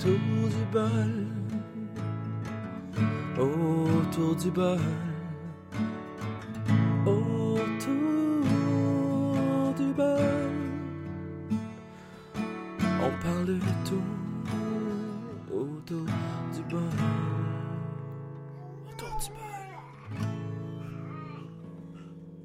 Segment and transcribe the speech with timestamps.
[0.00, 1.12] Autour du bol.
[3.38, 4.80] Autour du bol.
[7.04, 8.44] Autour
[9.76, 10.50] du bol.
[13.02, 14.08] On parle de tout.
[15.52, 16.06] Autour
[16.54, 16.80] du bol.
[18.88, 19.68] Autour du bol.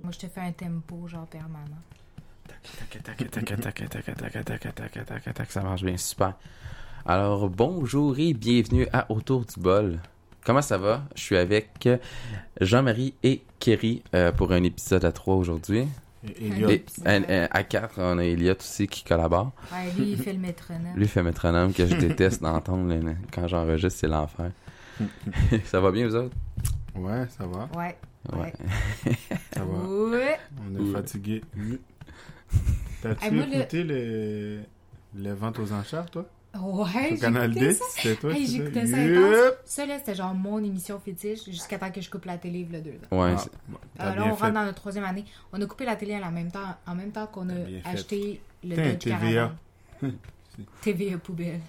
[0.04, 1.84] Moi, je te fais un tempo, genre permanent.
[2.50, 5.96] Tac, tac, tac, tac, tac, tac, tac, tac, tac, tac, tac, tac, ça marche bien,
[5.96, 6.34] super.
[7.06, 10.00] Alors, bonjour et bienvenue à Autour du bol.
[10.44, 11.04] Comment ça va?
[11.16, 11.88] Je suis avec
[12.62, 15.88] Jean-Marie et Kerry euh, pour un épisode à trois aujourd'hui.
[16.40, 16.84] Et.
[17.05, 19.52] Et à quatre, on a Elliot aussi qui collabore.
[19.72, 20.94] Ouais, lui, il fait le métronome.
[20.95, 22.91] Lui fait métronome que je déteste d'entendre
[23.31, 24.52] quand j'enregistre, c'est l'enfer.
[25.66, 26.36] ça va bien, vous autres?
[26.95, 27.70] Ouais, ça va.
[27.78, 27.95] Ouais.
[28.36, 28.53] Ouais.
[29.53, 29.88] Ça va.
[29.88, 30.38] Ouais.
[30.67, 30.92] On est Ouais.
[30.94, 31.42] fatigué.
[33.03, 34.59] T'as-tu moi, le- écouté les...
[35.16, 36.26] les ventes aux enchères, toi?
[36.64, 37.86] Ouais, j'ai Canal écouté 10, ça.
[37.90, 38.32] c'était toi?
[38.34, 39.54] Hey, j'écoutais ça intense.
[39.66, 42.80] Ça, là, c'était genre mon émission fétiche jusqu'à temps que je coupe la télé, le
[42.81, 43.23] deux ans.
[43.23, 43.36] Ouais,
[44.00, 44.44] Ah, Euh, là, on fait.
[44.44, 45.26] rentre dans notre troisième année.
[45.52, 47.81] On a coupé la télé en même temps, en même temps qu'on a fait.
[47.86, 49.20] acheté le Dodge TVA.
[49.20, 49.52] Caravan.
[50.81, 51.59] TVA poubelle.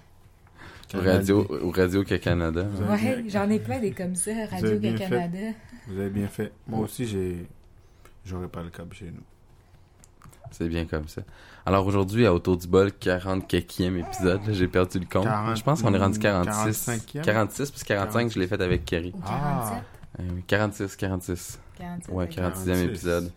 [0.93, 1.51] radio, 10.
[1.63, 2.65] au radio que Canada.
[2.89, 4.79] Ouais, bien- j'en ai plein des comme ça, Radio.
[4.97, 5.37] Canada.
[5.87, 6.51] Vous avez bien fait.
[6.67, 7.45] Moi aussi, j'ai...
[8.25, 9.23] J'aurais pas le câble chez nous.
[10.51, 11.21] C'est bien comme ça.
[11.65, 15.25] Alors aujourd'hui, à Autour du bol, 44e épisode, là, j'ai perdu le compte.
[15.25, 16.87] 40, je pense qu'on est rendu 46.
[16.87, 17.21] 45e.
[17.21, 19.11] 46, puis 45, je l'ai fait avec Kerry.
[19.15, 19.81] Ou Ah.
[20.17, 20.21] 47.
[20.21, 21.59] Euh, 46, 46.
[21.77, 22.15] 47.
[22.15, 22.31] Ouais, ok.
[22.31, 22.83] 46e 46.
[22.85, 23.31] épisode.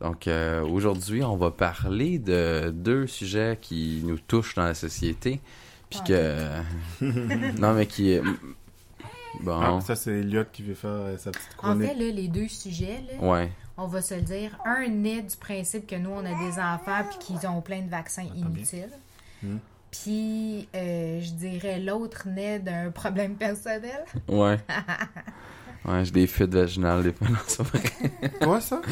[0.00, 5.40] Donc euh, aujourd'hui, on va parler de deux sujets qui nous touchent dans la société.
[5.90, 7.60] Puis Ah, que...
[7.60, 8.12] non, mais qui...
[8.12, 8.22] est-
[9.42, 11.88] Bon, Ah, ça, c'est Elliot qui veut faire sa petite En chronique.
[11.88, 13.52] fait, là, les deux sujets, là, ouais.
[13.80, 17.02] On va se le dire, un naît du principe que nous, on a des enfants
[17.08, 18.92] puis qu'ils ont plein de vaccins inutiles.
[19.42, 19.56] Hmm.
[19.90, 24.04] Puis, euh, je dirais, l'autre naît d'un problème personnel.
[24.28, 24.58] Ouais.
[25.82, 27.26] Ouais, j'ai des fuites vaginales des fois.
[27.30, 27.80] Non, c'est vrai.
[28.42, 28.82] Quoi, ça?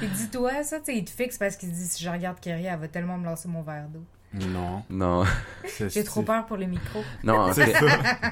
[0.00, 2.66] Et dis-toi, ça, tu sais, il te fixe parce qu'il dit si je regarde Kerry,
[2.66, 4.04] elle va tellement me lancer mon verre d'eau.
[4.32, 5.24] Non.
[5.88, 7.02] J'ai trop peur pour le micro.
[7.24, 7.84] Non, en C'est fait,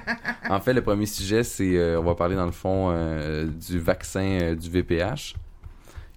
[0.51, 1.77] en fait, le premier sujet, c'est...
[1.77, 5.35] euh, on va parler dans le fond euh, du vaccin euh, du VPH,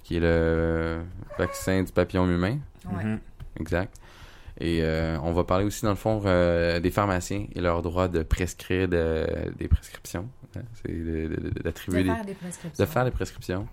[0.03, 1.01] qui est le
[1.37, 2.59] vaccin du papillon humain.
[2.91, 3.03] Ouais.
[3.03, 3.19] Mhm.
[3.59, 3.93] Exact.
[4.59, 8.07] Et euh, on va parler aussi, dans le fond, euh, des pharmaciens et leur droit
[8.07, 10.27] de prescrire de- des prescriptions.
[10.55, 10.61] hein.
[10.83, 12.85] C'est de- de- de- De d'attribuer des prescriptions.
[12.85, 13.67] de faire des prescriptions.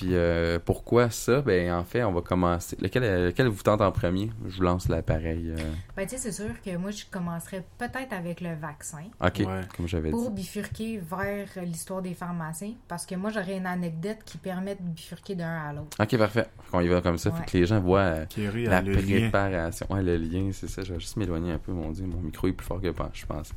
[0.00, 1.42] Puis euh, pourquoi ça?
[1.42, 2.74] Ben en fait, on va commencer.
[2.80, 4.30] Lequel, euh, lequel vous tente en premier?
[4.48, 5.50] Je vous lance l'appareil.
[5.50, 5.56] euh.
[5.94, 9.02] Ben, tu sais, c'est sûr que moi, je commencerais peut-être avec le vaccin.
[9.22, 9.60] Ok, Ouais.
[9.76, 10.12] comme j'avais dit.
[10.12, 14.82] Pour bifurquer vers l'histoire des pharmaciens, parce que moi j'aurais une anecdote qui permet de
[14.82, 15.98] bifurquer d'un à l'autre.
[16.00, 16.46] Ok, parfait.
[16.72, 17.30] On y va comme ça.
[17.30, 17.44] Faut Ouais.
[17.46, 18.24] que les gens voient euh,
[18.66, 18.92] la lien.
[18.94, 19.86] préparation.
[19.90, 20.82] Ouais, le lien, c'est ça.
[20.82, 22.06] Je vais juste m'éloigner un peu, mon Dieu.
[22.06, 23.52] Mon micro est plus fort que pas, je pense.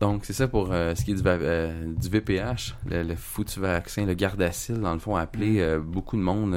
[0.00, 3.60] Donc, c'est ça pour euh, ce qui est du, euh, du VPH, le, le foutu
[3.60, 5.58] vaccin, le Gardasil, dans le fond, appelé Mm.
[5.58, 6.56] euh, beaucoup de monde.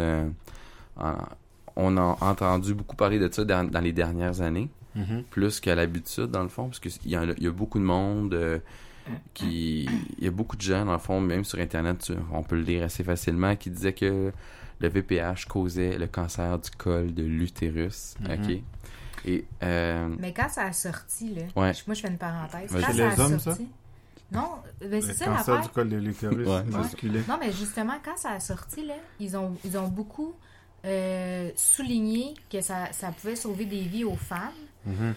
[0.98, 1.18] en-
[1.76, 5.24] on a entendu beaucoup parler de ça dans, dans les dernières années, Mhm.
[5.31, 7.84] plus qu'à l'habitude, dans le fond, parce qu'il y, a- il y a beaucoup de
[7.84, 8.62] monde
[9.34, 9.90] qui.
[10.20, 12.56] Il y a beaucoup de gens, dans le fond, même sur Internet, tu- on peut
[12.56, 14.31] le lire assez facilement, qui disaient que
[14.80, 18.16] le VPH causait le cancer du col de l'utérus.
[18.22, 18.31] Mhm.
[18.31, 18.62] OK?
[19.25, 19.45] Et.
[19.63, 21.72] euh, Mais quand ça a sorti, là, Ouais.
[21.88, 22.72] moi je fais une parenthèse.
[22.72, 23.67] Quand ça les a hommes, sorti.
[24.31, 24.50] Non,
[24.81, 25.61] ben c'est ça l'affaire.
[25.61, 26.63] du col de l'utérus Ouais.
[26.63, 27.22] masculin.
[27.28, 30.33] Non, mais justement, quand ça a sorti, là, ils ont, ils ont beaucoup
[30.85, 34.51] euh, souligné que ça, ça pouvait sauver des vies aux femmes,
[34.85, 35.13] Mhm.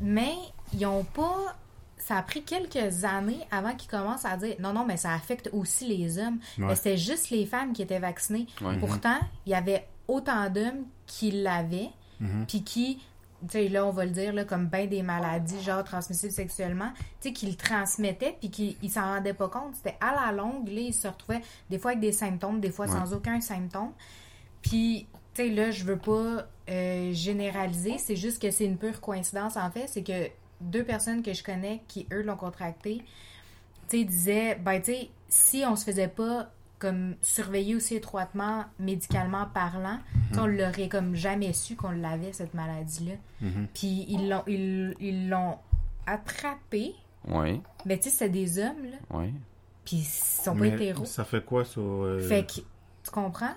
[0.00, 0.34] mais
[0.74, 1.56] ils ont pas.
[1.98, 5.50] Ça a pris quelques années avant qu'ils commencent à dire non, non, mais ça affecte
[5.52, 6.38] aussi les hommes.
[6.58, 6.64] Ouais.
[6.66, 8.46] Mais c'était juste les femmes qui étaient vaccinées.
[8.62, 8.76] Ouais.
[8.78, 11.90] Pourtant, il y avait autant d'hommes qui l'avaient,
[12.20, 12.44] Mhm.
[12.46, 12.96] puis qui,
[13.42, 16.92] tu sais, là, on va le dire, là, comme bien des maladies, genre transmissibles sexuellement,
[17.20, 19.74] tu sais, qui le transmettaient, puis qui ils s'en rendaient pas compte.
[19.76, 22.86] C'était à la longue, là, ils se retrouvaient des fois avec des symptômes, des fois
[22.86, 22.92] Ouais.
[22.92, 23.92] sans aucun symptôme.
[24.62, 29.00] Puis, tu sais, là, je veux pas euh, généraliser, c'est juste que c'est une pure
[29.00, 30.28] coïncidence, en fait, c'est que
[30.60, 33.02] deux personnes que je connais qui, eux, l'ont contracté,
[33.88, 38.64] tu sais, disaient, ben, tu sais, si on se faisait pas comme surveiller aussi étroitement,
[38.80, 39.98] médicalement parlant,
[40.32, 43.12] sais, on l'aurait comme jamais su qu'on l'avait, cette maladie-là.
[43.42, 43.68] Mhm.
[43.74, 45.58] Puis ils l'ont ils, ils l'ont
[46.06, 46.94] attrapé,
[47.28, 49.32] ouais, mais tu sais, c'était des hommes, là, ouais.
[49.84, 51.04] puis ils sont pas Mais hétéros.
[51.04, 51.82] ça fait quoi sur...
[51.82, 53.54] euh, Fait que, tu comprends?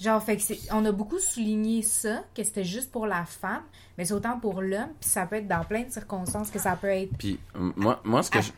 [0.00, 3.60] Genre, fait que c'est, on a beaucoup souligné ça, que c'était juste pour la femme,
[3.98, 6.74] mais c'est autant pour l'homme, puis ça peut être dans plein de circonstances que ça
[6.76, 8.50] peut être Puis moi, moi ce que je,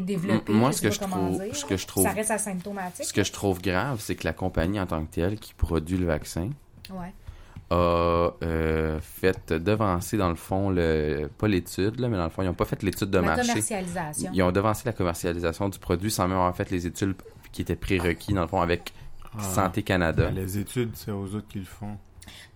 [0.00, 3.04] développé, moi, ce que je trouve- dire, ce que je trouve- Ça reste asymptomatique.
[3.04, 5.98] ce que je trouve grave, c'est que la compagnie en tant que telle qui produit
[5.98, 6.48] le vaccin
[6.90, 7.12] Ouais.
[7.70, 7.74] a
[8.42, 12.46] euh, fait devancer, dans le fond, le, pas l'étude, là, mais dans le fond, ils
[12.46, 13.48] n'ont pas fait l'étude de La marché.
[13.48, 14.30] commercialisation.
[14.32, 17.16] Ils ont devancé la commercialisation du produit sans même avoir fait les études
[17.52, 18.92] qui étaient prérequis, dans le fond, avec
[19.38, 19.42] Ah.
[19.42, 20.26] Santé Canada.
[20.26, 21.96] Ben, les études, c'est aux autres qui le font.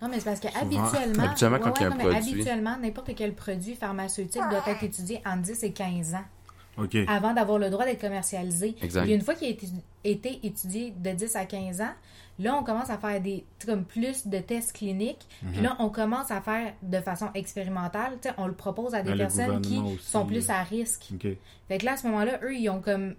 [0.01, 0.61] Non, mais c'est parce que Souvent.
[0.61, 2.31] habituellement, Habituellement, quand il y a un non, mais produit.
[2.33, 6.23] habituellement, n'importe quel produit pharmaceutique doit être étudié en 10 et 15 ans
[6.77, 6.97] OK.
[7.07, 8.75] avant d'avoir le droit d'être commercialisé.
[8.81, 9.03] Exact.
[9.03, 9.67] Puis une fois qu'il a été,
[10.03, 11.93] été étudié de 10 à 15 ans,
[12.39, 15.25] là, on commence à faire des comme plus de tests cliniques.
[15.53, 18.13] Puis là, on commence à faire de façon expérimentale.
[18.21, 21.09] Tu sais, on le propose à des Ben, personnes qui aussi, sont plus à risque.
[21.13, 21.27] OK.
[21.67, 23.13] Fait que là, à ce moment-là, eux, ils ont comme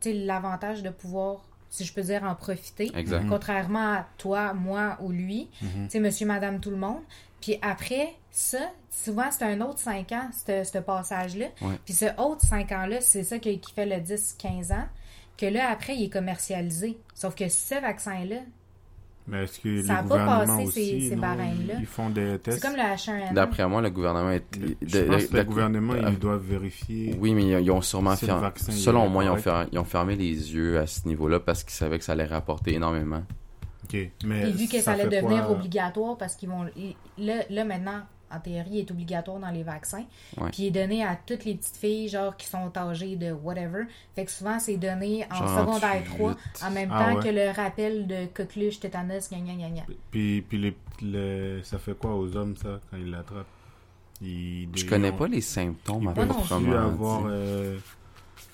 [0.00, 2.90] tu sais, l'avantage de pouvoir, si je peux dire, en profiter.
[2.94, 3.26] Exact.
[3.28, 5.48] Contrairement à toi, moi ou lui.
[5.60, 5.84] Mhm.
[5.84, 7.02] Tu sais, monsieur, madame, tout le monde.
[7.40, 8.58] Puis après, ça,
[8.90, 11.46] souvent, c'est un autre 5 ans, ce ce passage-là.
[11.60, 11.78] Ouais.
[11.84, 14.86] Puis ce autre 5 ans-là, c'est ça qui, qui fait le 10-15 ans.
[15.36, 16.98] Que là, après, il est commercialisé.
[17.14, 18.40] Sauf que ce vaccin-là,
[19.30, 21.74] Mais est-ce que Ça les pas gouvernements passé aussi, ces- ces non, barèmes-là?
[21.80, 22.62] ils font des c'est tests?
[22.62, 23.34] comme le H1N1.
[23.34, 24.44] D'après moi, le gouvernement est.
[24.54, 24.58] Je
[25.00, 27.14] de- pense de- que le gouvernement, euh, ils doivent vérifier.
[27.20, 28.40] Oui, mais ils, ont sûrement fermé.
[28.42, 29.36] vaccin, Selon moi, ils ont,
[29.70, 33.22] ils fermé les yeux à ce niveau-là parce qu'ils savaient que ça allait rapporter énormément.
[33.84, 33.98] OK.
[34.24, 35.56] Mais Puis vu que ça, allait devenir quoi?
[35.56, 36.64] obligatoire parce qu'ils vont.
[37.18, 40.04] Là, là, maintenant, en théorie, il est obligatoire dans les vaccins.
[40.38, 40.50] Ouais.
[40.50, 43.84] Puis il est donné à toutes les petites filles, genre, qui sont âgées de whatever.
[44.14, 46.64] Fait que souvent, c'est donné en Genre secondaire 3, 38.
[46.66, 47.22] en même Ah temps ouais.
[47.24, 49.82] que le rappel de coqueluche, tétanos, gna gna gna gna.
[50.10, 53.46] Puis, puis les, les- ça fait quoi aux hommes, ça, quand ils l'attrapent?
[54.20, 57.78] Ils, Je connais ont- pas les symptômes Ils peuvent avoir euh,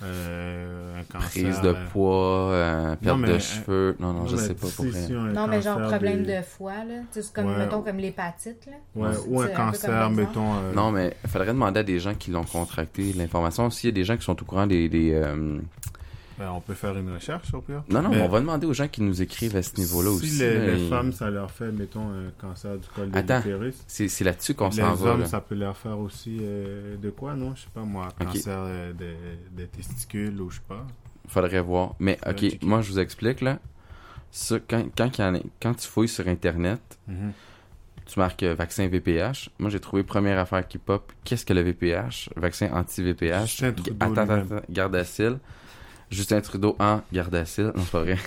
[0.03, 1.43] euh, un cancer.
[1.45, 3.97] Prise de euh, poids, euh, perte mais, de cheveux.
[4.01, 5.33] Non, non, non, je mais sais pas pour rien.
[5.33, 6.95] Non, mais genre problème de- de foie, là.
[7.13, 7.59] Tu sais, C'est comme, Ouais.
[7.59, 8.73] mettons, comme l'hépatite, là.
[8.97, 10.55] Ouais, ou un cancer, mettons.
[10.55, 13.71] euh, Non, mais il faudrait demander à des gens qui l'ont contracté l'information.
[13.71, 14.89] S'il y a des gens qui sont au courant des.
[14.89, 15.59] des, euh,
[16.39, 17.83] ben, on peut faire une recherche, au pire.
[17.89, 20.11] Non, non, Mais mais on va demander aux gens qui nous écrivent à ce niveau-là
[20.11, 20.39] si aussi.
[20.39, 23.37] les, là, les et- femmes, ça leur fait, mettons, un cancer du col de Attends.
[23.39, 23.77] l'utérus.
[23.87, 25.11] C'est c'est là-dessus qu'on Les s'en va.
[25.13, 25.27] hommes, là.
[25.27, 27.55] ça peut leur faire aussi euh, de quoi, non?
[27.55, 29.15] Je sais pas, moi, cancer euh, des,
[29.53, 30.87] des testicules ou je sais pas.
[31.29, 31.95] Faudrait voir.
[32.01, 33.59] Mais, ok, moi, je vous explique, là.
[34.69, 37.33] Quand, quand, a- tu fouilles sur Internet, Mhm.
[38.07, 39.49] tu marques euh, vaccin VPH.
[39.61, 41.13] Moi, j'ai trouvé première affaire qui pop.
[41.23, 42.29] Qu'est-ce que le VPH?
[42.37, 43.63] Vaccin anti-VPH.
[43.63, 44.61] Attends, attends, attends.
[44.69, 45.39] Gardasil.
[46.15, 47.73] Justin Trudeau en Gardasil.
[47.75, 48.19] Non, c'est pas vrai.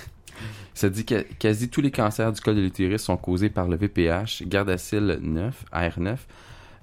[0.73, 3.75] Ça dit que quasi tous les cancers du col de l'utérus sont causés par le
[3.77, 4.43] VPH.
[4.45, 6.17] Gardasil 9, AR9.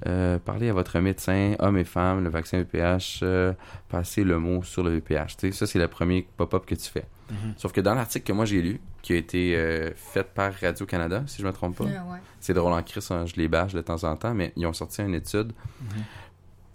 [0.06, 3.52] Euh, parlez à votre médecin, hommes et femmes, le vaccin VPH, euh,
[3.88, 5.36] passez le mot sur le VPH.
[5.36, 7.04] Tu sais, ça, c'est le premier pop-up que tu fais.
[7.30, 7.54] Mhm.
[7.56, 11.22] Sauf que dans l'article que moi j'ai lu, qui a été euh, fait par Radio-Canada,
[11.26, 12.18] si je me trompe pas, Ah, ouais.
[12.40, 14.72] c'est drôle en crise, hein, je les bâche de temps en temps, mais ils ont
[14.74, 16.02] sorti une étude Mhm.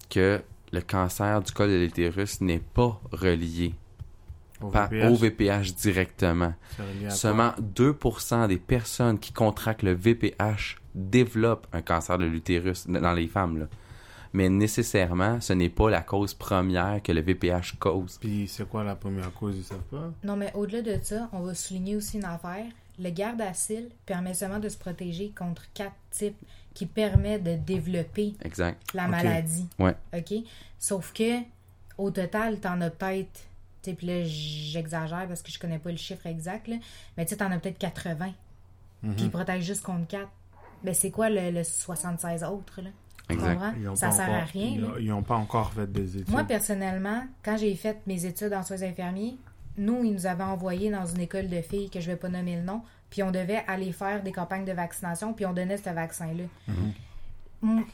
[0.09, 0.41] que
[0.71, 3.75] le cancer du col de l'utérus n'est pas relié
[4.61, 6.53] Au par- VPH, au VPH directement.
[7.09, 13.27] Seulement 2% des personnes qui contractent le VPH développent un cancer de l'utérus dans les
[13.27, 13.59] femmes.
[13.59, 13.65] là.
[14.33, 18.17] Mais nécessairement, ce n'est pas la cause première que le VPH cause.
[18.19, 20.11] Puis c'est quoi la première cause, ils savent pas?
[20.23, 22.65] Non, mais au-delà de ça, on va souligner aussi une affaire.
[23.00, 26.38] Le garde-acide permet seulement de se protéger contre quatre types
[26.75, 28.79] qui permet de développer Exact.
[28.94, 29.67] la maladie.
[29.79, 29.95] Ouais.
[30.15, 30.33] OK?
[30.77, 31.39] Sauf que,
[31.97, 33.47] au total, t'en as peut-être.
[33.81, 36.75] Sais, puis là, j'exagère parce que je connais pas le chiffre exact, là.
[37.17, 38.31] Mais tu sais, t'en as peut-être 80.
[39.03, 39.15] Mhm.
[39.15, 40.27] Puis ils protègent juste contre 4.
[40.83, 42.89] Ben, c'est quoi le, le 76 autres, là?
[43.29, 43.59] Exact.
[43.95, 46.30] Ça sert encore- à rien, ils n'ont pas encore fait des études.
[46.31, 49.37] Moi, personnellement, quand j'ai fait mes études en soins infirmiers,
[49.77, 52.56] nous, ils nous avaient envoyés dans une école de filles que je vais pas nommer
[52.56, 55.89] le nom, puis on devait aller faire des campagnes de vaccination, puis on donnait ce
[55.89, 56.44] vaccin-là.
[56.68, 56.92] M-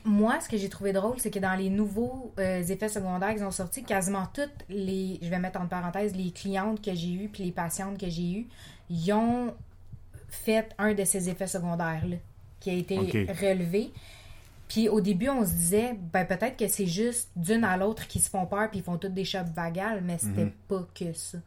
[0.03, 3.43] Moi, ce que j'ai trouvé drôle, c'est que dans les nouveaux euh, effets secondaires qu'ils
[3.43, 7.29] ont sortis, quasiment toutes les, je vais mettre en parenthèse, les clientes que j'ai eues,
[7.29, 8.48] puis les patientes que j'ai eues,
[8.89, 9.53] ils ont
[10.29, 12.17] fait un de ces effets secondaires-là,
[12.60, 12.95] qui a été
[13.41, 13.91] relevé.
[14.67, 18.19] Puis au début, on se disait, ben peut-être que c'est juste d'une à l'autre qui
[18.19, 20.51] se font peur puis ils font toutes des chopes vagales, mais c'était Mhm.
[20.67, 21.38] pas que ça.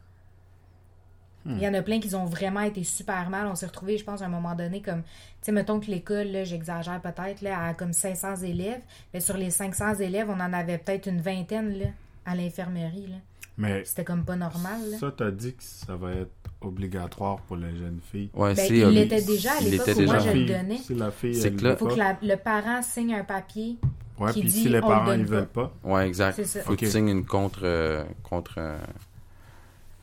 [1.49, 3.47] Il y en a plein qui ont vraiment été super mal.
[3.47, 5.09] On s'est retrouvés, je pense, à un moment donné, comme, tu
[5.41, 8.81] sais, mettons que l'école, là, j'exagère peut-être, là, à comme 500 élèves.
[9.13, 11.85] Mais sur les 500 élèves, on en avait peut-être une vingtaine, là,
[12.25, 13.15] à l'infirmerie, là.
[13.57, 14.97] Mais C'était comme pas normal, là.
[14.99, 18.29] ça, t'as dit que ça va être obligatoire pour les jeunes filles.
[18.33, 20.31] Ouais, Ben, c'est, il l'était déjà à il l'époque était où moi, déjà.
[20.31, 20.77] je le donnais.
[20.77, 23.75] Si la fille, C'est que là- Faut pas, que la- le parent signe un papier.
[24.17, 25.31] ouais, qui puis dit, si les le parents ils pas.
[25.31, 26.35] veulent pas, Ouais, exact.
[26.37, 26.61] C'est ça.
[26.61, 26.79] Faut que Ok.
[26.79, 27.61] tu signes une contre.
[27.63, 28.77] euh, contre euh,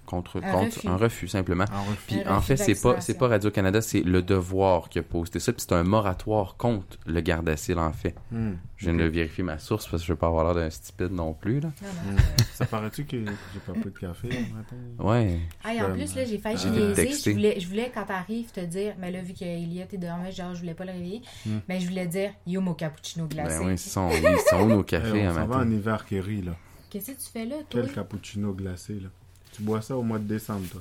[0.07, 0.89] contre, Un contre refus.
[0.89, 1.65] un refus simplement.
[1.65, 1.99] Refus.
[2.07, 4.99] Puis Un en refus fait, c'est pas c'est pas Radio Canada, c'est le Devoir qui
[4.99, 8.15] a posté ça, puis c'est un moratoire contre le Gardasil en fait.
[8.31, 8.53] Hmm.
[8.77, 11.11] Je viens de vérifier ma source parce que je veux pas avoir l'air d'un stupide
[11.13, 11.69] non plus là.
[11.83, 12.17] Non, non, Hmm.
[12.55, 14.77] Ça paraît-tu que j'ai pas pris de café matin?
[14.99, 15.41] Ouais.
[15.65, 17.31] Hey, en plus, là, j'ai failli texté.
[17.33, 20.55] Je voulais, je voulais, quand t'arrives, te dire, mais là, vu qu'Eliott est dormait, genre,
[20.55, 21.59] je voulais pas le réveiller, Hmm.
[21.69, 23.59] mais je voulais dire, yo, mon cappuccino glacé.
[23.59, 26.05] Ben oui, ils sont, ils sont nos Hey, cafés on un s'en va en hiver
[26.07, 26.53] Kerry, là.
[26.89, 27.83] Qu'est-ce que tu fais là, toi?
[27.83, 29.09] Quel cappuccino glacé, là?
[29.57, 30.81] Tu bois ça au mois de décembre, toi.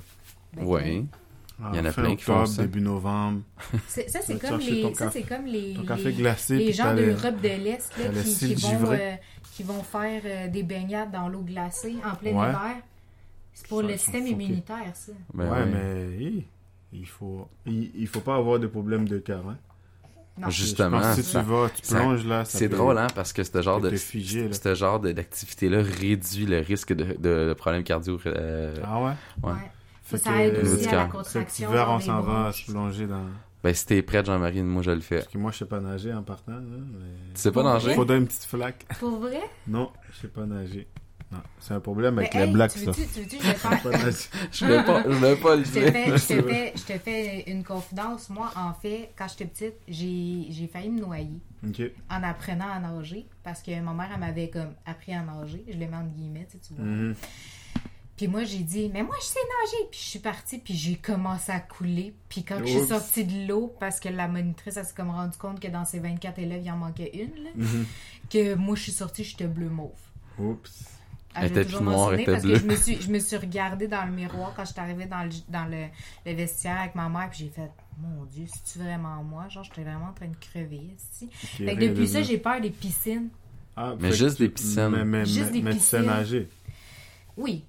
[0.62, 1.02] Ouais.
[1.62, 2.62] Ah, Il y en a fin plein qui font octobre, ça.
[2.62, 3.40] début novembre.
[3.88, 4.94] c'est- Ça, c'est comme les.
[4.94, 5.72] Ça, c'est comme les.
[5.74, 6.56] Ton les- café glacé.
[6.58, 9.14] les puis gens d'Europe de l'Est là, qui, qui vont, euh,
[9.54, 12.48] qui vont faire euh, des baignades dans l'eau glacée en plein Ouais.
[12.48, 12.76] hiver.
[13.54, 15.12] C'est pour Ça, le système immunitaire, ça.
[15.32, 15.66] Ben ouais, ouais.
[15.66, 16.44] mais hi,
[16.92, 19.42] il faut, il, il faut pas avoir de problème de cœur.
[19.48, 19.56] Hein.
[20.38, 20.50] Non.
[20.50, 23.06] Justement, Je pense que si ça- tu vas, tu ça- plonges là, C'est drôle, hein,
[23.14, 27.54] parce que ce genre de, ce genre de- d'activité-là réduit le risque de, de, de
[27.54, 28.18] problèmes cardio.
[28.26, 29.12] euh, Ah ouais?
[29.42, 29.52] Ouais.
[29.52, 29.58] Ouais.
[30.02, 31.42] Fait Ça que, aide euh, aussi à la contraction.
[31.48, 33.24] Cet hiver, on s'en va se plonger dans.
[33.64, 35.16] Ben, si t'es prête, Jean-Marie, moi, je le fais.
[35.16, 36.52] Parce que moi, je sais pas nager en partant.
[36.52, 37.32] Là, mais...
[37.34, 37.94] Tu sais pas Pour nager?
[37.94, 38.86] Faudrait une petite flaque.
[39.00, 39.40] Pour vrai?
[39.66, 40.86] Non, je sais pas nager.
[41.32, 42.92] Non, c'est un problème avec Mais, les hey, blacks, tu ça.
[42.92, 43.82] je faire.
[43.82, 43.90] pas.
[44.52, 45.92] Je vais pas, le dire.
[45.92, 48.30] fais, je, te fais, je te fais une confidence.
[48.30, 51.40] Moi, en fait, quand j'étais petite, j'ai j'ai failli me noyer
[52.08, 55.64] en apprenant à nager parce que ma mère, elle m'avait comme appris à nager.
[55.66, 56.84] Je le mets entre guillemets, tu, sais, tu vois.
[56.84, 57.14] Mhm.
[58.16, 59.88] Puis moi, j'ai dit, mais moi, je sais nager.
[59.90, 62.14] Puis je suis partie, puis j'ai commencé à couler.
[62.30, 65.36] Puis quand je suis sortie de l'eau, parce que la monitrice, elle s'est comme rendu
[65.36, 67.84] compte que dans ses 24 élèves, il en manquait une, là, Mhm.
[68.30, 69.90] que moi, je suis sortie, j'étais bleu mauve.
[70.38, 70.95] Oups.
[71.38, 72.56] Ah, Elle je était plus noire, elle était bleue.
[72.58, 75.30] je me suis, je me suis regardée dans le miroir quand j'étais arrivée dans le,
[75.48, 75.84] dans le,
[76.24, 79.46] le vestiaire avec ma mère, puis j'ai fait, mon Dieu, c'est-tu vraiment moi?
[79.48, 81.28] Genre, j'étais vraiment en train de crever, ici.
[81.32, 83.28] Fait que depuis ça, j'ai peur des piscines.
[83.76, 84.88] Ah, Mais juste des piscines.
[84.88, 86.48] Mais, mais, Juste mais, des mais tu sais nager.
[87.36, 87.64] Oui,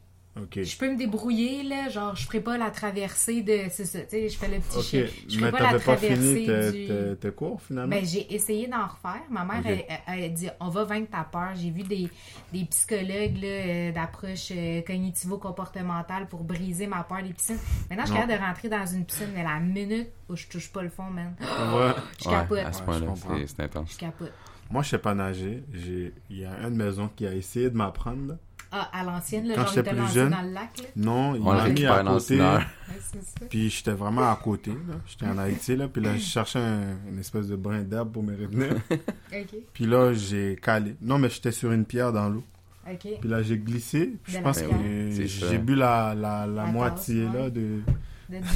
[0.55, 4.09] Je peux me débrouiller, là, genre, je ferai pas la traversée de, c'est ça, tu
[4.09, 4.83] sais, je fais le petit Ok.
[4.83, 5.05] chien.
[5.27, 6.87] Je Mais ferai pas la pas fini traversée tes, du...
[6.87, 7.95] tes, tes cours, finalement?
[7.95, 9.21] Ben, j'ai essayé d'en refaire.
[9.29, 9.65] Ma mère, Ok.
[9.67, 11.49] elle, elle- elle a dit on va vaincre ta peur.
[11.55, 12.09] J'ai vu des,
[12.53, 17.57] des psychologues là, euh, d'approche euh, cognitivo-comportementale pour briser ma peur des piscines.
[17.89, 20.71] Maintenant, je suis capable de rentrer dans une piscine, mais la minute où je touche
[20.71, 21.91] pas le fond, man, Ouais.
[22.21, 22.59] je Ouais, capote.
[22.59, 23.93] à ce point-là, c'est- c'est intense.
[23.93, 24.31] Je capote.
[24.69, 25.63] Moi, je sais pas nager.
[25.73, 28.37] J'ai- Il y a une maison qui a essayé de m'apprendre.
[28.71, 30.29] Ah, à l'ancienne, là, Quand j'étais plus jeune.
[30.29, 30.83] dans le lac, là.
[30.97, 32.39] Non, il m'a mis à dans côté.
[33.49, 34.71] Puis j'étais vraiment à côté.
[34.71, 34.95] là.
[35.05, 35.87] J'étais en Haïti, là.
[35.87, 38.73] Puis là, je cherchais un- une espèce de brin d'herbe pour me retenir.
[38.91, 40.95] OK, Puis là, j'ai calé.
[41.01, 42.43] Non, mais j'étais sur une pierre dans l'eau.
[42.99, 44.13] Puis là, j'ai glissé.
[44.23, 45.47] Puis je pense que ça.
[45.49, 47.81] j'ai bu la, la, la, La moitié tasse, là, de,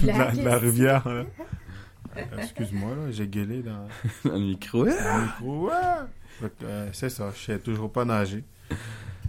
[0.06, 1.08] la, de rivière.
[1.08, 1.24] là.
[2.18, 3.88] Euh, Excuse-moi, là, j'ai gueulé dans
[4.30, 4.84] Dans le micro.
[4.86, 5.68] dans le micro.
[5.68, 6.50] Ouais.
[6.64, 8.44] Euh, c'est ça, je sais toujours pas nager.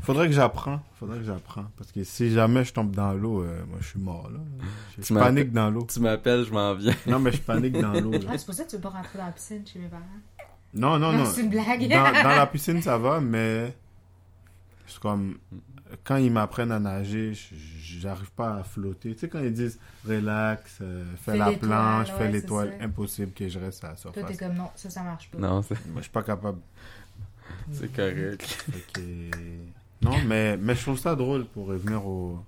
[0.02, 0.80] Faudrait que j'apprends.
[0.98, 1.66] Faudrait que j'apprends.
[1.76, 4.40] Parce que si jamais je tombe dans l'eau, euh, moi je suis mort là.
[5.00, 5.86] Je, panique dans l'eau.
[5.92, 6.94] Tu m'appelles, je m'en viens.
[7.06, 8.10] Non, mais je panique dans l'eau.
[8.12, 8.18] là.
[8.28, 10.02] Ah, c'est pour ça que tu veux pas rentrer dans la piscine chez mes parents.
[10.74, 11.24] Non, non, non.
[11.26, 11.88] c'est une blague.
[11.88, 13.76] Dans, dans la piscine, ça va, mais
[14.86, 15.38] c'est comme
[16.04, 17.54] quand ils m'apprennent à nager, je-
[18.00, 19.12] j'arrive pas à flotter.
[19.12, 19.78] Tu sais, quand ils disent
[20.08, 23.94] relax, euh, fais Fais la planche, ouais, fais l'étoile, impossible que je reste à la
[23.94, 24.36] Toi, t'es surface.
[24.38, 25.38] comme non, ça, ça marche pas.
[25.38, 26.58] Non, c'est Moi, je suis pas capable.
[27.70, 28.66] c'est correct.
[28.94, 29.00] Que-
[30.02, 32.38] Non, mais, mais je trouve ça drôle pour revenir au,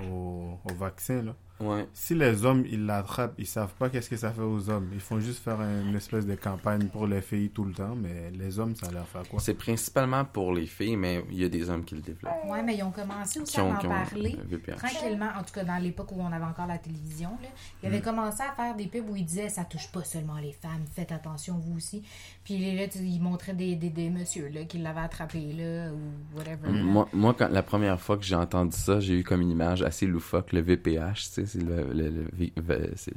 [0.00, 1.22] au, vaccin.
[1.22, 1.34] Là.
[1.58, 1.86] Ouais.
[1.94, 4.90] Si les hommes, ils l'attrapent, ils savent pas qu'est-ce que ça fait aux hommes.
[4.92, 8.30] Ils font juste faire une espèce de campagne pour les filles tout le temps, mais
[8.32, 9.40] les hommes, ça leur fait quoi?
[9.40, 12.32] C'est principalement pour les filles, mais il y a des hommes qui le développent.
[12.46, 14.36] Ouais, mais ils ont commencé aussi à en parler.
[14.76, 17.48] Tranquillement, en tout cas dans l'époque où on avait encore la télévision, là,
[17.82, 17.92] il Mm.
[17.92, 20.84] avait commencé à faire des pubs où il disait ça touche pas seulement les femmes,
[20.94, 22.02] faites attention vous aussi.
[22.44, 26.36] Puis là, tu- il montrait des, des, des messieurs là, qui l'avaient attrapé là ou
[26.38, 26.70] whatever.
[26.70, 26.82] là.
[26.82, 29.82] Moi, moi quand, la première fois que j'ai entendu ça, j'ai eu comme une image
[29.82, 33.12] assez loufoque, le VPH, tu sais, c'est le, le- le vi- ve- c'est-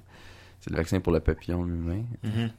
[0.61, 2.03] c'est le vaccin pour le papillon humain.
[2.23, 2.49] Mhm.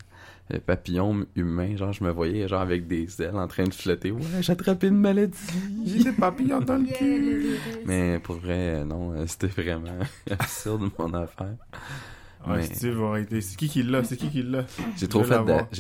[0.53, 4.11] Le papillon humain, genre, je me voyais genre avec des ailes en train de flotter.
[4.11, 5.39] Ouais, j'ai attrapé une maladie.
[5.87, 7.47] J'ai des papillons dans le Yeah, cul.
[7.87, 9.99] Mais pour vrai, non, euh, c'était vraiment
[10.31, 11.55] absurde mon affaire.
[12.47, 13.41] Ouais, Mais- Steve aurait été.
[13.43, 14.03] C'est qui qui l'a?
[14.03, 14.65] C'est qui qui l'a?
[14.97, 15.23] J'ai trop,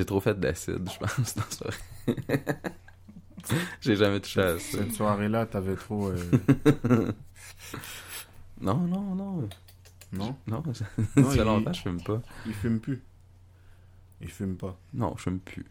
[0.05, 1.35] trop fait d'acide, je pense.
[1.35, 1.77] dans ce soirée.
[3.81, 4.79] j'ai jamais touché à ça.
[4.79, 6.11] Cette soirée-là, t'avais trop.
[6.11, 6.17] euh,
[8.61, 9.49] Non, non, non.
[10.13, 10.35] Non?
[10.47, 10.85] Non, ça,
[11.17, 12.21] Non, ça fait il- longtemps que je fume pas.
[12.47, 13.03] Il fume plus.
[14.21, 14.77] Il fume pas.
[14.93, 15.65] Non, je fume plus.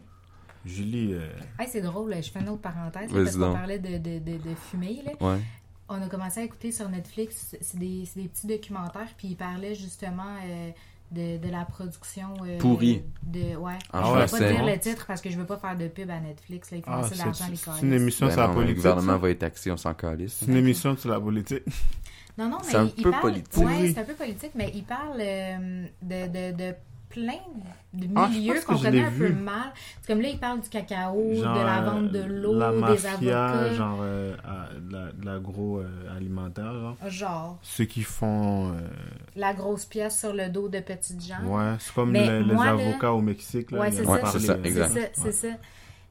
[0.66, 3.98] Julie, euh, Hey, c'est drôle, je fais une autre parenthèse là, parce qu'on parlait de,
[3.98, 5.02] de, de, de fumer.
[5.06, 5.12] Là.
[5.26, 5.40] Ouais.
[5.88, 9.36] On a commencé à écouter sur Netflix, c'est des, c'est des petits documentaires, puis ils
[9.38, 10.70] parlaient justement euh,
[11.12, 12.34] de, de la production.
[12.46, 13.02] euh, Pourrie.
[13.24, 13.78] De, ouais.
[13.94, 15.88] Ah je ouais, vais pas dire le titre parce que je veux pas faire de
[15.88, 16.70] pub à Netflix.
[16.72, 18.76] Là, ils font ah, c'est d'argent, les c'est une émission Ben sur la le politique.
[18.78, 19.18] gouvernement ça?
[19.18, 20.34] va être taxé, on s'en calisse.
[20.40, 21.64] C'est une émission sur la politique.
[22.38, 23.22] Non, non, mais C'est un il, il peu parle...
[23.24, 23.58] politique.
[23.58, 23.92] Ouais, Oui.
[23.94, 26.74] c'est un peu politique, mais il parle euh, de, de, de
[27.10, 27.34] plein
[27.92, 29.72] de Ah, milieux qu'on connaît un peu mal.
[30.02, 32.72] C'est comme là, il parle du cacao, Genre, de la euh, vente de l'eau, la
[32.72, 33.74] des avocats.
[33.74, 36.98] genre euh, à- de la- de l'agroalimentaire, genre.
[37.08, 38.70] Genre, Ceux qui font.
[38.74, 38.80] euh,
[39.36, 41.44] la grosse pièce sur le dos de petites gens.
[41.46, 43.72] ouais, c'est comme Mais le- les là- avocats au Mexique.
[43.72, 44.20] Là, Ouais, c'est ça.
[44.26, 45.12] c'est ça, C'est exact.
[45.14, 45.48] c'est ça.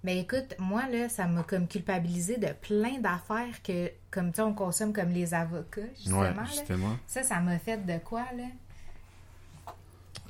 [0.08, 4.54] Mais écoute, moi, là, ça m'a comme culpabilisé de plein d'affaires que, comme tu on
[4.54, 6.20] consomme comme les avocats, justement.
[6.20, 6.96] Ouais, justement.
[7.06, 8.44] Ça, ça m'a fait de quoi, là?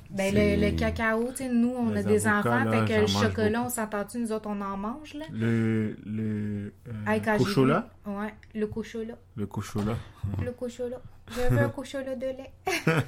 [0.09, 2.93] Ben, le, le cacao, tu sais, nous, on Les a des avocats, enfants, là, fait
[2.93, 3.65] que le j'en mange chocolat, beaucoup.
[3.65, 5.25] on s'entend-tu, nous autres, on en mange, là?
[5.31, 5.95] Le.
[6.05, 6.73] Le.
[7.07, 7.89] Euh, cochola?
[8.05, 9.13] Ouais, le cochola.
[9.37, 9.95] Le cochola.
[10.43, 10.97] Le cochola.
[11.31, 12.51] Je veux un cochola de lait.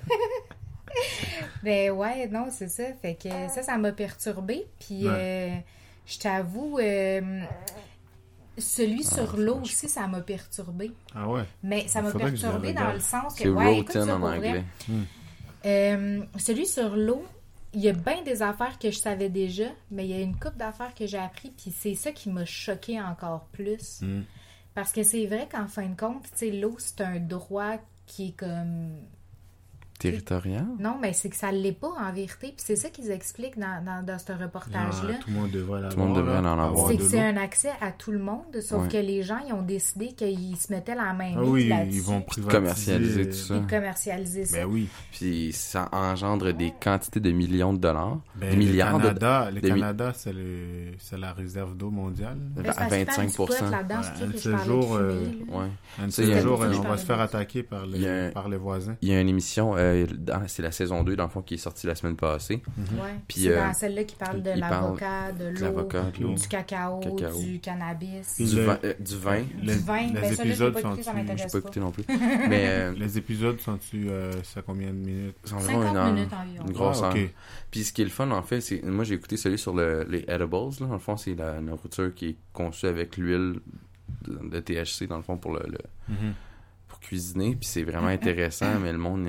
[1.63, 2.83] ben ouais, non, c'est ça.
[3.01, 4.67] Fait que ça, ça m'a perturbée.
[4.79, 5.11] Puis, Ouais.
[5.13, 5.55] euh,
[6.11, 7.41] je t'avoue, euh,
[8.57, 10.91] celui Ah, sur l'eau aussi, ça m'a perturbée.
[11.15, 11.43] Ah ouais.
[11.63, 14.63] Mais ça m'a perturbée dans le sens que, C'est ouais, écoute ça en anglais.
[15.65, 17.23] Euh, celui sur l'eau,
[17.73, 20.37] il y a bien des affaires que je savais déjà, mais il y a une
[20.37, 24.01] coupe d'affaires que j'ai appris, puis c'est ça qui m'a choqué encore plus.
[24.01, 24.23] Mm.
[24.73, 27.75] Parce que c'est vrai qu'en fin de compte, tu sais, l'eau, c'est un droit
[28.05, 28.95] qui est comme
[30.01, 30.65] Territorial?
[30.79, 32.47] Non, mais c'est que ça l'est pas en vérité.
[32.47, 35.15] Puis c'est ça qu'ils expliquent dans, dans, dans ce reportage-là.
[35.21, 35.93] tout le monde devrait l'avoir.
[35.93, 36.87] Tout le monde devrait en avoir.
[36.87, 38.87] C'est de que c'est un accès à tout le monde, sauf Ouais.
[38.89, 42.21] que les gens, ils ont décidé qu'ils se mettaient la main Ah oui, ils vont
[42.21, 42.57] privatiser.
[42.57, 43.59] Commercialiser tout ça.
[43.59, 44.57] De commercialiser ça.
[44.57, 44.87] Ben oui.
[45.11, 48.19] Puis ça engendre des quantités de millions de dollars.
[48.35, 49.07] Ben, des milliards le de...
[49.19, 52.37] Canada, le des mi- Canada c'est le, c'est la réserve d'eau mondiale.
[52.55, 53.35] Mais à c'est parce qu'il parle du 25%.
[53.35, 54.03] pot là-dedans, Ouais,
[54.35, 57.85] c'est un de jours, de euh, de euh, on va se faire de- attaquer par
[57.85, 58.95] les, un- par les voisins.
[59.01, 61.53] Il y a une émission, euh, dans- c'est la saison 2 dans le fond qui
[61.55, 62.61] est sortie la semaine passée.
[62.77, 63.15] Ouais.
[63.27, 66.33] Puis, c'est euh, dans celle-là qui parle de l'avocat, de l'eau, l'avocat, de l'eau.
[66.33, 67.39] du cacao, Cacao.
[67.39, 68.33] du cannabis.
[68.35, 69.43] Puis Du, le- vin, euh, du vin.
[69.61, 71.43] Les, Du vin, les ben ça, là, je épisodes pas sont écouté, ça J'ai m'intéresse
[71.43, 71.57] pas pas.
[71.59, 72.03] écouté non plus.
[72.49, 75.35] Mais euh, les épisodes sont-tu euh, ça combien de minutes?
[75.43, 76.13] C'est environ 50 une heure.
[76.13, 76.65] minutes environ.
[76.67, 77.15] Une grosse Ah, heure.
[77.69, 78.81] Puis ce qui est le fun, en fait, c'est.
[78.83, 80.51] Moi, j'ai écouté celui sur le- les edibles.
[80.79, 80.87] Là.
[80.87, 83.59] Dans le fond, c'est la nourriture qui est conçue avec l'huile
[84.27, 85.77] de, de THC, dans le fond, pour le, le-
[86.13, 86.33] Mhm.
[86.33, 86.50] pour
[87.01, 87.55] cuisiner.
[87.55, 89.27] Puis c'est vraiment intéressant, mais le monde.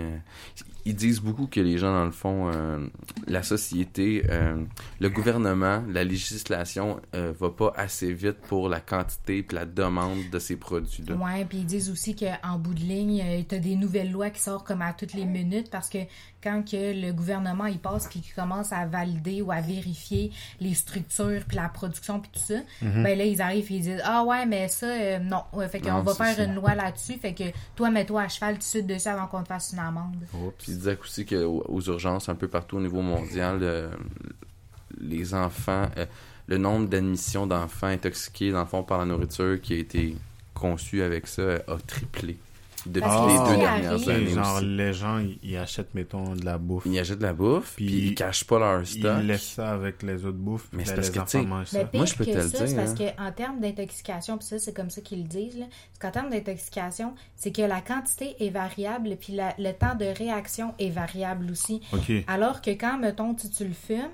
[0.85, 2.87] Ils disent beaucoup que les gens, dans le fond, euh,
[3.27, 4.63] la société, euh,
[5.01, 10.19] le gouvernement, la législation euh, va pas assez vite pour la quantité puis la demande
[10.31, 11.15] de ces produits-là.
[11.15, 14.41] Ouais, puis ils disent aussi qu'en bout de ligne, euh, t'as des nouvelles lois qui
[14.41, 15.99] sortent comme à toutes les minutes parce que
[16.43, 20.75] quand que le gouvernement il passe puis qu'il commence à valider ou à vérifier les
[20.75, 23.03] structures puis la production puis tout ça, Mhm.
[23.05, 25.81] ben là ils arrivent et ils disent ah ouais mais ça euh, non, Ouais, fait
[25.81, 26.45] qu'on va faire ça.
[26.45, 27.45] une loi là-dessus, fait que
[27.77, 30.17] toi mets-toi à cheval tout de suite dessus avant qu'on te fasse une amende.
[30.59, 33.91] Puis il disait aussi qu'aux aux urgences, un peu partout au niveau mondial, euh,
[35.01, 36.07] les enfants, euh,
[36.47, 40.17] le nombre d'admissions d'enfants intoxiqués, dans le fond, par la nourriture qui a été
[40.55, 42.37] conçue avec ça euh, a triplé
[42.87, 44.27] depuis Parce les deux dernières arrive- années.
[44.31, 44.65] Genre, aussi.
[44.67, 46.85] les gens, ils, achètent, mettons, de la bouffe.
[46.87, 49.17] Ils achètent de la bouffe, puis, Puis ils cachent pas leur stock.
[49.21, 50.69] Ils laissent ça avec les autres bouffes.
[50.73, 51.79] Mais puis c'est là, parce les que, enfants tu sais, mangent ça.
[51.95, 53.13] Moi, je peux que te le ça, c'est dire, parce hein.
[53.17, 56.31] qu'en termes d'intoxication, puis ça, c'est comme ça qu'ils le disent, là, c'est qu'en termes
[56.31, 61.51] d'intoxication, c'est que la quantité est variable, puis la- le temps de réaction est variable
[61.51, 61.81] aussi.
[61.93, 62.13] OK.
[62.27, 64.09] Alors que quand, mettons, tu, tu le fumes,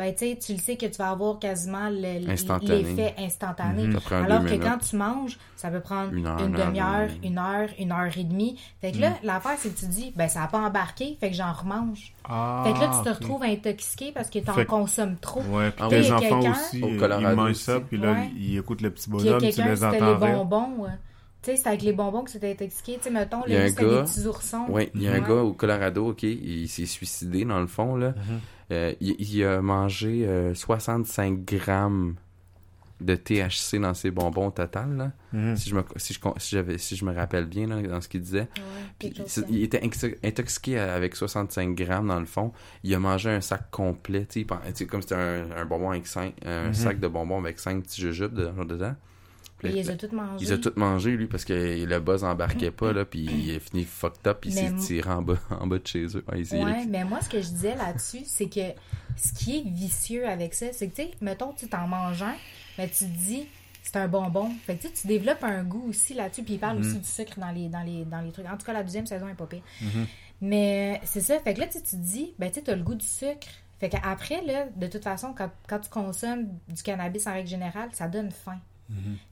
[0.00, 2.82] ben, tu sais, tu le sais que tu vas avoir quasiment le- Instantané.
[2.82, 3.82] l'effet instantané.
[3.84, 3.92] Mhm.
[3.92, 4.66] Ça prend Alors deux que minutes.
[4.66, 7.92] quand tu manges, ça peut prendre Une une, heure, une heure, demi-heure, une heure, une
[7.92, 8.58] heure et demie.
[8.80, 11.36] Fait que là, l'affaire, c'est que tu dis, ben, ça n'a pas embarqué, fait que
[11.36, 12.14] j'en remange.
[12.28, 15.42] Ah, fait que là, tu te retrouves intoxiqué parce que tu en Fait consommes trop.
[15.42, 17.64] Ouais, puis Ah tes enfants aussi, Au euh, ils mangent aussi.
[17.64, 18.30] ça, puis là, Ouais.
[18.38, 20.44] ils écoutent le petit bonhomme, tu les les entends rire.
[20.44, 20.84] bonbons.
[20.84, 20.90] ouais.
[21.42, 22.96] Tu sais, c'est avec les bonbons que c'était intoxiqué.
[22.98, 24.66] Tu sais, mettons, Il y a là, gars- des petits oursons.
[24.68, 27.96] Oui, il y a un gars au Colorado, OK, il s'est suicidé dans le fond,
[27.96, 28.14] là.
[28.72, 32.14] Euh, il, il a mangé euh, 65 grammes
[33.00, 35.12] de THC dans ses bonbons au total, là.
[35.32, 35.56] Mhm.
[35.56, 38.08] Si je me, si je, si j'avais, si je me rappelle bien, là, dans ce
[38.08, 38.40] qu'il disait.
[38.40, 38.46] Ouais,
[38.98, 42.52] Puis c'est- il était intox- intoxiqué avec 65 grammes dans le fond.
[42.84, 46.06] Il a mangé un sac complet, tu sais, tu comme c'était un, un bonbon avec
[46.06, 46.74] cinq, un Mhm.
[46.74, 48.94] sac de bonbons avec 5 petits jujubes dedans.
[49.68, 52.24] Puis Il les a toutes il les a toutes mangé, lui, parce que le buzz
[52.24, 55.38] embarquait pas, là, puis il a fini fucked up, puis il s'est tiré en bas,
[55.50, 56.24] en bas de chez eux.
[56.32, 58.60] Ouais, Ouais, mais moi, ce que je disais là-dessus, c'est que
[59.16, 62.34] ce qui est vicieux avec ça, c'est que, tu sais, mettons, tu t'en manges un,
[62.78, 63.46] mais tu te dis,
[63.82, 64.50] c'est un bonbon.
[64.66, 67.04] Fait que, tu sais, tu développes un goût aussi là-dessus, puis il parle aussi du
[67.08, 68.46] sucre dans les, dans, les, dans les trucs.
[68.46, 69.62] En tout cas, la deuxième saison est pas pire.
[70.40, 72.94] Mais c'est ça, fait que là, tu te dis, ben, tu sais, t'as le goût
[72.94, 73.46] du sucre.
[73.78, 77.88] Fait qu'après, là, de toute façon, quand, quand tu consommes du cannabis en règle générale,
[77.92, 78.58] ça donne faim.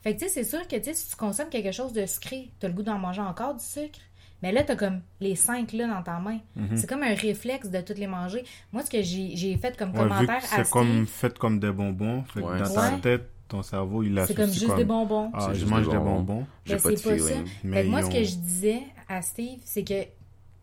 [0.03, 2.07] Fait que, tu sais, c'est sûr que, tu sais, si tu consommes quelque chose de
[2.07, 3.99] sucré, t'as le goût d'en manger encore du sucre.
[4.43, 6.39] Mais là, t'as comme les cinq là dans ta main.
[6.77, 8.45] C'est comme un réflexe de toutes les manger.
[8.73, 11.07] Moi, ce que j'ai j'ai fait comme Ouais, vu commentaire que à c'est comme Steve,
[11.09, 14.37] fait comme des bonbons, fait que dans c'est ta tête, ton cerveau, il c'est associe
[14.37, 15.31] comme juste des bonbons.
[15.35, 16.21] Ah, C'est je juste mange des bonbons.
[16.23, 16.47] bonbons.
[16.67, 17.45] J'ai Ben, pas de c'est pas feeling.
[17.65, 20.05] Mais moi, ce que je disais à Steve, c'est que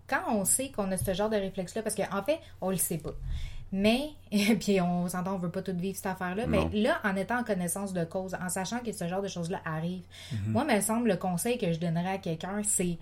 [0.07, 2.99] quand on sait qu'on a ce genre de réflexe-là, parce qu'en fait, on le sait
[2.99, 3.13] pas.
[3.71, 4.09] Mais,
[4.59, 7.43] puis on s'entend, on veut pas tout vivre cette affaire-là, mais là, en étant en
[7.43, 10.01] connaissance de cause, en sachant que ce genre de choses-là arrive,
[10.31, 10.51] Mhm.
[10.53, 12.97] moi, il me semble, le conseil que je donnerais à quelqu'un, c'est,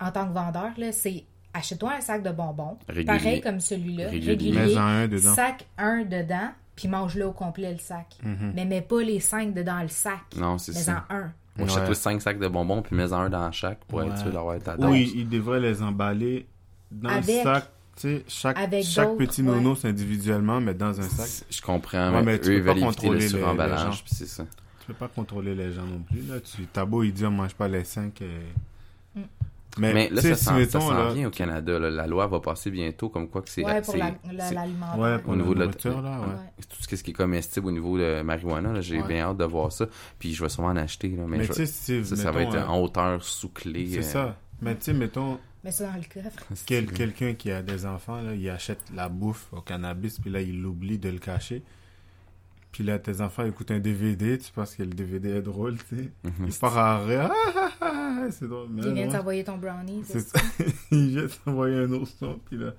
[0.00, 3.04] en tant que vendeur, là, c'est achète-toi un sac de bonbons, Régulier.
[3.06, 4.30] pareil comme celui-là, Régulier.
[4.30, 5.34] régulier, Mets-en un dedans.
[5.34, 8.06] sac un dedans, puis mange-le au complet, le sac.
[8.22, 8.52] Mhm.
[8.54, 10.20] Mais mets pas les cinq dedans le sac.
[10.36, 11.04] Non, c'est Mets-en ça.
[11.10, 11.32] un.
[11.58, 11.86] Achète Ouais.
[11.88, 14.76] tous 5 sacs de bonbons, puis mets-en un dans chaque pour être sûr d'avoir ta
[14.78, 14.96] dose.
[14.96, 16.46] il, il devrait les emballer
[16.90, 17.64] dans Avec- le sac.
[18.00, 19.48] Sais, chaque, Avec chaque d'autres, petit ouais.
[19.48, 21.46] nono, c'est individuellement, mais dans un sac.
[21.50, 23.38] Je comprends, Ouais, mais, tu eux, peux ils pas contrôler le les- les gens.
[23.38, 24.44] suremballage, puis c'est ça.
[24.80, 26.22] Tu peux pas contrôler les gens non plus.
[26.26, 26.40] Là.
[26.40, 28.22] Tu, t'as beau, il dit, on mange pas les cinq.
[28.22, 28.40] euh.
[29.78, 31.78] Mais, Mais là, ça s'en si, ça mettons, s'en là, vient au Canada.
[31.78, 31.90] là.
[31.90, 33.64] La loi va passer bientôt, comme quoi que c'est...
[33.64, 34.06] Ouais, pour c'est- la-.
[34.96, 36.64] Ouais, pour Au la niveau de la- là, ouais.
[36.68, 38.72] Tout ce qui est comestible au niveau de marijuana.
[38.72, 38.80] là.
[38.80, 39.06] J'ai Ouais.
[39.06, 39.86] bien hâte de voir ça.
[40.18, 41.08] Puis je vais sûrement en acheter.
[41.10, 43.86] Là, mais Mais je- ça, ça va être euh, en hauteur sous clé.
[43.92, 44.36] C'est euh, ça.
[44.60, 46.44] Mais tu sais, mettons, Mets ça dans le coffre.
[46.66, 50.40] quel- quelqu'un qui a des enfants, là, il achète la bouffe au cannabis, puis là,
[50.40, 51.62] il oublie de le cacher.
[52.72, 55.96] Puis là, tes enfants écoutent un DVD, tu penses que le DVD est drôle, tu
[55.96, 56.10] sais.
[56.22, 56.46] Mhm.
[56.46, 57.30] Il part à rire.
[57.32, 58.68] Ah, ah, ah, c'est drôle.
[58.70, 60.02] Mais Il vient de t'envoyer ton brownie.
[60.06, 60.44] C'est c'est ça.
[60.92, 62.72] il vient de s'envoyer un autre son, puis là,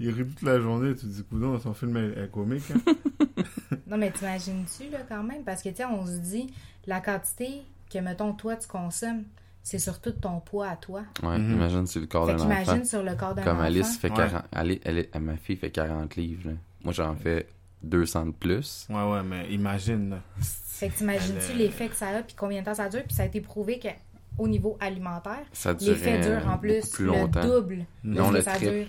[0.00, 0.94] il rit toute la journée.
[0.94, 2.64] Tu te dis, coudon, son film est, est comique.
[2.72, 2.92] Hein?
[3.88, 5.44] Non, mais t'imagines-tu, là, quand même?
[5.44, 6.52] Parce que, tu sais, on se dit,
[6.88, 9.22] la quantité que, mettons, toi, tu consommes,
[9.68, 11.02] c'est surtout ton poids à toi.
[11.24, 11.54] Ouais, Mhm.
[11.54, 12.84] imagine c'est le corps d'un enfant.
[12.84, 13.64] sur le corps d'un Comme enfant.
[13.66, 14.16] Alice fait Ouais.
[14.16, 14.44] 40...
[14.52, 16.50] Ali- elle- elle- ma fille fait 40 livres.
[16.50, 16.54] là.
[16.84, 17.48] Moi, j'en fais
[17.82, 18.86] 200 de plus.
[18.88, 20.16] Ouais, ouais, mais imagine, là.
[20.40, 23.14] Fait que t'imagines-tu euh, l'effet que ça a, puis combien de temps ça dure, puis
[23.14, 27.44] ça a été prouvé qu'au niveau alimentaire, Ça l'effet dure en plus, plus le longtemps.
[27.44, 28.72] double de Non, ce le que ça triple.
[28.72, 28.86] dure.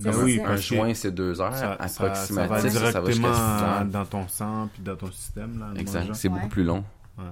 [0.00, 0.48] Ben oui, ça.
[0.48, 2.46] Un que joint, c'est deux heures, Ça, ça, ça approximativement.
[2.46, 5.66] va ça, ça directement en- dans ton sang, puis dans ton système, là.
[5.78, 6.14] Exact.
[6.14, 6.34] C'est Ouais.
[6.34, 6.82] beaucoup plus long.
[7.18, 7.24] Ouais.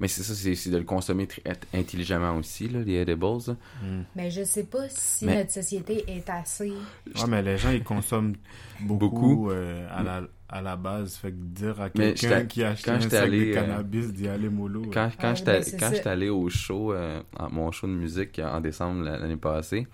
[0.00, 1.42] Mais c'est ça, c'est c'est de le consommer très
[1.74, 3.26] intelligemment aussi, là, les edibles.
[3.46, 3.56] là.
[3.82, 4.02] Mm.
[4.16, 6.70] Mais je sais pas si Mais- notre société est assez...
[6.70, 8.34] Ouais, mais les gens, ils consomment
[8.80, 9.50] beaucoup, Beaucoup.
[9.50, 11.16] euh, à, la, à la base.
[11.16, 13.54] Fait que dire à quelqu'un qui a acheté quand un j'étais sac allé, de euh,
[13.54, 14.82] cannabis d'y aller mollo.
[14.92, 17.92] Quand, quand Ah, j'étais ben, c'est quand j'étais allé au show, euh, mon show de
[17.92, 19.86] musique en décembre la- l'année passée,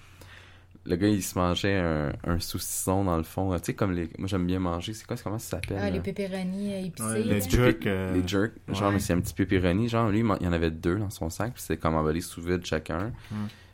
[0.87, 3.55] le gars il se mangeait un, un saucisson dans le fond.
[3.59, 4.09] Tu sais, comme les.
[4.19, 4.93] Moi j'aime bien manger.
[4.95, 6.03] C'est quoi, comment ça s'appelle Ah, les là?
[6.03, 7.05] pepperoni euh, épicés.
[7.09, 7.49] Ouais, les là.
[7.49, 8.53] jerk, euh, Les jerks.
[8.69, 8.95] Genre, Ouais.
[8.95, 9.89] mais c'est un petit pepperoni.
[9.89, 11.53] Genre, lui, il y en avait deux dans son sac.
[11.55, 13.13] Puis c'était comme emballé sous vide chacun.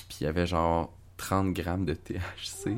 [0.09, 2.77] Puis il y avait genre 30 grammes de THC.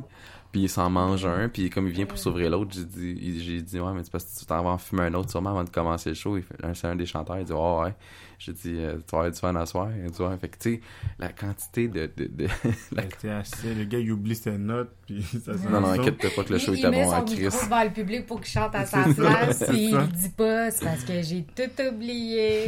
[0.54, 1.48] Puis il s'en mange un.
[1.48, 4.12] Puis comme il vient pour s'ouvrir l'autre, j'ai dit, il- j'ai dit, ouais, mais c'est
[4.12, 6.36] parce que tu t'en vas en fumer un autre sûrement avant de commencer le show.
[6.38, 7.40] Il C'est un des chanteurs.
[7.40, 7.94] Il dit, ouais, ouais.
[8.38, 9.88] J'ai dit, euh, tu vas avoir du fun à soir.
[9.96, 10.36] Il dit, ouais.
[10.38, 10.80] Fait que tu sais,
[11.18, 12.08] la quantité de.
[12.16, 12.46] de, de-
[12.92, 16.30] la- Le THC, le gars, il oublie ses notes, puis ça se Non, non, inquiète-toi
[16.36, 17.40] pas que le Il- show il était met bon à son Chris.
[17.42, 20.06] micro devant le public pour qu'il chante à sa place, c'est puis ça.
[20.08, 22.64] il dit pas, c'est parce que j'ai tout oublié.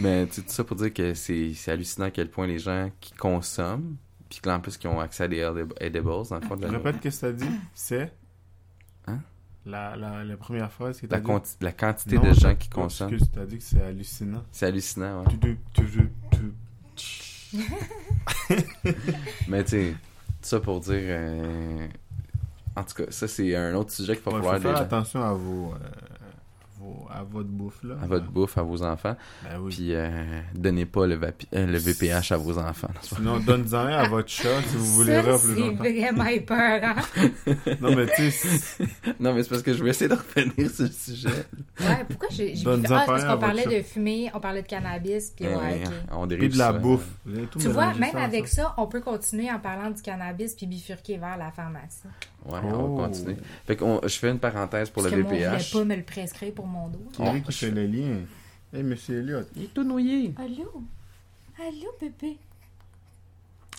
[0.00, 2.90] Mais tu sais, tout ça pour dire que c'est hallucinant à quel point les gens
[3.00, 3.94] qui consomment,
[4.32, 6.56] puis que là, en plus, qui ont accès à des edib- edibles, dans le fond
[6.56, 7.50] de la Répète qu'est-ce que t'as dit.
[7.74, 8.10] C'est
[9.06, 9.18] Hein?
[9.66, 11.26] la, la, la première phrase que la, dit.
[11.60, 13.12] la quantité Non, de gens qui consomment.
[13.12, 14.42] Excuse, t'as dit que c'est hallucinant.
[14.50, 15.26] C'est hallucinant, ouais.
[15.28, 15.86] Tu, tu,
[16.30, 16.52] tu,
[16.96, 17.56] tu-
[19.48, 20.94] Mais tu sais, tout ça pour dire.
[20.96, 21.86] euh,
[22.76, 24.84] En tout cas, ça, c'est un autre sujet qu'il va Ouais, falloir faut faire déjà-
[24.84, 25.78] attention à vos, euh,
[26.82, 27.94] vos- à votre bouffe là.
[28.02, 29.16] à votre bouffe, à vos enfants.
[29.44, 29.74] Ben oui.
[29.74, 30.10] Puis, euh,
[30.54, 32.88] donnez pas le, vapi- euh, le VPH à vos enfants.
[33.02, 35.76] Sinon, donne-en un à votre chat si vous voulez Ça, rire plus c'est longtemps.
[35.84, 36.94] vraiment épeurant.
[37.80, 38.84] Non, mais tu sais,
[39.20, 41.28] non, mais c'est parce que je vais essayer de revenir sur le sujet.
[41.80, 42.54] Ouais, pourquoi j'ai...
[42.54, 45.84] j'ai- Ah, c'est parce qu'on parlait votre de fumer, on parlait de cannabis, puis ouais.
[46.10, 46.78] On dérive puis de la ça.
[46.78, 47.06] bouffe.
[47.50, 48.48] Tout Tu vois, même ça avec ensemble.
[48.68, 52.02] ça, on peut continuer en parlant du cannabis puis bifurquer vers la pharmacie.
[52.46, 52.66] Ouais, Oh.
[52.74, 53.36] on va continuer.
[53.66, 55.72] Fait qu'on, je fais une parenthèse pour Parce le que moi, on voulait VPH.
[55.72, 57.08] pas me le prescrire pour mon dos.
[57.12, 58.16] Qui est Oh, qui je- fait le lien?
[58.74, 59.48] Hey, monsieur Elliott.
[59.54, 60.34] Il est tout noyé.
[60.38, 60.82] Allô?
[61.60, 62.38] Allô, bébé?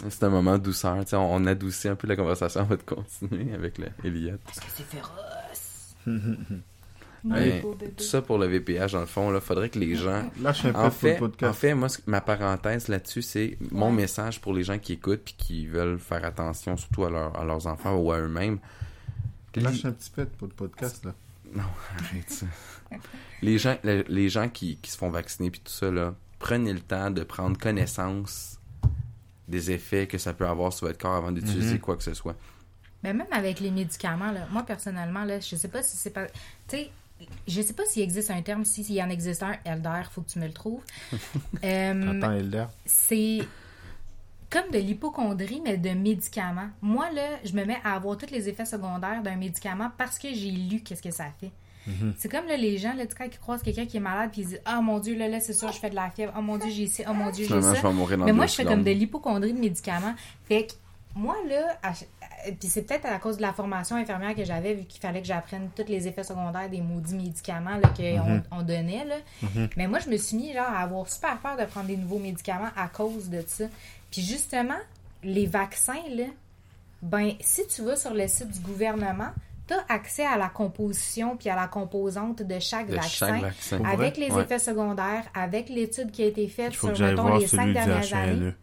[0.10, 1.00] C'est un moment de douceur.
[1.04, 4.38] tu sais, On, on adoucit un peu la conversation avant de continuer avec le Elliot.
[4.46, 5.96] Parce que c'est féroce.
[7.26, 7.62] Ouais.
[7.62, 10.30] Tout ça pour le VPH, dans le fond, là, faudrait que les gens.
[10.42, 11.60] Lâche un peu En pour le fait, en podcast.
[11.60, 15.66] fait, moi, ma parenthèse là-dessus, c'est mon message pour les gens qui écoutent puis qui
[15.68, 18.60] veulent faire attention, surtout à, leur- à leurs enfants ou à eux-mêmes.
[19.56, 21.14] Lâche un petit peu pour le podcast là.
[21.56, 21.64] Non,
[22.00, 22.46] arrête ça.
[23.42, 26.74] les gens, les, les gens qui, qui se font vacciner puis tout ça, là, prenez
[26.74, 28.60] le temps de prendre connaissance
[29.48, 31.80] des effets que ça peut avoir sur votre corps avant d'utiliser Mhm.
[31.80, 32.36] quoi que ce soit.
[33.04, 36.26] Mais même avec les médicaments, là, moi personnellement, là, je sais pas si c'est pas.
[36.68, 36.90] Tu sais,
[37.48, 38.66] je sais pas s'il existe un terme.
[38.66, 40.82] Si- S'il y en existe un, Elder, faut que tu me le trouves.
[41.64, 42.66] Euh, Attends, Elder.
[42.86, 43.40] c'est
[44.50, 46.70] comme de l'hypochondrie, mais de médicaments.
[46.82, 50.28] Moi, là, je me mets à avoir tous les effets secondaires d'un médicament parce que
[50.34, 51.52] j'ai lu qu'est-ce que ça fait.
[51.88, 52.14] Mhm.
[52.18, 54.48] C'est comme là, les gens, là, quand ils croisent quelqu'un qui est malade, puis ils
[54.48, 56.34] disent Ah mon Dieu, là, là, c'est sûr, je fais de la fièvre.
[56.38, 57.04] Oh mon Dieu, j'ai ci.
[57.10, 57.74] Oh mon Dieu, j'ai ça.
[57.74, 60.14] je vais mourir dans Mais moi, je fais comme de l'hypochondrie de médicaments.
[60.46, 60.74] Fait que
[61.16, 61.92] moi, là, à
[62.60, 65.28] puis c'est peut-être à cause de la formation infirmière que j'avais, vu qu'il fallait que
[65.28, 68.44] j'apprenne tous les effets secondaires des maudits médicaments qu'on Mhm.
[68.52, 69.06] on donnait.
[69.06, 69.16] Là.
[69.78, 72.20] Mais moi, je me suis mis genre, à avoir super peur de prendre des nouveaux
[72.20, 73.66] médicaments à cause de ça.
[74.12, 74.78] Puis justement,
[75.24, 76.26] les vaccins, là,
[77.02, 79.30] ben, si tu vas sur le site du gouvernement,
[79.68, 83.28] tu as accès à la composition puis à la composante de chaque De vaccin.
[83.28, 83.78] chaque vaccin.
[83.78, 84.44] Pour Avec les Ouais.
[84.44, 88.34] effets secondaires, avec l'étude qui a été faite sur, mettons, les cinq dernières années.
[88.36, 88.54] HNE.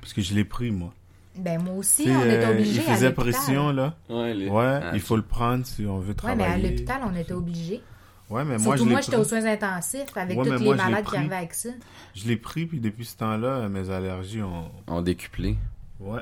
[0.00, 0.92] Parce que je l'ai pris, moi.
[1.36, 3.94] Ben moi aussi, on est euh, obligé il faisait pression, là.
[4.10, 6.38] Ouais, les- Ouais, Ah, il faut le prendre si on veut Ouais, travailler.
[6.62, 7.80] mais à l'hôpital, on était obligé.
[8.28, 10.76] Ouais, mais moi, Surtout je moi, j'étais aux soins intensifs avec Ouais, tous les moi,
[10.76, 11.70] malades qui arrivaient avec ça.
[12.14, 14.70] Je l'ai pris, puis depuis ce temps-là, mes allergies ont...
[14.86, 15.56] On décuplé.
[16.00, 16.20] Ouais.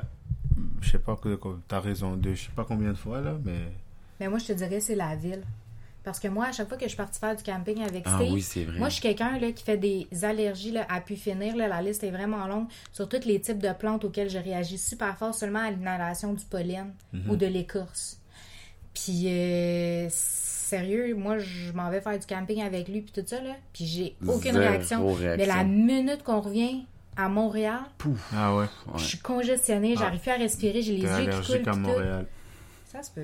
[0.81, 3.33] Je sais pas, que que- t'as raison, de, je sais pas combien de fois, là,
[3.43, 3.71] mais...
[4.19, 5.41] Mais moi, je te dirais, c'est la ville.
[6.03, 8.17] Parce que moi, à chaque fois que je suis partie faire du camping avec Ah
[8.19, 11.55] Steve, oui, moi, je suis quelqu'un là, qui fait des allergies là, à pu finir.
[11.55, 14.79] Là, la liste est vraiment longue sur tous les types de plantes auxquelles je réagis
[14.79, 17.29] super fort seulement à l'inhalation du pollen Mhm.
[17.29, 18.17] ou de l'écorce.
[18.95, 23.39] Puis, euh, sérieux, moi, je m'en vais faire du camping avec lui puis tout ça,
[23.41, 23.55] là.
[23.73, 25.05] Puis j'ai aucune Zéro réaction.
[25.13, 25.37] réaction.
[25.37, 26.83] Mais la minute qu'on revient
[27.15, 27.79] à Montréal,
[28.33, 28.97] Ah ouais, Ouais.
[28.97, 31.61] je suis congestionnée, j'arrive plus à respirer, j'ai les yeux qui coulent.
[31.63, 32.25] tout.
[32.91, 33.23] Ça se peut.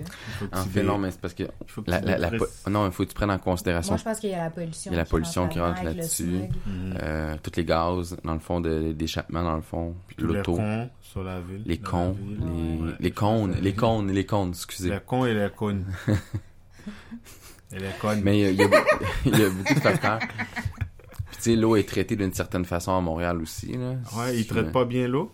[0.53, 1.43] En fait, dé- non, mais c'est parce que.
[1.43, 2.61] il faut que La, tu la, la dépresses.
[2.63, 4.43] po- non, il faut que tu prennes en considération Moi, je pense qu'il y a
[4.45, 4.91] la pollution.
[4.91, 6.23] Il y a la pollution qui rentre là-dessus.
[6.65, 6.97] Mhm.
[7.03, 11.23] euh, tous les gaz, dans le fond, d'échappement, dans le fond, les l'auto, cons sur
[11.23, 11.63] la ville.
[11.65, 12.37] les cons, ville.
[12.39, 14.89] les, Ouais, les cônes, les cônes, les cônes, excusez.
[14.89, 15.85] Les cons et les cônes.
[17.73, 18.21] et les cônes.
[18.23, 18.67] Mais euh, il y, a,
[19.25, 20.19] il y a beaucoup de facteurs.
[20.19, 23.73] Puis, tu sais, l'eau est traitée d'une certaine façon à Montréal aussi.
[23.73, 23.95] Là.
[24.15, 25.31] Ouais, ils Si- traitent pas bien l'eau?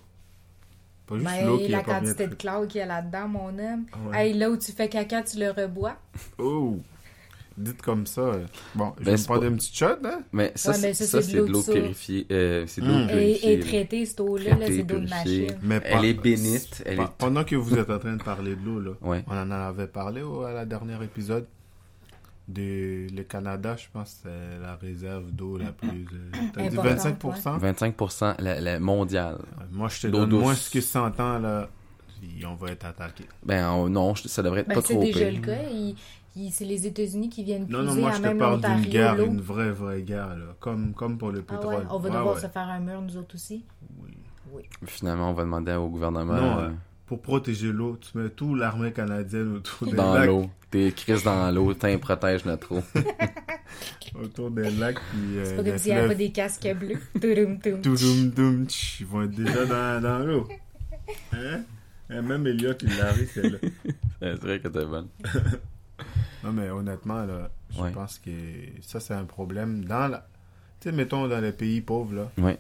[1.08, 2.36] Pas juste Ben, l'eau qui la est pas bien quantité de traitée.
[2.38, 3.86] chlore qu'il y a là-dedans, mon homme.
[4.08, 4.28] Ouais.
[4.28, 5.96] Hey, là où tu fais caca, tu le rebois.
[6.38, 6.80] Oh!
[7.56, 8.32] Dites comme ça.
[8.74, 10.24] Bon, je Ben, vais c'est me prendre pas- une petite shot, hein?
[10.32, 12.26] Mais ça, Ouais, mais c'est- ça, ça, c'est de c'est l'eau de de l'eau purifiée.
[12.32, 13.02] euh, c'est de l'eau Mm.
[13.04, 13.52] Et, purifiée.
[13.54, 13.64] et là.
[13.66, 15.42] traiter cette eau-là, là, Traitée, c'est d'eau de purifiée.
[15.46, 15.60] machine.
[15.62, 16.84] Mais Elle est bénite.
[16.86, 17.08] Elle Pe- est...
[17.20, 19.24] Pendant que vous êtes en train de parler de l'eau, là, Ouais.
[19.28, 21.46] on en avait parlé au, à la dernière épisode
[22.48, 26.06] de le Canada, je pense, c'est la réserve d'eau la plus.
[26.14, 27.60] euh, T'as dit Importante, 25%?
[27.60, 29.38] 25% la, la mondiale.
[29.72, 30.42] Moi, je te donne douce.
[30.42, 31.70] moins ce que 100 ans, là.
[32.46, 33.26] on va être attaqué.
[33.46, 35.40] Ben on- non, je- ça devrait être Ben, pas c'est trop déjà pire.
[35.42, 35.62] le cas.
[35.72, 35.96] Il-
[36.36, 38.90] il- c'est les États-Unis qui viennent Non, puiser non, moi, à je te parle d'une
[38.92, 40.46] guerre, une vraie, vraie guerre, là.
[40.60, 41.88] Comme, comme pour le Ah ouais, pétrole.
[41.90, 42.42] on va Ouais, devoir ouais.
[42.42, 43.64] se faire un mur, nous autres aussi?
[44.54, 44.64] Oui.
[44.86, 46.72] Finalement, on va demander au gouvernement Non, euh, euh,
[47.14, 50.26] Pour protéger l'eau, tu mets tout l'armée canadienne autour des dans lacs.
[50.26, 50.50] l'eau.
[50.72, 52.82] T'es Chris dans l'eau, t'es protège notre eau.
[54.20, 56.98] Autour des lacs, puis euh, C'est pas s'il n'y avait pas des casques bleus.
[57.14, 60.48] Doum, tch, ils vont être déjà dans, dans l'eau.
[61.34, 61.62] Hein?
[62.10, 63.58] Et même Elliot, il l'arrive, c'est là.
[64.20, 65.10] c'est vrai que t'es bonne.
[66.44, 67.92] Non, mais honnêtement, là, je Ouais.
[67.92, 68.32] pense que
[68.82, 69.86] ça, c'est un problème.
[69.86, 70.28] Dans la...
[70.82, 72.58] Tu sais, mettons, dans les pays pauvres, là, Ouais.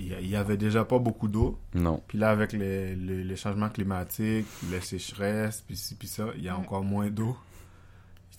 [0.00, 1.58] Il y avait déjà pas beaucoup d'eau.
[1.74, 2.02] Non.
[2.08, 5.76] Puis là, avec les, les, les changements climatiques, les sécheresses, puis
[6.08, 7.36] ça, il y a encore moins d'eau.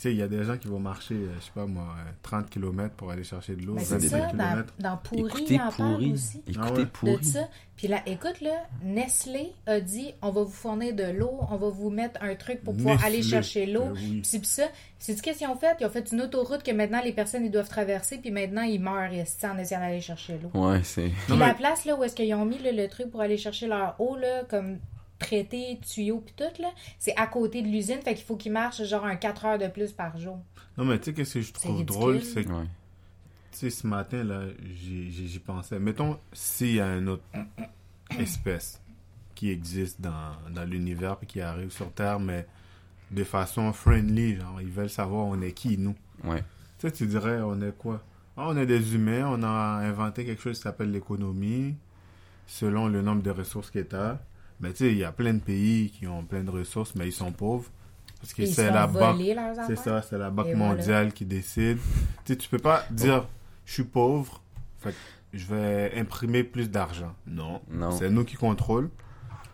[0.01, 1.83] Tu sais, il y a des gens qui vont marcher, euh, je sais pas moi,
[1.99, 3.73] euh, 30 km pour aller chercher de l'eau.
[3.75, 6.11] Mais 25 c'est ça, dans, dans Pourri, Écoutez il en parle pourri.
[6.13, 6.41] aussi.
[6.47, 6.79] Écoutez Ah ouais.
[6.79, 7.23] de pourri.
[7.23, 7.47] ça.
[7.75, 11.69] Puis là, écoute, là, Nestlé a dit on va vous fournir de l'eau, on va
[11.69, 13.85] vous mettre un truc pour pouvoir aller Nestlé, chercher l'eau.
[13.85, 14.21] ben oui.
[14.27, 14.63] Puis ça.
[14.97, 15.77] C'est ce qu'ils ont fait?
[15.79, 18.81] Ils ont fait une autoroute que maintenant les personnes ils doivent traverser, puis maintenant ils
[18.81, 20.49] meurent en essayant d'aller chercher l'eau.
[20.59, 21.09] Ouais, c'est.
[21.09, 23.21] Puis Non, la mais- place là où est-ce qu'ils ont mis là, le truc pour
[23.21, 24.79] aller chercher leur eau, là, comme
[25.21, 28.01] traité, tuyau, puis tout, là, c'est à côté de l'usine.
[28.01, 30.39] Fait qu'il faut qu'ils marchent genre un 4 heures de plus par jour.
[30.77, 32.65] Non, mais tu sais, qu'est-ce que je trouve drôle, c'est que, Ouais.
[33.51, 34.43] tu sais, ce matin, là,
[34.75, 35.79] j'y pensais.
[35.79, 37.23] Mettons, s'il y a une autre
[38.19, 38.81] espèce
[39.35, 42.45] qui existe dans, dans l'univers puis qui arrive sur Terre, mais
[43.11, 45.95] de façon friendly, genre, ils veulent savoir on est qui, nous.
[46.23, 46.43] Ouais.
[46.79, 48.03] Tu sais, tu dirais, on est quoi?
[48.37, 51.75] Ah, on est des humains, on a inventé quelque chose qui s'appelle l'économie,
[52.47, 54.19] selon le nombre de ressources qu'il y a.
[54.61, 57.07] Mais tu sais, il y a plein de pays qui ont plein de ressources, mais
[57.07, 57.69] ils sont pauvres.
[58.19, 59.19] Parce que Ils c'est la banque.
[59.67, 60.57] C'est ça, c'est la Banque voilà.
[60.75, 61.77] mondiale qui décide.
[62.23, 63.25] Tu sais, tu peux pas dire,
[63.65, 64.41] je suis pauvre,
[64.79, 64.95] fait que
[65.33, 67.13] je vais imprimer plus d'argent.
[67.25, 67.61] Non.
[67.71, 67.89] Non.
[67.91, 68.91] C'est nous qui contrôlons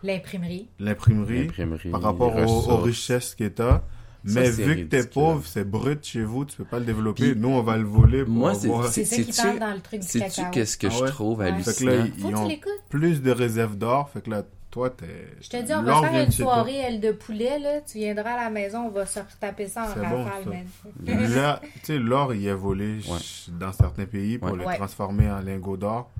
[0.02, 0.68] L'imprimerie.
[0.78, 1.48] l'imprimerie
[1.90, 3.82] par rapport aux, richesses que tu as.
[4.24, 5.08] Mais vu que t'es ridicule.
[5.10, 7.32] pauvre, c'est brut chez vous, tu peux pas le développer.
[7.32, 8.88] Puis, nous, on va le voler pour moi, c'est- avoir...
[8.88, 10.50] C'est ça qui parle dans le truc du Sais-tu cacao.
[10.50, 11.08] qu'est-ce que Ah je ouais?
[11.08, 11.62] trouve Ouais.
[11.62, 11.90] Fait que hallucinant?
[11.92, 12.82] là, Faut ils que tu ont l'écoutes.
[12.90, 14.10] plus de réserves d'or.
[14.10, 15.06] Fait que là, toi, t'es...
[15.40, 17.80] Je te dis, on va faire une soirée aile de poulet, là.
[17.80, 21.30] Tu viendras à la maison, on va se retaper ça en bon, rafale, man.
[21.34, 23.18] Là, tu sais, l'or, il est volé Ouais.
[23.58, 24.58] dans certains pays pour Ouais.
[24.58, 24.76] le Ouais.
[24.76, 26.10] transformer en lingots d'or.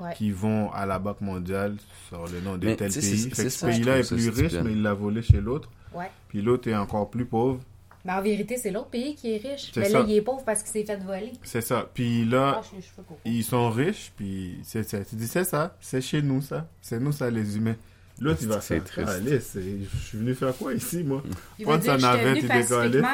[0.00, 0.14] Ouais.
[0.14, 1.74] qui vont à la Banque mondiale
[2.08, 3.30] sur le nom de Mais, tel pays.
[3.34, 5.68] Fait que ce pays-là est plus riche, mais il l'a volé chez l'autre.
[5.92, 6.08] Ouais.
[6.28, 7.58] Puis l'autre est encore plus pauvre.
[8.04, 9.72] Mais en vérité, c'est l'autre pays qui est riche.
[9.74, 9.98] C'est Mais ça.
[9.98, 11.32] là, il est pauvre parce qu'il s'est fait voler.
[11.42, 11.84] C'est ça.
[11.92, 12.60] Puis là,
[12.94, 13.18] Coco.
[13.24, 15.04] ils sont riches, puis c'est ça.
[15.04, 16.68] Tu dis, c'est ça, c'est chez nous, ça.
[16.80, 17.74] C'est nous, ça, les humains.
[18.20, 19.40] L'autre, il va C'est faire, triste.
[19.52, 21.22] c'est- je suis venu faire quoi ici, moi?
[21.58, 22.40] Il va dire, je suis venu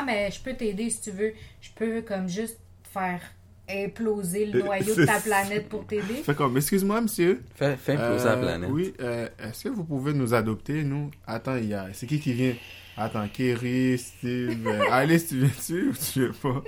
[0.06, 1.32] mais je peux t'aider si tu veux.
[1.60, 2.58] Je peux comme juste
[2.92, 3.20] faire
[3.68, 6.22] imploser le Euh, noyau de ta planète pour t'aider.
[6.22, 7.42] Fait comme, excuse-moi, monsieur.
[7.54, 8.70] Fais, fais imploser Euh, la planète.
[8.70, 11.10] Oui, euh, est-ce que vous pouvez nous adopter, nous?
[11.26, 11.88] Attends, il y a...
[11.94, 12.54] C'est qui qui vient?
[12.96, 14.66] Attends, Kerry, Steve...
[14.66, 16.62] euh, Alice, tu viens-tu ou tu viens pas?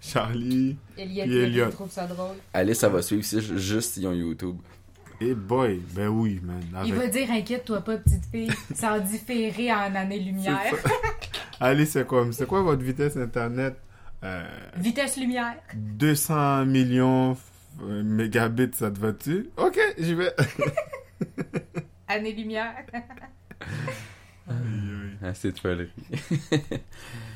[0.00, 0.76] Charlie...
[0.96, 1.70] Elliot, Elliot.
[1.70, 2.36] trouve ça drôle.
[2.52, 4.56] Alice, ça va suivre si- juste si ils ont YouTube.
[5.20, 6.62] Et boy, ben oui, man.
[6.86, 8.50] Il va dire Inquiète-toi pas, petite fille.
[8.74, 10.60] Ça en différé en ça.
[11.60, 13.76] Alice, c'est comme, c'est quoi votre vitesse Internet?
[14.22, 14.44] Euh,
[14.76, 15.56] Vitesse lumière.
[15.74, 17.36] 200 millions
[17.82, 19.50] euh, mégabits, ça te va-tu?
[19.56, 20.34] Ok, j'y vais.
[22.08, 22.74] Années-lumière.
[22.92, 23.02] Aïe,
[24.50, 25.28] aïe.
[25.28, 25.90] Assez de folerie.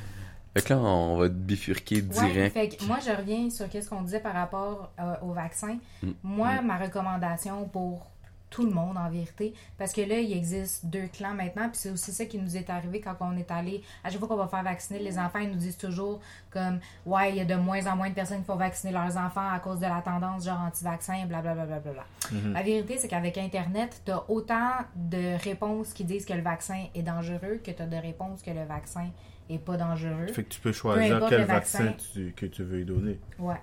[0.54, 2.54] fait que là, on va bifurquer Ouais, direct.
[2.54, 5.78] fait que moi, je reviens sur ce qu'on disait par rapport euh, au vaccin.
[6.02, 6.10] Mm.
[6.22, 8.12] Moi, ma recommandation pour
[8.52, 11.90] tout le monde, en vérité, parce que là, il existe deux clans maintenant, puis c'est
[11.90, 14.46] aussi ça qui nous est arrivé quand on est allé, à chaque fois qu'on va
[14.46, 17.86] faire vacciner les enfants, ils nous disent toujours comme, ouais, il y a de moins
[17.86, 20.60] en moins de personnes qui font vacciner leurs enfants à cause de la tendance genre
[20.60, 21.64] anti-vaccin, blablabla.
[21.64, 22.04] Bla, bla, bla.
[22.30, 22.52] Mhm.
[22.52, 26.84] La vérité, c'est qu'avec Internet, tu as autant de réponses qui disent que le vaccin
[26.94, 29.31] est dangereux que tu as de réponses que le vaccin est
[29.64, 30.28] pas dangereux.
[30.28, 31.96] Fait que tu peux choisir quel vaccin, vaccin.
[32.14, 33.18] tu- que tu veux y donner.
[33.38, 33.60] Ouais.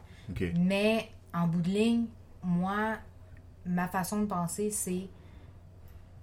[0.58, 2.06] Mais en bout de ligne,
[2.44, 2.98] moi,
[3.66, 5.08] ma façon de penser, c'est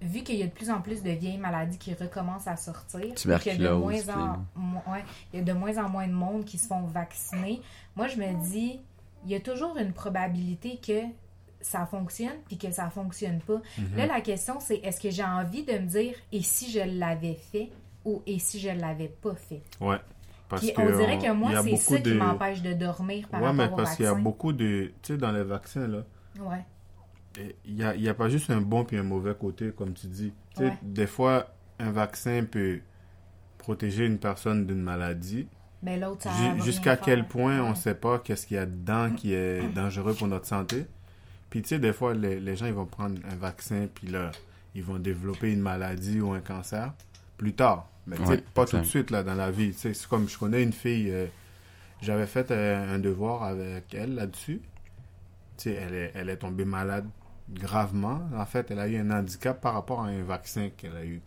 [0.02, 3.00] vu qu'il y a de plus en plus de vieilles maladies qui recommencent à sortir,
[3.00, 4.14] qu'il y a de Tuberculose, moins
[4.54, 6.82] en mo- ouais, il y a de moins en moins de monde qui se font
[6.82, 7.60] vacciner,
[7.96, 8.80] moi je me dis,
[9.24, 11.00] il y a toujours une probabilité que
[11.62, 13.60] ça fonctionne puis que ça fonctionne pas.
[13.78, 13.96] Mhm.
[13.96, 17.34] Là, la question, c'est est-ce que j'ai envie de me dire et si je l'avais
[17.34, 17.70] fait?
[18.06, 19.62] Ou et si je l'avais pas fait?
[19.80, 19.98] Ouais.
[20.48, 22.72] Parce Puis que on dirait on- que moi, a c'est ça qui de- m'empêche de
[22.72, 24.92] dormir par Ouais, mais rapport au parce qu'il y a beaucoup de.
[25.02, 26.04] Tu sais, dans les vaccins, là,
[26.40, 26.64] Ouais.
[27.66, 30.06] il n'y a, y a pas juste un bon puis un mauvais côté, comme tu
[30.06, 30.32] dis.
[30.54, 30.78] Tu sais, Ouais.
[30.82, 31.48] des fois,
[31.80, 32.78] un vaccin peut
[33.58, 35.48] protéger une personne d'une maladie.
[35.82, 36.30] Mais l'autre, ça
[36.64, 37.28] Jusqu'à quel faire.
[37.28, 37.70] point on Ouais.
[37.70, 40.86] ne sait pas qu'est-ce qu'il y a dedans qui est dangereux pour notre santé.
[41.50, 44.30] Puis tu sais, des fois, les, les gens ils vont prendre un vaccin, puis là,
[44.74, 46.92] ils vont développer une maladie ou un cancer
[47.36, 47.88] plus tard.
[48.06, 48.78] Mais tu sais, Ouais, pas exact.
[48.78, 49.72] tout de suite là, dans la vie.
[49.72, 51.26] Tu sais, C'est comme je connais une fille, euh,
[52.00, 54.60] j'avais fait euh, un devoir avec elle là-dessus.
[55.56, 57.06] Tu sais, elle est, elle est tombée malade
[57.50, 58.22] gravement.
[58.36, 61.20] En fait, elle a eu un handicap par rapport à un vaccin qu'elle a eu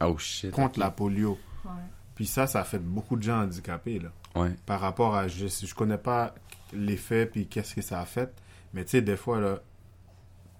[0.00, 0.50] Oh shit.
[0.50, 1.38] contre la polio.
[1.64, 1.70] Ouais.
[2.14, 4.50] Puis ça, ça a fait beaucoup de gens handicapés, là Ouais.
[4.64, 6.34] par rapport à je je connais pas
[6.72, 8.32] l'effet puis qu'est-ce que ça a fait
[8.72, 9.58] mais tu sais des fois là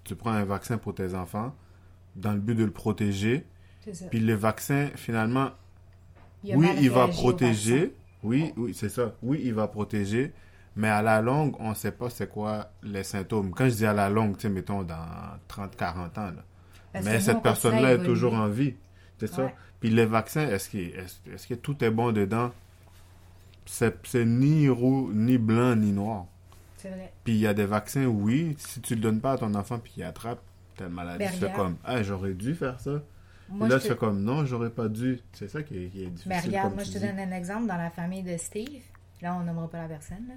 [0.03, 1.55] tu prends un vaccin pour tes enfants
[2.15, 3.47] dans le but de le protéger
[4.11, 5.49] puis le vaccin finalement
[6.43, 7.93] Il oui il va protéger.
[8.23, 9.13] Oui oui c'est ça.
[9.21, 10.33] Oui il va protéger.
[10.75, 13.51] Mais à la longue on sait pas c'est quoi les symptômes.
[13.51, 15.05] Quand je dis à la longue tu sais mettons dans
[15.47, 16.31] 30 40 ans là.
[16.91, 18.75] Parce que mais cette on personne continue à là est toujours en vie.
[19.19, 19.51] C'est ça.
[19.79, 22.51] Puis les vaccins est-ce que est-ce que tout est bon dedans?
[23.65, 26.25] C'est, c'est ni roux ni blanc ni noir.
[26.77, 27.13] C'est vrai.
[27.23, 29.79] puis il y a des vaccins, oui, si tu le donnes pas à ton enfant
[29.79, 30.41] puis il attrape
[30.75, 31.55] telle maladie, Ben, regarde.
[31.55, 33.01] comme, ah, j'aurais dû faire ça.
[33.49, 33.93] Moi, là, je tu te...
[33.93, 35.19] fais comme, non, j'aurais pas dû.
[35.33, 36.29] C'est ça qui est, qui est difficile.
[36.29, 37.05] Mais regarde, comme moi, tu je te dis.
[37.07, 38.81] donne un exemple dans la famille de Steve.
[39.21, 40.25] Là, on nommera pas la personne.
[40.27, 40.33] là.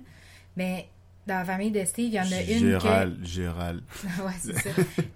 [0.57, 0.89] Mais
[1.27, 3.83] dans la famille de Steve, il y en a une Gérald, Gérald.
[4.03, 4.23] que...
[4.23, 4.71] ouais, c'est ça.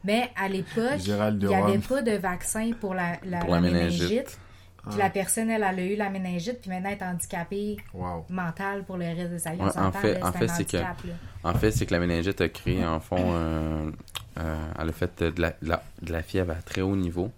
[0.05, 3.61] Mais à l'époque, Gérald il n'y avait pas de vaccin pour la, la, Pour la
[3.61, 4.03] la méningite.
[4.03, 4.39] méningite.
[4.83, 4.99] Puis Ah.
[5.05, 8.25] la personne, elle, elle a eu la méningite, puis maintenant, elle est handicapée Wow.
[8.31, 9.61] mentale pour le reste de sa vie.
[9.61, 10.97] Ouais, en fait- en c'est fait, c'est que- là.
[11.45, 13.91] En fait, c'est que la méningite a créé, en fond, euh,
[14.39, 17.31] euh, elle a fait de la, de la, de la fièvre à très haut niveau.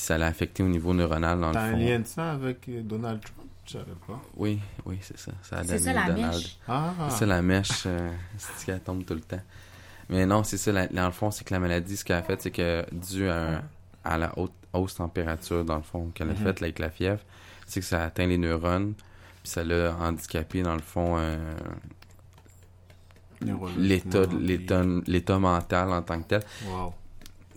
[0.00, 1.78] Puis ça l'a affecté au niveau neuronal, dans T'as le un fond.
[1.86, 3.46] lien de ça avec euh, Donald Trump?
[3.66, 4.18] Je savais pas?
[4.34, 5.30] Oui, oui, c'est ça.
[5.42, 6.32] Ça a C'est ça, la Donald.
[6.36, 6.56] mèche?
[6.66, 9.42] Ah, C'est ça la mèche, euh, c'est qu'elle tombe tout le temps.
[10.08, 12.22] Mais non, c'est ça, la- dans le fond, c'est que la maladie, ce qu'elle a
[12.22, 13.62] fait, c'est que dû à,
[14.02, 16.38] à la haute hausse température, dans le fond, qu'elle a Mhm.
[16.38, 17.20] faite avec la fièvre,
[17.66, 21.36] c'est que ça a atteint les neurones, puis ça l'a handicapé, dans le fond, euh,
[25.06, 26.42] l'état mental en tant que tel.
[26.66, 26.94] Wow.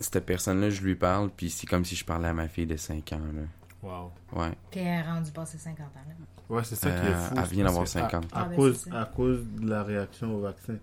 [0.00, 2.76] Cette personne-là, je lui parle, puis c'est comme si je parlais à ma fille de
[2.76, 3.42] 5 ans, là.
[3.82, 4.10] Wow.
[4.32, 4.52] Ouais.
[4.70, 5.88] Puis elle est rendue passer 50 ans.
[6.08, 6.14] Là.
[6.56, 7.34] Ouais, c'est ça qui est Euh, fou.
[7.36, 8.24] elle vient d'avoir que 50.
[8.32, 10.74] À, à Ah, ben, cause, à cause de la réaction au vaccin.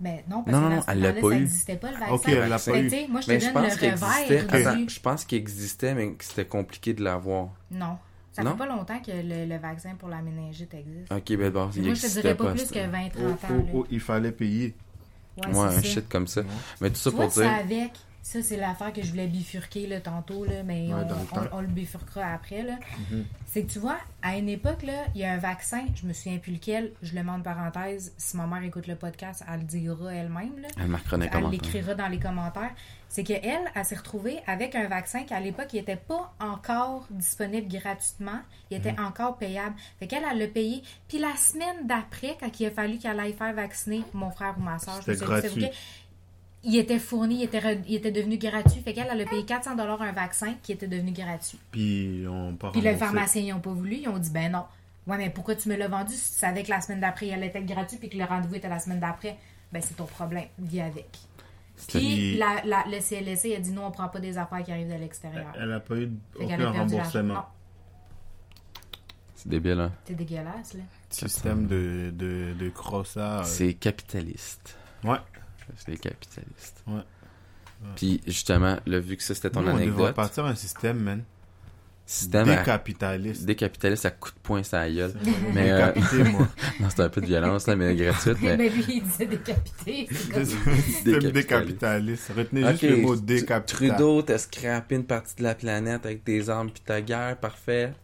[0.00, 1.38] Mais non, parce Non, que non, elle l'a pas ça eu.
[1.40, 2.14] n'existait pas, le vaccin.
[2.14, 3.08] Ok, elle l'a pas eu.
[3.08, 4.40] moi, je te Mais je donne pense le qu'il existait.
[4.40, 7.48] revers Attends, je pense qu'il existait, mais que c'était compliqué de l'avoir.
[7.70, 7.98] Non.
[8.32, 8.52] Ça Non?
[8.52, 11.10] fait pas longtemps que le, le vaccin pour la méningite existe.
[11.12, 12.50] Ok, ben bon, il moi, je te dirais pas pas.
[12.52, 13.36] plus que 20-30 Oh, ans.
[13.50, 14.74] oh, oh, il fallait payer.
[15.36, 15.82] Ouais, un ça.
[15.82, 16.42] shit comme ça.
[16.80, 17.50] Mais tout ça pour dire.
[17.50, 17.92] avec
[18.22, 21.02] Ça, c'est l'affaire que je voulais bifurquer là, tantôt, là, mais Ouais,
[21.32, 22.62] on, le on- le bifurquera après.
[22.62, 22.74] Là.
[23.10, 23.24] Mhm.
[23.46, 26.12] C'est que tu vois, à une époque, là, il y a un vaccin, je me
[26.12, 28.12] souviens plus lequel, je le mets en parenthèse.
[28.18, 30.52] Si ma mère écoute le podcast, elle le dira elle-même.
[30.78, 32.70] Elle marquera dans les Elle l'écrira dans les commentaires.
[33.08, 37.06] C'est qu'elle, elle, elle s'est retrouvée avec un vaccin qui, à l'époque, n'était pas encore
[37.10, 38.40] disponible gratuitement.
[38.70, 39.04] Il était Mhm.
[39.06, 39.74] encore payable.
[39.98, 40.82] Fait qu'elle, elle l'a payé.
[41.08, 44.60] Puis la semaine d'après, quand il a fallu qu'elle aille faire vacciner mon frère ou
[44.62, 45.62] ma soeur, je me C'était souviens plus c'est gratuit.
[45.62, 45.76] lequel,
[46.62, 48.80] il était fourni, il était, re- il était devenu gratuit.
[48.82, 51.58] Fait qu'elle, elle a payé 400 un vaccin qui était devenu gratuit.
[51.70, 53.96] Puis on part Puis le pharmacien, ils n'ont pas voulu.
[53.96, 54.64] Ils ont dit, ben non.
[55.06, 57.32] Ouais, mais pourquoi tu me l'as vendu si tu savais que la semaine d'après, il
[57.32, 59.36] allait être gratuit puis que le rendez-vous était la semaine d'après?
[59.72, 60.44] Ben, c'est ton problème.
[60.58, 61.08] Vis avec.
[61.88, 64.92] Puis la, la- le CLSC a dit, non, on prend pas des affaires qui arrivent
[64.92, 65.52] de l'extérieur.
[65.58, 67.46] Elle a pas eu aucun remboursement.
[69.34, 69.92] C'est débile, hein?
[70.04, 70.82] c'est dégueulasse, là.
[71.08, 73.46] Système de, de, de crossage.
[73.46, 74.76] C'est capitaliste.
[75.02, 75.16] Ouais.
[75.76, 76.82] C'est capitaliste.
[76.86, 77.00] Ouais.
[77.96, 80.98] Puis justement, là, vu que ça c'était ton Nous, on devrait anecdote, partir un système,
[80.98, 81.22] man.
[82.04, 83.44] système à- Décapitaliste.
[83.46, 85.14] des capitalistes à coup de poing la gueule.
[85.54, 86.48] Mais euh, Décapité, moi.
[86.80, 88.36] non, c'est un peu de violence là, mais gratuite.
[88.42, 88.68] Mais Mais...
[88.68, 90.08] lui, il disait décapité.
[90.84, 92.32] Système décapitaliste.
[92.36, 93.94] Retenez juste le mot tu- décapitaliste.
[93.96, 97.94] Trudeau, t'as scrappé une partie de la planète avec tes armes puis ta guerre, parfait.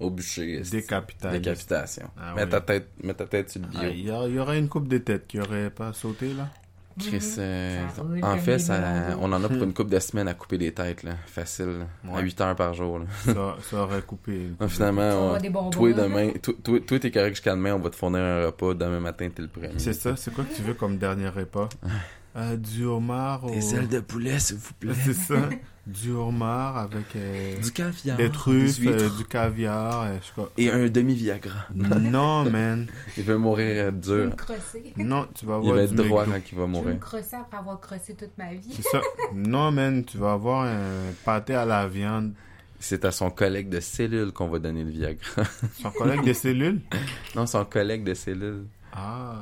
[0.00, 0.60] Au bûcher.
[0.70, 1.42] Décapitaliste.
[1.44, 2.10] Décapitation.
[2.18, 3.80] Ah mets, ta tête, mets ta tête sur le bio.
[3.82, 4.02] Ah, Il y,
[4.34, 6.50] y aurait une coupe de tête qui aurait pas sauté, là.
[6.98, 8.80] Chris, euh, Ça roule en fait, ça,
[9.20, 11.12] on en a pour une coupe de semaines à couper des têtes, là.
[11.26, 11.86] Facile.
[12.08, 12.22] À Ouais.
[12.22, 12.98] 8 heures par jour.
[12.98, 13.04] Là.
[13.24, 14.50] Ça, ça aurait coupé.
[14.60, 17.96] Ah, finalement, on- toi, demain, toi, toi, toi, t'es correct jusqu'à demain, on va te
[17.96, 18.74] fournir un repas.
[18.74, 19.70] Demain matin, t'es le premier.
[19.78, 21.68] C'est ça, c'est quoi que tu veux comme dernier repas?
[22.36, 23.50] Euh, Du homard au...
[23.50, 24.92] Des ailes de poulet, s'il vous plaît.
[25.02, 25.34] C'est ça.
[25.88, 28.18] Du homard avec euh, Du caviar.
[28.18, 30.02] des truffes, des euh, du caviar.
[30.02, 30.50] euh, je sais pas.
[30.58, 31.66] Et un demi-Viagra.
[31.74, 32.86] non, man.
[33.16, 34.26] Il veut mourir euh, dur.
[34.96, 35.02] me.
[35.04, 36.72] Non, tu vas Il avoir va du être droit quand il va Je veux me
[36.72, 37.00] mourir.
[37.00, 38.70] crosser après avoir crossé toute ma vie?
[38.70, 39.00] C'est ça.
[39.34, 42.32] Non, man, tu vas avoir un pâté à la viande.
[42.78, 45.42] C'est à son collègue de cellule qu'on va donner le Viagra.
[45.80, 46.80] Son collègue des cellules?
[47.34, 48.64] non, son collègue de cellule.
[48.92, 49.36] Ah.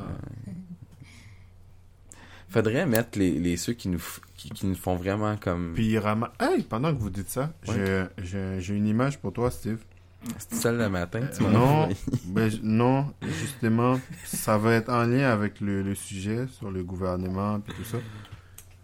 [2.57, 5.72] Faudrait mettre les, les ceux qui nous, f- qui, qui nous font vraiment comme...
[5.74, 6.30] Puis il ramasse.
[6.40, 8.07] Hey, pendant que vous dites ça, Ouais.
[8.22, 9.78] j'ai- une image pour toi, Steve.
[10.38, 11.88] C'est celle le matin tu m'as Non,
[12.24, 17.59] ben, non, justement, ça va être en lien avec le, le sujet sur le gouvernement
[17.59, 17.98] et tout ça.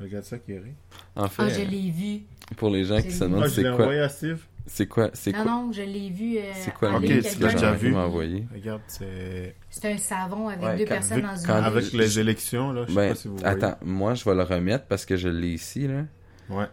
[0.00, 0.72] Regarde ça, Kerry.
[1.16, 2.22] En fait, Ah, je l'ai vu.
[2.56, 4.42] pour les gens qui se demandent Ah, je l'ai envoyé à Steve.
[4.74, 6.38] C'est quoi, c'est Non, quoi, non, je l'ai vu.
[6.38, 7.92] euh, c'est quoi Ok, tu l'as déjà vu?
[7.92, 8.46] m'a envoyé?
[8.54, 9.54] Regarde, c'est.
[9.70, 11.62] C'est un savon avec Ouais, deux quand- personnes vu- dans une quand-.
[11.62, 13.54] Avec je- les élections, là, je sais Ben, pas si vous voyez.
[13.54, 16.04] attends, moi je vais le remettre parce que je l'ai ici, là.
[16.48, 16.66] Ouais.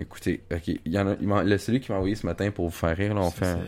[0.00, 2.50] Écoutez, ok, il y en a, il m'a- le celui qui m'a envoyé ce matin
[2.50, 3.60] pour vous faire rire, là, on fait un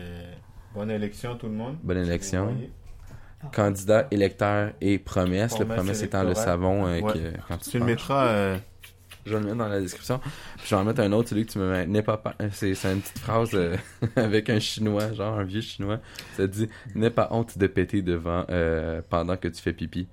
[0.73, 1.77] Bonne élection, tout le monde.
[1.83, 2.45] bonne élection.
[2.45, 2.71] voyez?
[3.53, 5.57] Candidat, électeur et promesse.
[5.59, 7.13] le Promesse étant le savon euh, Ouais.
[7.13, 8.27] que- quand tu Tu le mettras.
[8.27, 8.57] euh,
[9.25, 10.19] Je vais le mettre dans la description.
[10.19, 11.87] Puis je vais en mettre un autre, celui que tu me mets.
[11.87, 12.21] N'aie pas.
[12.51, 13.75] C'est c'est une petite phrase euh,
[14.15, 15.99] avec un chinois, genre un vieux chinois.
[16.37, 20.07] Ça dit N'aie pas honte de péter devant euh, pendant que tu fais pipi.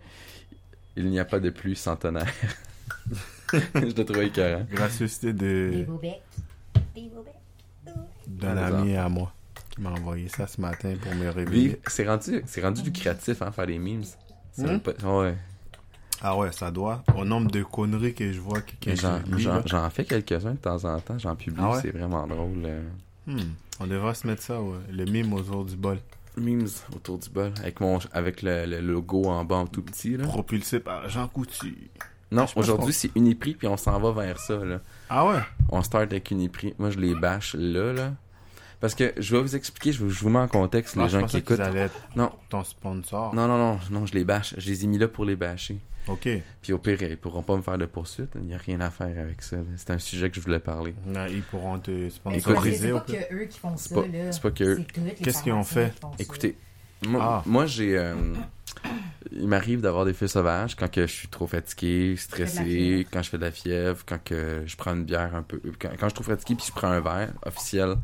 [0.97, 2.27] Il n'y a pas de pluie sans tonnerre.
[3.53, 4.65] je te trouve écœurant.
[4.71, 5.87] gracieuseté de
[8.27, 9.33] d'un ami à moi
[9.71, 11.35] qui m'a envoyé ça ce matin pour me Vive.
[11.35, 11.81] réveiller.
[11.87, 14.05] C'est rendu, c'est rendu lucratif, hein, faire des memes.
[14.53, 15.35] Ça pas- Ouais.
[16.23, 17.03] Ah ouais, ça doit.
[17.17, 18.95] Au nombre de conneries que je vois que, que
[19.67, 21.19] J'en fais quelques-uns de temps en temps.
[21.19, 21.61] J'en publie.
[21.63, 21.79] Ah ouais?
[21.83, 22.63] C'est vraiment drôle.
[22.65, 22.83] euh.
[23.27, 23.39] Hmm,
[23.81, 24.79] On devrait se mettre ça, ouais.
[24.91, 25.99] le mime autour du bol.
[26.37, 27.53] Memes autour du bol.
[27.61, 30.17] Avec, mon, avec le, le logo en bas en tout petit.
[30.17, 30.25] Là.
[30.27, 31.91] Propulsé par Jean Coutu.
[32.31, 34.57] Non, aujourd'hui c'est Uniprix puis on s'en va vers ça.
[34.65, 34.81] Là.
[35.11, 35.41] Ah ouais?
[35.69, 36.73] On start avec Uniprix.
[36.79, 37.93] Moi je les bâche là.
[37.93, 38.13] là.
[38.81, 41.11] Parce que je vais vous expliquer, je vous, je vous mets en contexte Non, les
[41.11, 41.61] gens qui écoutent.
[41.61, 42.33] être Non.
[42.49, 43.35] ton sponsor.
[43.35, 44.55] Non, non, non, non, je les bâche.
[44.57, 45.79] Je les ai mis là pour les bâcher.
[46.09, 46.29] Ok.
[46.63, 48.31] Puis au pire, ils pourront pas me faire de poursuite.
[48.35, 49.57] Il n'y a rien à faire avec ça.
[49.77, 50.95] C'est un sujet que je voulais parler.
[51.07, 52.89] Là, ils pourront te sponsoriser.
[52.89, 53.95] c'est pas que eux qui font ça,
[54.31, 54.85] c'est pas que eux.
[55.23, 55.93] Qu'est-ce qu'ils ont fait?
[56.19, 56.57] Écoutez,
[57.07, 57.43] moi, Ah.
[57.47, 57.97] moi, j'ai.
[57.97, 58.15] euh,
[59.31, 63.31] il m'arrive d'avoir des feux sauvages quand que je suis trop fatigué, stressé, quand je
[63.31, 65.61] fais de la fièvre, quand que je prends une bière un peu.
[65.79, 67.97] Quand, quand je suis trop fatigué puis je prends un verre officiel,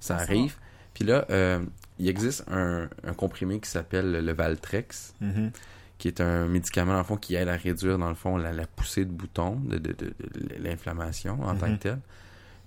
[0.00, 0.56] ça arrive.
[0.94, 1.60] Puis là, euh,
[2.00, 5.50] il existe un, un comprimé qui s'appelle le Valtrex, Mhm.
[5.98, 8.52] Qui est un médicament, dans le fond, qui aide à réduire, dans le fond, la,
[8.52, 11.76] la poussée de bouton, de, de- de- de l'inflammation en tant Mhm.
[11.78, 11.98] que telle.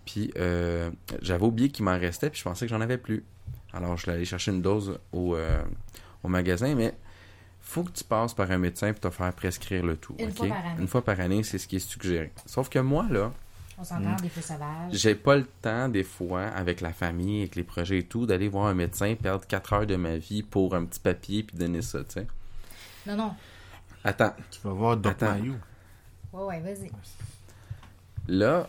[0.06, 0.90] Puis euh,
[1.22, 3.24] j'avais oublié qu'il m'en restait, puis je pensais que j'en avais plus.
[3.74, 5.64] Alors je l'ai allé chercher une dose au, euh,
[6.24, 6.94] au magasin, mais
[7.62, 10.16] faut que tu passes par un médecin pour te faire prescrire le tout.
[10.20, 10.82] Une fois par année.
[10.82, 12.32] Une fois par année, c'est ce qui est suggéré.
[12.48, 13.32] Sauf que moi, là,
[13.78, 14.92] On s'entend des feux sauvages.
[14.92, 18.50] j'ai pas le temps, des fois, avec la famille, avec les projets et tout, d'aller
[18.50, 21.82] voir un médecin, perdre 4 heures de ma vie pour un petit papier puis donner
[21.82, 22.28] ça, tu sais.
[23.08, 23.34] Non, non.
[24.04, 25.32] Attends, Tu vas voir Doc Attends.
[25.38, 25.56] Mayou.
[26.34, 26.92] Ouais, ouais, vas-y.
[28.28, 28.68] là,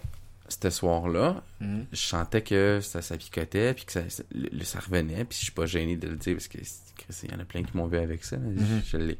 [0.49, 1.87] ce soir-là, Mhm.
[1.93, 5.45] je sentais que ça, ça picotait, puis que ça, ça, le- ça revenait, puis je
[5.45, 7.77] suis pas gêné de le dire, parce que Chris, il y en a plein qui
[7.77, 8.37] m'ont vu avec ça.
[8.37, 8.43] là.
[8.43, 8.83] Mhm.
[8.85, 9.19] Je, je l'ai.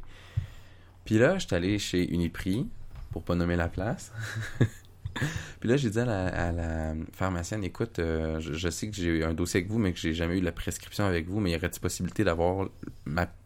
[1.05, 2.67] Puis là, j'étais allé chez Uniprix,
[3.11, 4.11] pour pas nommer la place.
[5.59, 8.95] puis là, j'ai dit à la, à la pharmacienne, écoute, euh, je, je sais que
[8.95, 11.39] j'ai eu un dossier avec vous, mais que j'ai jamais eu la prescription avec vous,
[11.39, 12.67] mais y aurait-il possibilité d'avoir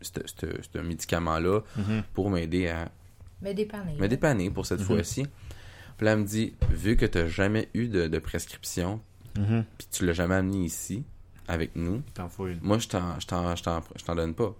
[0.01, 2.03] ce médicament-là Mhm.
[2.13, 2.89] pour m'aider à
[3.41, 3.95] Mais dépanner.
[3.99, 4.85] me dépanner pour cette Mhm.
[4.85, 5.25] fois-ci?
[5.97, 9.01] Puis là, elle me dit, vu que tu n'as jamais eu de, de prescription,
[9.37, 9.65] Mhm.
[9.77, 11.03] puis tu l'as jamais amené ici
[11.47, 12.01] avec nous,
[12.61, 14.55] moi, je t'en, je t'en, je t'en, je t'en donne pas.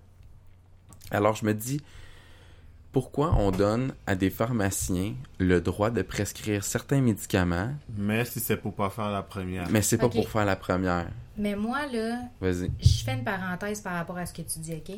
[1.11, 1.81] Alors, je me dis,
[2.91, 8.57] pourquoi on donne à des pharmaciens le droit de prescrire certains médicaments, Mais si c'est
[8.57, 9.69] pour pas faire la première.
[9.69, 11.07] mais c'est pas pour faire la première?
[11.37, 12.71] Mais moi, là, Vas-y.
[12.79, 14.95] je fais une parenthèse par rapport à ce que tu dis, OK?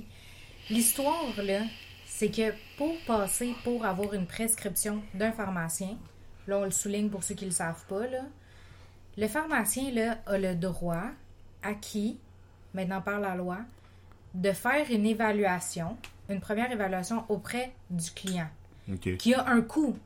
[0.70, 1.62] L'histoire, là,
[2.06, 5.98] c'est que pour passer, pour avoir une prescription d'un pharmacien,
[6.48, 8.22] là, on le souligne pour ceux qui ne le savent pas, là,
[9.18, 11.04] le pharmacien, là, a le droit,
[11.64, 12.18] acquis,
[12.74, 13.58] maintenant par la loi,
[14.34, 15.98] de faire une évaluation,
[16.30, 18.48] une première évaluation auprès du client,
[19.18, 19.98] qui a un coût.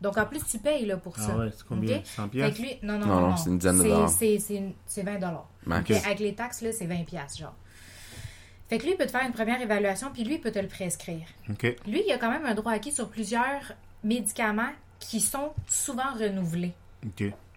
[0.00, 1.30] Donc, en plus, tu payes, là, pour ça.
[1.32, 1.98] Ah ouais, c'est combien?
[1.98, 2.06] OK?
[2.06, 2.56] 100 Fait piastres?
[2.56, 4.08] que lui, non, non, Non, non, non, c'est une dizaine de C'est- dollars.
[4.08, 5.48] C'est c'est une- c'est 20 dollars.
[5.84, 7.54] Puis avec les taxes, là, c'est 20 piastres, genre.
[8.68, 10.58] Fait que lui, il peut te faire une première évaluation, puis lui, il peut te
[10.58, 11.26] le prescrire.
[11.86, 16.72] Lui, il a quand même un droit acquis sur plusieurs médicaments qui sont souvent renouvelés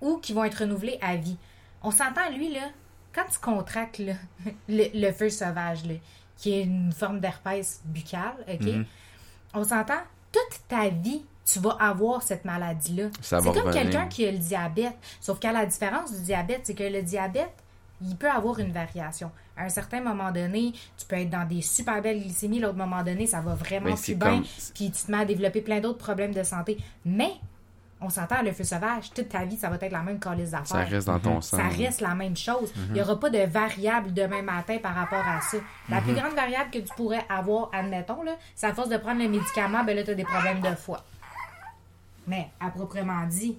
[0.02, 1.38] ou qui vont être renouvelés à vie.
[1.82, 2.70] On s'entend, lui, là,
[3.14, 4.14] quand tu contractes là,
[4.70, 5.94] le, le feu sauvage, là,
[6.38, 8.62] qui est une forme d'herpès buccale, OK?
[8.62, 8.86] Mhm.
[9.54, 13.10] On s'entend, toute ta vie, tu vas avoir cette maladie-là.
[13.22, 14.96] C'est comme quelqu'un qui a le diabète.
[15.22, 17.54] Sauf qu'à la différence du diabète, c'est que le diabète,
[18.02, 19.32] il peut avoir une variation.
[19.56, 23.02] À un certain moment donné, tu peux être dans des super belles glycémies, l'autre moment
[23.04, 25.80] donné, ça va vraiment Ben, plus bien, comme- puis tu te mets à développer plein
[25.80, 26.78] d'autres problèmes de santé.
[27.06, 27.32] Mais,
[28.02, 30.60] on s'entend, le feu sauvage, toute ta vie, ça va être la même calice Ça
[30.60, 30.90] d'affaires.
[30.90, 31.58] reste dans ton sang.
[31.58, 32.72] Ça reste la même chose.
[32.90, 35.58] Il n'y aura pas de variable demain matin par rapport à ça.
[35.90, 39.22] La plus grande variable que tu pourrais avoir, admettons, là, c'est à force de prendre
[39.24, 41.04] le médicament, ben là, tu as des problèmes de foie.
[42.28, 43.56] Mais, à proprement dit,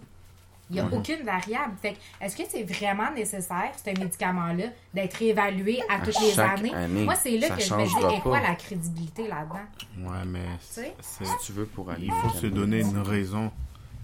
[0.68, 1.74] il n'y a aucune variable.
[1.80, 6.38] Fait que, est-ce que c'est vraiment nécessaire, ce médicament-là, d'être évalué à, À toutes les
[6.40, 6.74] années?
[6.74, 7.04] année.
[7.04, 10.10] Moi, c'est là Ça que je me dis, et quoi la crédibilité là-dedans?
[10.10, 10.94] Ouais, mais sais?
[11.00, 12.06] c'est- Si tu veux pour aller.
[12.06, 13.50] il faut se donner une raison.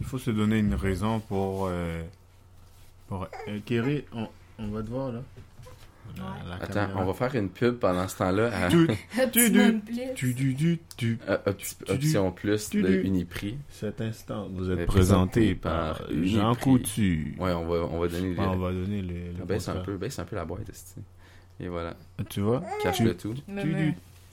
[0.02, 1.68] Il faut se donner une raison pour.
[1.70, 2.02] Euh,
[3.06, 3.28] pour
[3.64, 4.26] Kerry, on,
[4.58, 5.20] on va te voir là.
[6.16, 7.00] La- la Attends, caméra.
[7.00, 8.88] on va faire une pub pendant ce temps-là à Tu,
[9.22, 9.94] Optimum plus.
[10.16, 11.18] tu, tu, tu, tu.
[11.28, 13.56] à Op- tu- Option Plus tu- de tu- Uniprix.
[13.70, 16.54] Cet instant, vous êtes présenté présenté par Jean.
[16.56, 17.36] Coutu.
[17.38, 18.36] Ouais, on va, on va donner les.
[18.40, 19.32] Ah, on va donner les.
[19.32, 20.62] les baisse un peu, baisse un peu la boîte.
[21.60, 21.94] Et voilà.
[22.28, 22.60] Tu vois?
[22.82, 23.34] Cache Tu- le tout.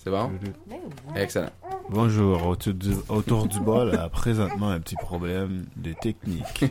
[0.02, 0.32] C'est bon?
[0.42, 0.78] oui.
[1.18, 1.50] Excellent.
[1.90, 6.66] Bonjour, autour du, autour du bol a présentement un petit problème de technique.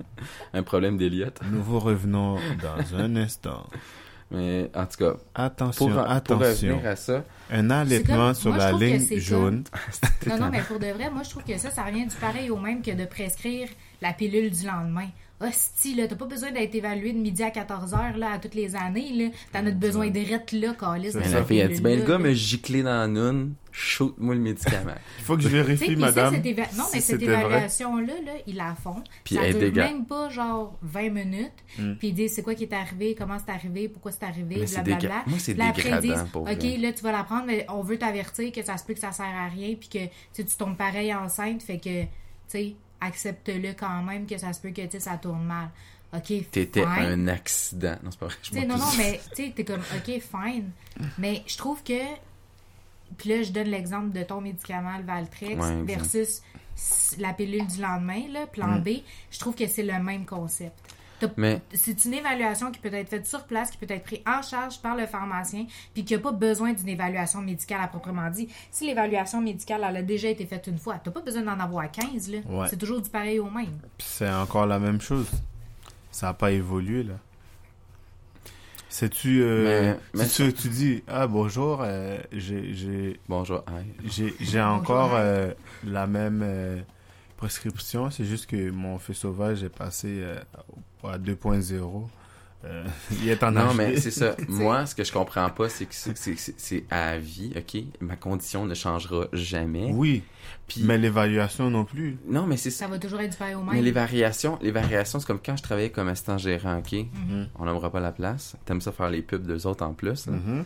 [0.54, 1.38] Un problème d'Eliott.
[1.50, 3.66] Nous vous revenons dans un instant.
[4.30, 5.96] Mais en tout cas, Attention, pour,
[6.38, 9.64] revenir à ça, Un allaitement comme- sur moi, la ligne jaune.
[10.26, 12.50] Non, non, mais pour de vrai, moi, je trouve que ça, ça revient du pareil
[12.50, 13.68] au même que de prescrire
[14.00, 15.08] la pilule du lendemain.
[15.48, 18.74] Hostie, là, t'as pas besoin d'être évalué de midi à 14h, là, à toutes les
[18.76, 19.28] années, là.
[19.52, 22.18] T'en as besoin de rette, là, C'est mais la fille a dit, ben le gars
[22.18, 24.94] m'a giclé dans la noune, shoot-moi le médicament.
[25.18, 26.34] Il faut que je vérifie, ça, madame.
[26.36, 29.02] éva- Non, mais si cette évaluation-là, là, ils la font.
[29.24, 31.52] Puis ça dure même pas, genre, 20 minutes.
[31.78, 31.94] Hmm.
[31.94, 35.08] Puis ils disent c'est quoi qui est arrivé, comment c'est arrivé, pourquoi c'est arrivé, blablabla.
[35.08, 36.76] déga- moi, c'est après, ils dégradant, disent, pour OK, vrai.
[36.78, 39.12] là, tu vas la prendre, mais on veut t'avertir que ça se peut que ça
[39.12, 42.08] sert à rien, puis que tu sais, tu tombes pareil enceinte, fait que, tu
[42.48, 42.74] sais,
[43.04, 45.70] accepte-le quand même que ça se peut que, ça tourne mal.
[46.14, 47.96] OK, T'étais un accident.
[48.02, 48.36] Non, c'est pas vrai.
[48.42, 50.70] je non, non, mais tu t'es comme, OK, fine.
[51.18, 52.00] Mais je trouve que.
[53.18, 56.42] Puis là, je donne l'exemple de ton médicament, le Valtrex, Ouais, versus
[57.18, 58.88] la pilule du lendemain, là, plan B.
[59.30, 60.74] Je trouve que c'est le même concept.
[61.36, 64.42] Mais- C'est une évaluation qui peut être faite sur place, qui peut être prise en
[64.42, 68.48] charge par le pharmacien, puis qui n'a pas besoin d'une évaluation médicale à proprement dit.
[68.70, 71.90] Si l'évaluation médicale elle a déjà été faite une fois, t'as pas besoin d'en avoir
[71.90, 72.38] 15, là.
[72.46, 72.66] Ouais.
[72.68, 73.78] C'est toujours du pareil au même.
[73.98, 75.30] C'est encore la même chose.
[76.10, 77.14] Ça n'a pas évolué, là.
[78.88, 79.42] Sais-tu.
[79.42, 79.64] Euh,
[80.14, 83.64] Mais- mais c'est-tu- tu dis, ah bonjour, euh, j'ai- j'ai Bonjour.
[83.68, 84.08] Hi.
[84.08, 85.52] j'ai j'ai encore euh,
[85.84, 86.80] la même euh,
[87.36, 92.08] prescription, c'est juste que mon feu sauvage est passé euh, au- à 2.0.
[92.66, 92.82] Euh,
[93.22, 94.34] il est en Non, mais c'est ça.
[94.48, 97.82] Moi, ce que je comprends pas, c'est que c'est- à vie, OK?
[98.00, 99.90] Ma condition ne changera jamais.
[99.92, 100.22] Oui,
[100.66, 102.16] Puis, mais l'évaluation non plus.
[102.26, 102.86] non, mais c'est ça.
[102.86, 103.84] Ça va toujours être du pareil au Mais même.
[103.84, 106.92] les variations, les variations, c'est comme quand je travaillais comme assistant gérant, OK?
[106.92, 107.48] Mhm.
[107.58, 108.56] On n'aimera pas la place.
[108.64, 110.26] T'aimes ça faire les pubs d'eux autres en plus.
[110.26, 110.32] là.
[110.32, 110.64] Mhm.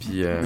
[0.00, 0.44] Puis, euh,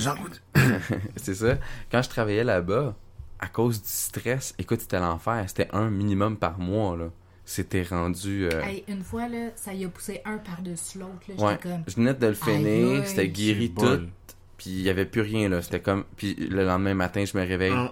[1.17, 1.57] c'est ça.
[1.91, 2.95] Quand je travaillais là-bas,
[3.41, 5.45] à cause du stress, écoute, c'était l'enfer.
[5.49, 7.07] C'était un minimum par mois, là.
[7.45, 8.49] C'était rendu.
[8.53, 11.21] euh, Hey, une fois, là, ça y a poussé un par-dessus l'autre.
[11.29, 11.45] là.
[11.45, 11.83] Ouais, comme.
[11.87, 14.01] je venais de le finir, c'était guéri tout,
[14.57, 15.61] puis il y avait plus rien là.
[15.63, 16.05] C'était comme.
[16.17, 17.91] Puis le lendemain matin, je me réveille En,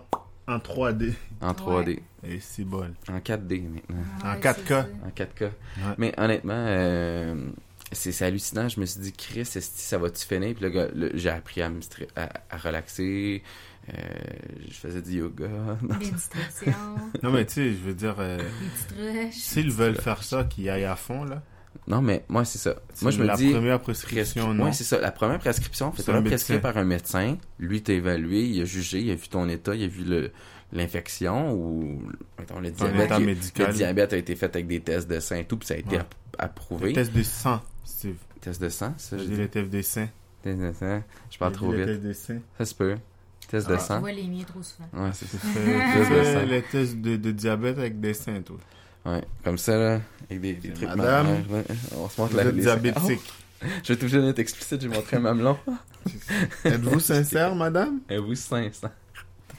[0.49, 1.13] en 3D.
[1.41, 2.93] en 3D, Et c'est bol.
[3.11, 3.97] en 4D maintenant.
[4.25, 4.55] En Ouais, 4K.
[4.57, 4.89] c'est ça.
[5.05, 5.51] En 4K.
[5.99, 7.35] Mais honnêtement, euh,
[7.93, 8.69] c'est c'est hallucinant.
[8.69, 10.55] Je me suis dit, Chris, est-ce que ça va-tu finir?
[10.55, 11.81] Puis le- j'ai appris à me
[12.17, 13.43] à relaxer.
[13.89, 13.95] Euh,
[14.69, 15.49] je faisais du yoga.
[15.83, 16.73] Méditation,
[17.23, 18.39] Non, mais tu sais, je veux dire, euh,
[19.33, 21.43] s'ils veulent faire ça, qu'ils aillent à fond, là.
[21.89, 22.77] Non, mais moi, c'est ça.
[22.95, 23.51] C'est Moi, je me la dis.
[23.51, 23.83] première prescri-
[24.15, 24.67] prescription, non?
[24.67, 25.01] Ouais, c'est ça.
[25.01, 26.59] La première prescription, C'est médecin.
[26.59, 27.39] par un médecin.
[27.59, 30.31] Lui t'a évalué, il a jugé, il a vu ton état, il a vu le
[30.75, 32.01] l'infection ou
[32.39, 33.07] mettons, le diabète.
[33.07, 33.67] état il- médical.
[33.69, 35.79] Le diabète a été fait avec des tests de sang et tout, puis ça a
[35.79, 36.03] été Ouais.
[36.39, 36.89] approuvé.
[36.89, 38.17] Le test de sang, Steve.
[38.41, 39.41] Test de sang, ça, J'ai je dit dis?
[39.43, 40.09] le test de sang.
[40.43, 41.03] Test de sang.
[41.31, 41.87] Je parle trop dit le vite.
[41.87, 42.41] test de sang.
[42.59, 42.95] Ça se peut.
[43.53, 43.79] Test de Ah.
[43.79, 44.01] Tu sang.
[44.01, 44.89] vois les miens trop souvent.
[45.05, 45.39] Ouais, c'est ça.
[45.39, 48.57] Test le test de, de diabète avec des seins, toi.
[49.05, 50.01] Ouais, comme ça, là,
[50.31, 51.45] avec des, des trucs madame.
[51.97, 53.21] On se montre Vous la êtes les- diabétique.
[53.63, 55.57] Oh, je vais être explicite, j'ai montré un mamelon.
[56.65, 58.01] Êtes-vous sincère, madame?
[58.11, 58.89] Et vous, 500.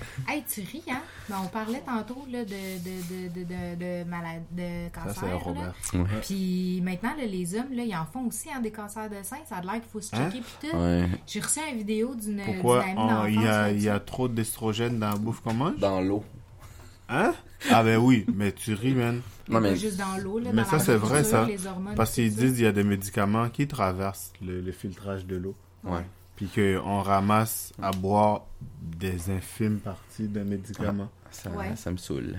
[0.28, 1.02] Hey, tu ris, hein?
[1.30, 5.16] Ben, on parlait tantôt là, de, de, de, de, de, de, malade, de Ça, cancer.
[5.22, 5.38] c'est là.
[5.38, 5.74] Robert.
[6.22, 9.38] Puis maintenant, là, les hommes, là, ils en font aussi hein, des cancers de sein.
[9.48, 10.30] Ça a l'air qu'il faut se Hein?
[10.30, 10.78] checker puis tout.
[10.78, 11.08] Ouais.
[11.28, 15.10] J'ai reçu une vidéo d'une Pourquoi d'une amie il y, y a trop d'estrogène dans
[15.10, 15.78] la bouffe qu'on mange?
[15.78, 16.24] Dans l'eau.
[17.10, 17.34] Hein?
[17.72, 19.22] Ah ben oui, mais tu ris, man.
[19.48, 21.46] Mais Non, mais- juste dans l'eau, là, Mais dans ça, la c'est vrai, ça.
[21.46, 22.40] les hormones, Parce qu'ils ça.
[22.42, 25.56] disent qu'il y a des médicaments qui traversent le, le filtrage de l'eau.
[25.84, 26.02] Ouais.
[26.36, 28.42] Puis qu'on ramasse à boire
[28.82, 31.10] des infimes parties d'un médicament.
[31.32, 31.76] Ça, Ouais.
[31.76, 32.36] ça me saoule.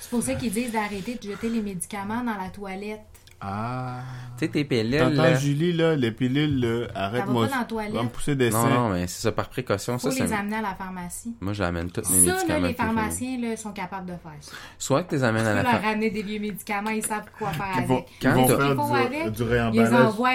[0.00, 3.00] C'est pour ça qu'ils disent d'arrêter de jeter les médicaments dans la toilette.
[3.46, 4.00] Ah.
[4.38, 5.34] Tu sais, tes pilules, T'entends là.
[5.34, 7.46] Julie, là, les pilules, arrête-moi.
[7.46, 8.70] va me pousser des Non, seins.
[8.70, 11.36] non, mais c'est ça, par précaution, Faut ça, les amener à la pharmacie.
[11.40, 12.66] Moi, j'amène tous mes Ça, là, médicaments.
[12.68, 14.52] les pharmaciens là, sont capables de faire ça.
[14.78, 15.88] Soit que tu les amènes à la leur pharmacie.
[15.88, 18.10] ramener des vieux médicaments, ils savent quoi faire Ils vont, avec.
[18.12, 20.30] ils Quand vont t'as- faire Ils font avec, du, du Ils envoient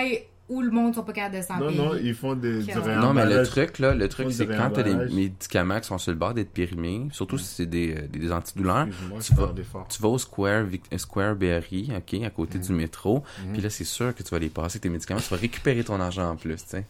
[0.50, 2.82] où le monde sont pas capables de s'en Non, non, ils font des, du Non,
[2.82, 3.04] réemballage.
[3.04, 5.14] Non, mais le truc, là, le truc, c'est quand t'as des réemballage.
[5.14, 8.32] médicaments qui sont sur le bord d'être périmés, surtout si c'est des, euh, des, des
[8.32, 8.88] antidouleurs,
[9.22, 9.54] tu vas-
[9.88, 12.64] tu vas au Square, euh, Square Berry, OK, à côté Mhm.
[12.64, 13.24] du métro,
[13.54, 16.00] puis là, c'est sûr que tu vas les passer tes médicaments, tu vas récupérer ton
[16.00, 16.86] argent en plus, tu sais.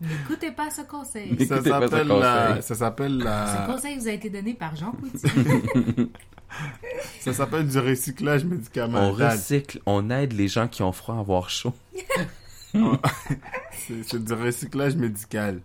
[0.00, 1.36] N'écoutez pas ce conseil.
[1.46, 2.62] Ça s'appelle la, conseil.
[2.62, 5.28] ça s'appelle Ce conseil vous a été donné par Jean Poutier.
[7.20, 9.30] ça s'appelle du recyclage On médicamental.
[9.32, 11.74] recycle, on aide les gens qui ont froid à avoir chaud.
[13.72, 15.60] C'est du recyclage médical.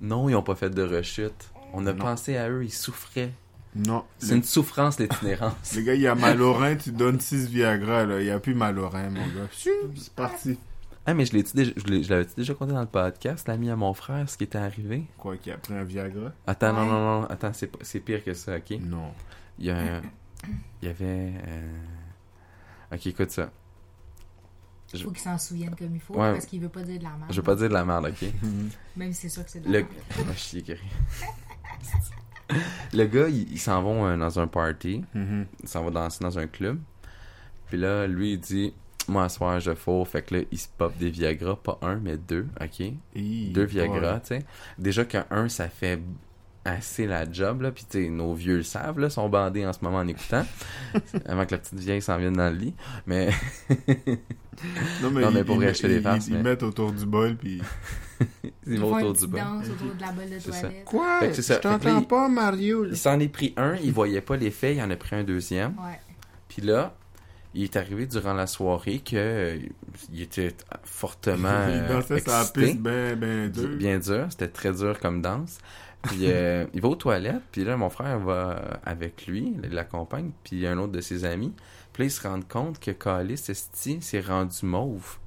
[0.00, 1.50] Non, ils ont pas fait de rechute.
[1.72, 1.98] On a Non.
[2.04, 3.32] pensé à eux, ils souffraient.
[3.76, 4.04] Non.
[4.18, 5.54] C'est une souffrance, l'itinérance.
[5.76, 8.18] le gars, il a mal au rein, tu donnes 6 Viagra, là.
[8.20, 9.48] Il n'y a plus mal au rein, mon gars.
[9.52, 10.58] C'est parti.
[11.10, 13.68] Ah, mais je l'ai déjà, je l'ai- je l'avais déjà conté dans le podcast, l'ami
[13.68, 15.04] à mon frère, ce qui était arrivé?
[15.18, 16.30] Quoi, qu'il a pris un Viagra?
[16.46, 16.86] Attends, non, Ouais.
[16.86, 18.78] non, non, attends, c'est, pas- c'est pire que ça, ok?
[18.80, 19.12] Non.
[19.58, 20.02] Il y a un-
[20.82, 21.32] Il y avait.
[21.48, 21.78] euh,
[22.92, 23.50] Ok, écoute ça.
[24.94, 26.32] Il faut qu'il s'en souvienne comme il faut Ouais.
[26.32, 27.26] parce qu'il veut pas dire de la merde.
[27.30, 28.24] Je vais pas dire de la merde, ok?
[28.96, 29.86] Même si c'est sûr que c'est de la Le.
[29.86, 30.78] merde.
[32.92, 35.04] Le gars, ils il s'en vont euh, dans un party.
[35.14, 35.46] Mhm.
[35.62, 36.78] Il s'en va danser dans un club.
[37.68, 38.74] Puis là, lui, il dit
[39.10, 40.04] Moi, ce soir, je fous.
[40.04, 42.80] Fait que là, il se pop des Viagra, pas un, mais deux, ok?
[43.14, 44.20] Hi, Deux Viagra, ouais.
[44.20, 44.44] tu sais.
[44.78, 46.00] Déjà qu'un, ça fait
[46.64, 47.72] assez la job, là.
[47.72, 50.44] Puis, tu sais, nos vieux le savent, là, sont bandés en ce moment en écoutant.
[51.26, 52.74] avant que la petite vieille s'en vienne dans le lit.
[53.06, 53.30] Mais,
[55.02, 57.62] Non, Non, mais pour fais des ils- farces, Ils mais- mettent autour du bol, puis...
[58.66, 60.50] ils vont autour du danse autour de la bolle de ça.
[60.60, 60.84] toilette.
[60.84, 61.20] Quoi?
[61.20, 61.54] Fait que c'est ça.
[61.54, 62.84] Je t'entends il- pas, Mario.
[62.84, 65.70] Il s'en est pris un, il voyait pas l'effet, il en a pris un deuxième.
[65.78, 65.98] Ouais.
[66.48, 66.94] Puis là,
[67.54, 69.58] il est arrivé durant la soirée que euh,
[70.12, 73.76] il était fortement Il euh, dansait sa piste ben, ben Bi- deux.
[73.76, 75.58] Bien dur, c'était très dur comme danse.
[76.02, 80.30] Puis euh, il va aux toilettes, puis là, mon frère va avec lui, il l'accompagne,
[80.44, 81.52] puis un autre de ses amis.
[81.92, 85.18] Puis là, ils se rendent compte que Calis Esti s'est rendu mauve.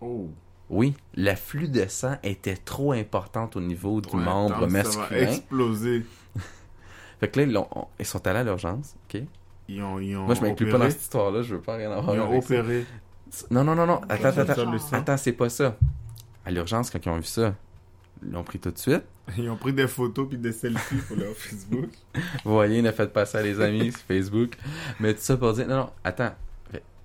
[0.00, 0.28] Oh.
[0.70, 4.72] Oui, l'afflux de sang était trop importante au niveau du Ouais, membre attends, Ça va
[5.06, 5.20] masculin.
[5.32, 6.04] exploser.
[7.20, 7.58] Fait que là, ils,
[8.00, 9.22] ils sont allés à l'urgence, ok?
[9.68, 11.90] Ils ont, ils ont Moi, je m'inclus pas dans cette histoire-là, je veux pas rien
[11.90, 12.46] avoir Ils ont ça.
[12.54, 12.86] opéré.
[13.50, 14.72] Non, non, non, non, attends, attends, attends.
[14.92, 15.76] Attends, c'est pas ça.
[16.46, 17.54] À l'urgence, quand ils ont vu ça,
[18.24, 19.02] ils l'ont pris tout de suite.
[19.36, 21.90] Ils ont pris des photos puis des selfies pour leur Facebook.
[22.44, 24.52] Vous voyez, ne faites pas ça les amis sur Facebook.
[25.00, 26.32] Mais tout ça pour dire, non, non, attends.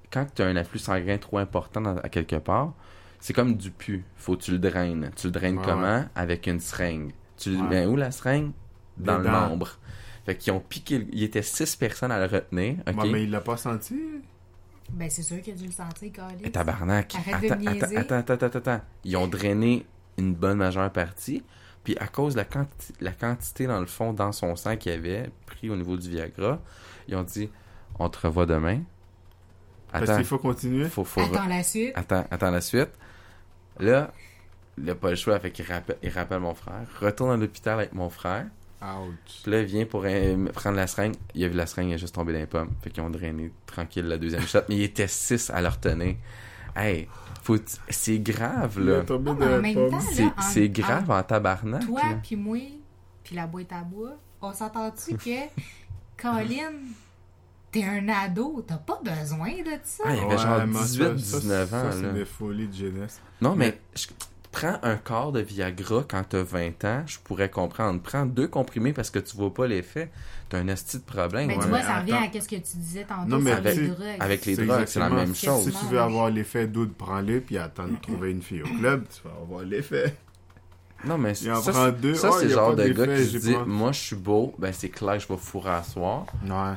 [0.09, 2.71] Quand tu as un afflux sanguin trop important dans- à quelque part,
[3.19, 4.05] c'est comme du pu.
[4.15, 5.11] Faut que tu le draines.
[5.17, 6.05] Tu le draines Ouais, comment?
[6.15, 7.11] Avec une seringue.
[7.37, 7.67] Tu le Ouais.
[7.69, 8.51] mets où la seringue?
[8.97, 9.77] Dans le membre.
[10.25, 10.99] Fait qu'ils ont piqué.
[10.99, 12.77] le- Il était six personnes à le retenir.
[12.87, 13.03] OK?
[13.03, 13.99] Ouais, mais il l'a pas senti.
[14.91, 16.43] Ben, c'est sûr qu'il a dû le sentir, Calis.
[16.43, 17.15] Et Tabarnak.
[17.15, 17.97] Arrête de Attends, me niaiser.
[17.97, 18.81] attends, attends, attends, attends, attends.
[19.03, 19.85] Ils ont drainé
[20.17, 21.43] une bonne majeure partie.
[21.83, 24.91] Puis à cause de la, quanti- la quantité, dans le fond, dans son sang qu'il
[24.93, 26.61] y avait, pris au niveau du Viagra,
[27.07, 27.49] ils ont dit
[27.99, 28.81] On te revoit demain.
[29.91, 30.87] Parce Attends, qu'il faut continuer.
[30.89, 31.91] faut, faut Attends la suite.
[31.95, 32.89] Attends, attends la suite.
[33.79, 34.11] Là,
[34.77, 36.85] il n'a pas le choix, fait qu'il rappelle, il rappelle mon frère.
[36.99, 38.45] Retourne à l'hôpital avec mon frère.
[38.83, 39.41] Ouch.
[39.43, 41.15] Puis là, il vient pour euh, prendre la seringue.
[41.33, 42.71] Il a vu la seringue, il a juste tombé dans les pommes.
[42.81, 44.59] Fait qu'ils ont drainé tranquille la deuxième shot.
[44.69, 46.15] Mais il était six à leur tenir.
[46.75, 47.07] Hey,
[47.43, 47.57] faut
[47.89, 49.03] c'est grave, Il est là.
[50.01, 51.85] C'est là, en- c'est grave en tabarnak.
[51.85, 52.19] Toi, là.
[52.23, 52.57] puis moi,
[53.23, 55.47] puis la boîte à bois, on s'entend-tu que,
[56.17, 56.71] Colin,
[57.71, 60.03] t'es un ado, t'as pas besoin de ça?
[60.07, 62.73] Ah, il avait genre mais ça- 18, ça, 19 ça, ans, c'est des folies de
[62.73, 63.21] jeunesse.
[63.41, 64.07] Non, mais je-
[64.53, 67.99] prends un quart de Viagra quand t'as 20 ans, je pourrais comprendre.
[68.01, 70.09] Prends deux comprimés parce que tu vois pas l'effet.
[70.47, 71.47] T'as un asti de problème.
[71.47, 73.51] Mais Ouais, tu vois, mais ça revient à ce que tu disais tantôt Non, mais
[73.53, 74.07] sur les avec- drogues.
[74.19, 75.65] avec les drogues, c'est la même Si chose.
[75.79, 79.27] tu veux avoir l'effet d'oud, prends-le, puis attends de trouver une fille au club, tu
[79.27, 80.15] vas avoir l'effet.
[81.05, 83.91] Non, mais ça, ça, Oh, c'est le genre de gars qui se dit pas- Moi,
[83.91, 86.25] je suis beau, ben c'est clair que je vais fourrer à soir.
[86.45, 86.75] Ouais.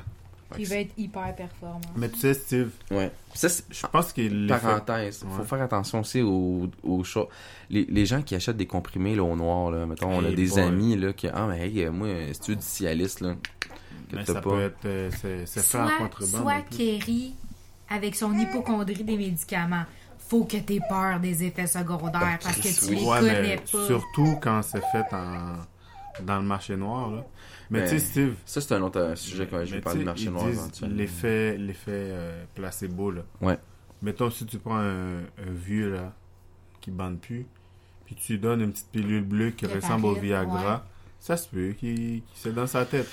[0.59, 1.81] Il va être hyper performant.
[1.97, 3.11] Mais tu sais, Steve, Ouais.
[3.35, 4.49] Ça, je pense que.
[4.49, 5.45] Parenthèse, faut Ouais.
[5.47, 7.27] faire attention aussi aux, aux choses.
[7.69, 10.47] Les, les gens qui achètent des comprimés là, au noir, là, mettons, on a des
[10.49, 10.61] boy.
[10.63, 13.35] amis là, qui Ah, mais hey, moi, si tu veux du Cialis, là,
[14.09, 14.41] que Mais ça pas.
[14.43, 14.85] peut être...
[14.85, 16.43] euh, c'est c'est fait en contrebande.
[16.43, 16.63] soit.
[16.71, 17.35] Kerry
[17.89, 19.85] avec son hypochondrie des médicaments.
[20.29, 23.87] Faut que t'aies peur des effets secondaires parce que tu les Ouais, connais mais pas.
[23.87, 25.57] surtout quand c'est fait en...
[26.25, 27.25] dans le marché noir, là.
[27.71, 28.35] Mais Mais tu sais, Steve...
[28.45, 30.47] Ça, c'est un autre euh, sujet quand je vais parler du marché noir.
[30.89, 33.23] L'effet l'effet, euh, placebo, là.
[33.41, 33.59] Ouais.
[34.03, 36.13] Mettons, si tu prends un, un vieux, là,
[36.81, 37.47] qui bande plus,
[38.05, 40.81] puis tu lui donnes une petite pilule bleue qui Le ressemble au Viagra, ouais.
[41.19, 43.09] ça se peut qu'il c'est dans sa tête.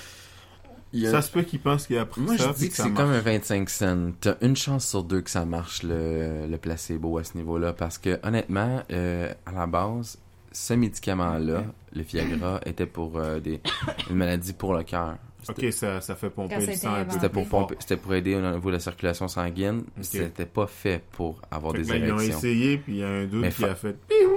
[0.94, 2.76] A- Ça se peut qu'il pense qu'il a pris Moi, ça, je puis dis que
[2.76, 4.12] c'est comme un 25 cents.
[4.20, 7.72] T'as une chance sur deux que ça marche, le, le placebo à ce niveau-là.
[7.72, 10.18] Parce que, honnêtement, euh, à la base,
[10.54, 13.60] ce médicament-là, le Viagra, était pour euh, des,
[14.08, 15.16] une maladie pour le cœur.
[15.42, 17.14] C'était- Ok, ça, ça fait pomper Quand le c'était sang un peu inventé.
[17.16, 19.80] C'était pour pomper, c'était pour aider au niveau de la circulation sanguine.
[19.98, 20.02] Ok.
[20.04, 22.38] C'était pas fait pour avoir Fait des là, ils ont érections.
[22.38, 23.92] essayé, puis il y a un doute Mais qui fa- a fait...
[23.92, 24.30] Piou!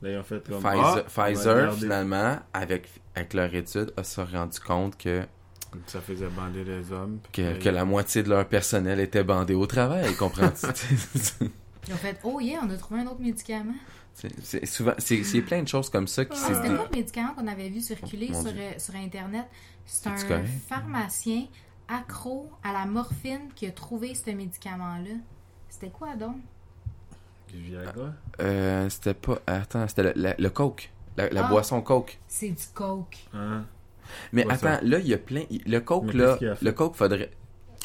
[0.00, 0.62] Là, ils ont fait comme...
[0.62, 5.24] Pfizer, Ah, Pfizer, finalement, avec, avec leur étude, a se rendu compte que,
[5.88, 7.18] Ça faisait bander les hommes.
[7.34, 10.66] que, là, que la moitié de leur personnel était bandé au travail, comprends-tu?
[11.88, 13.74] Ils ont fait Oh yeah, on a trouvé un autre médicament.
[14.14, 16.96] C'est- souvent, c'est c'est plein de choses comme ça qui Ah, s'est C'était quoi le
[16.96, 18.60] médicament qu'on avait vu circuler sur, Dieu.
[18.60, 19.46] euh, sur Internet?
[19.86, 20.48] C'est un correct?
[20.68, 21.46] pharmacien
[21.88, 25.14] accro à la morphine qui a trouvé ce médicament-là.
[25.68, 26.36] C'était quoi donc?
[27.48, 28.12] Du Viagra.
[28.40, 29.38] Euh, c'était pas.
[29.46, 30.90] Attends, c'était le, le Coke.
[31.16, 31.48] La, la Ah.
[31.48, 32.18] boisson Coke.
[32.28, 33.16] C'est du coke.
[33.34, 33.64] Hein?
[34.32, 35.44] Mais attends, là, il y a plein.
[35.66, 36.38] Le Coke, Mais là.
[36.60, 37.30] Le Coke, faudrait.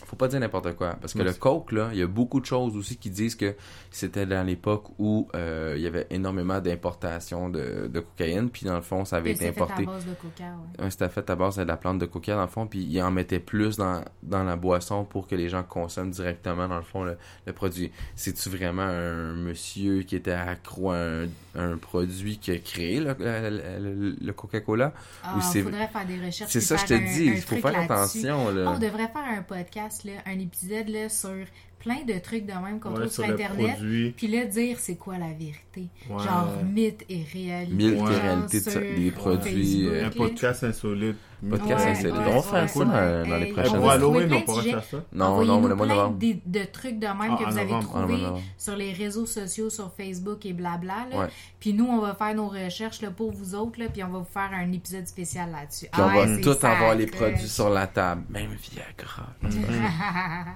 [0.05, 0.95] Faut pas dire n'importe quoi.
[1.01, 3.55] Parce que le Coke, là, il y a beaucoup de choses aussi qui disent que
[3.91, 8.49] c'était dans l'époque où euh, il y avait énormément d'importation de, de cocaïne.
[8.49, 9.85] Puis dans le fond, ça avait été fait à importé.
[9.85, 10.43] base de coca,
[10.77, 10.83] ouais.
[10.83, 13.01] Ouais, c'était fait à base de la plante de coca, dans le fond, puis ils
[13.01, 16.83] en mettaient plus dans, dans la boisson pour que les gens consomment directement, dans le
[16.83, 17.91] fond, le, le produit.
[18.15, 23.15] C'est-tu vraiment un monsieur qui était accro à un, un produit qui a créé le,
[23.19, 24.93] le- le- le Coca-Cola?
[25.23, 26.51] Ah, Ou c'est- faudrait faire des recherches.
[26.51, 28.73] C'est ça, je te dis, il faut faire attention, là.
[28.75, 31.45] On devrait faire un podcast, là, un épisode là, sur
[31.79, 33.77] plein de trucs de même qu'on Ouais, trouve sur Internet.
[34.17, 35.87] Puis là, dire c'est quoi la vérité.
[36.09, 36.23] Ouais.
[36.23, 37.73] Genre mythe et réalité.
[37.75, 38.59] Mythe et réalité
[38.97, 41.15] des produits, Facebook, Un podcast insolite.
[41.49, 44.39] Podcast Ouais, ouais, On va faire ça dans, dans les prochaines Pour on Halloween, on
[44.39, 44.73] de pourra sujets.
[44.73, 44.97] faire ça.
[45.13, 46.17] Non, non, le mois de novembre.
[46.17, 48.41] des- de trucs de même Ah, que vous avez trouvés novembre.
[48.57, 51.07] sur les réseaux sociaux, sur Facebook et blabla.
[51.11, 51.17] là.
[51.19, 51.27] Ouais.
[51.59, 54.19] Puis nous, on va faire nos recherches là, pour vous autres, là, puis on va
[54.19, 55.87] vous faire un épisode spécial là-dessus.
[55.91, 58.23] Puis on Ah ouais, va tout avoir les produits sur la table.
[58.29, 59.27] Même Viagra.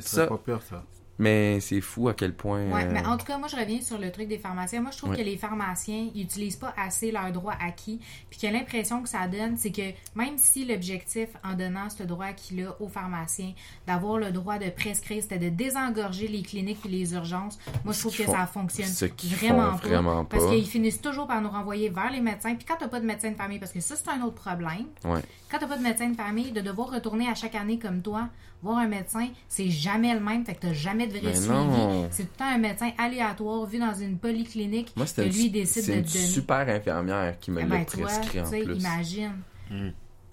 [0.00, 0.82] Ça, pas pire, ça.
[1.20, 2.64] Mais c'est fou à quel point...
[2.70, 4.80] Ouais, euh, mais en tout cas, moi, je reviens sur le truc des pharmaciens.
[4.80, 5.16] Moi, je trouve Ouais.
[5.18, 8.00] que les pharmaciens, ils utilisent pas assez leurs droits acquis.
[8.30, 12.26] Puis que l'impression que ça donne, c'est que même si l'objectif, en donnant ce droit
[12.26, 13.52] acquis-là aux pharmaciens,
[13.86, 18.00] d'avoir le droit de prescrire, c'était de désengorger les cliniques et les urgences, moi, je
[18.00, 18.86] trouve que font- ça fonctionne
[19.24, 20.50] vraiment, pas, vraiment Parce pas.
[20.50, 22.54] qu'ils finissent toujours par nous renvoyer vers les médecins.
[22.54, 24.86] Puis quand t'as pas de médecin de famille, parce que ça, c'est un autre problème.
[25.04, 25.20] Ouais.
[25.50, 28.28] Quand t'as pas de médecin de famille, de devoir retourner à chaque année comme toi,
[28.62, 30.44] voir un médecin, c'est jamais le même.
[30.44, 31.48] Fait que t'as jamais vrai Mais suivi.
[31.50, 32.08] non.
[32.10, 35.86] C'est tout le temps un médecin aléatoire vu dans une polyclinique Moi, que lui décide
[35.86, 36.08] de une donner.
[36.26, 38.76] super infirmière qui me Eh l'a ben, toi, prescrit en tu sais, plus.
[38.76, 39.32] imagine.
[39.70, 39.90] Hmm.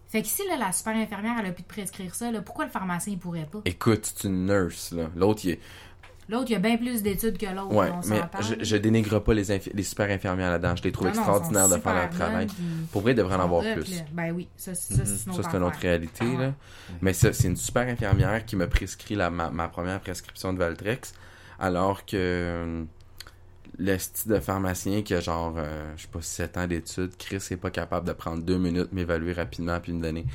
[0.10, 2.64] Fait que si là, la super infirmière, elle a pu te prescrire ça, là, pourquoi
[2.66, 3.60] le pharmacien, il pourrait pas?
[3.66, 5.10] Écoute, c'est une nurse, là.
[5.16, 5.60] L'autre, il est...
[6.30, 9.46] L'autre, il a bien plus d'études que l'autre, Ouais, mais je, je dénigre pas les,
[9.74, 10.76] les super infirmières là-dedans.
[10.76, 12.48] Je les trouve Non, extraordinaires de faire leur travail.
[12.48, 12.56] puis
[12.92, 13.98] Pour vrai, ils devraient en avoir plus.
[13.98, 14.02] là.
[14.12, 15.06] Ben oui, ça, ça, Mhm.
[15.06, 15.82] c'est une Ça, autre c'est une autre affaire.
[15.92, 16.46] réalité, Ah ouais.
[16.48, 16.54] là.
[17.02, 20.58] Mais ça, c'est une super infirmière qui m'a prescrit la, ma, ma première prescription de
[20.60, 21.14] Valtrex,
[21.60, 22.84] alors que euh,
[23.80, 27.38] le style de pharmacien qui a genre, euh, je sais pas, 7 ans d'études, Chris
[27.52, 30.26] est pas capable de prendre deux minutes, m'évaluer rapidement puis me donner.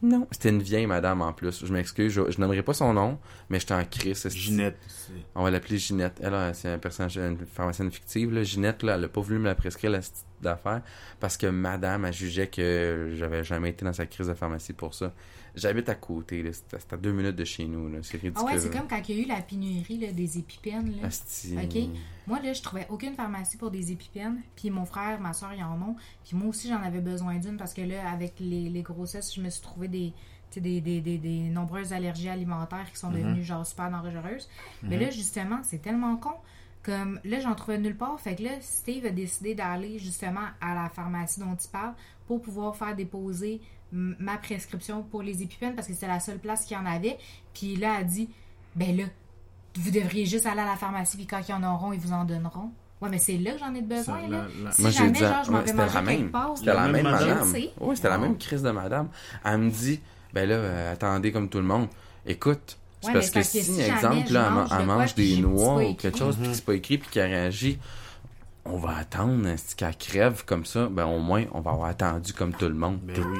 [0.00, 1.64] Non, c'était une vieille madame en plus.
[1.66, 3.18] Je m'excuse, je, je nommerai pas son nom,
[3.50, 4.28] mais j'étais en crise.
[4.28, 4.78] Ginette.
[4.86, 6.20] c'est- On va l'appeler Ginette.
[6.22, 8.32] Elle, là, c'est un personnage, une pharmacienne fictive.
[8.32, 8.44] Là.
[8.44, 10.82] Ginette, là, elle a pas voulu me la prescrire, la petite d'affaires,
[11.18, 14.94] parce que madame, elle jugeait que j'avais jamais été dans sa crise de pharmacie pour
[14.94, 15.12] ça.
[15.58, 16.50] J'habite à côté, là.
[16.52, 17.98] C'est à deux minutes de chez nous, là.
[18.02, 18.34] C'est ridicule.
[18.36, 20.94] Ah ouais, c'est comme quand il y a eu la pénurie là, des épipènes.
[21.00, 21.08] Là.
[21.08, 21.56] Asti.
[21.56, 21.98] OK.
[22.26, 24.40] Moi, là, je trouvais aucune pharmacie pour des épipènes.
[24.56, 25.96] Puis mon frère, ma soeur, ils en ont.
[26.24, 29.40] Puis moi aussi, j'en avais besoin d'une parce que là, avec les, les grossesses, je
[29.40, 30.12] me suis trouvé des,
[30.50, 34.48] tu sais, des, des, des, des nombreuses allergies alimentaires qui sont devenues genre super dangereuses.
[34.82, 36.34] Mais là, justement, c'est tellement con.
[36.84, 38.18] Comme là, j'en trouvais nulle part.
[38.20, 41.94] Fait que là, Steve a décidé d'aller justement à la pharmacie dont il parle
[42.26, 43.60] pour pouvoir faire déposer
[43.92, 47.18] ma prescription pour les épipènes parce que c'était la seule place qu'il y en avait.
[47.54, 48.28] Puis là, elle a dit
[48.76, 49.04] Ben là,
[49.76, 52.24] vous devriez juste aller à la pharmacie, puis quand ils en auront, ils vous en
[52.24, 52.70] donneront.
[53.00, 54.28] Ouais, mais c'est là que j'en ai besoin, Ça, là.
[54.28, 56.32] la- la- Si Moi, j'ai jamais, dit, genre, je m'en vais c'était manger la même.
[56.56, 57.54] C'était la La même madame.
[57.80, 59.08] Oui, c'était la même crise de madame.
[59.44, 60.00] Elle me dit,
[60.34, 61.86] ben là, euh, attendez comme tout le monde.
[62.26, 65.36] Écoute, c'est Ouais, parce que si, si jamais exemple, là, elle, mange elle quoi des
[65.36, 67.78] noix ou quelque chose, puis que c'est pas écrit, puis qu'elle réagit,
[68.64, 70.88] on va attendre qu'elle crève comme ça?
[70.90, 72.98] Ben au moins, on va avoir attendu comme tout le monde.
[73.00, 73.38] Ben oui.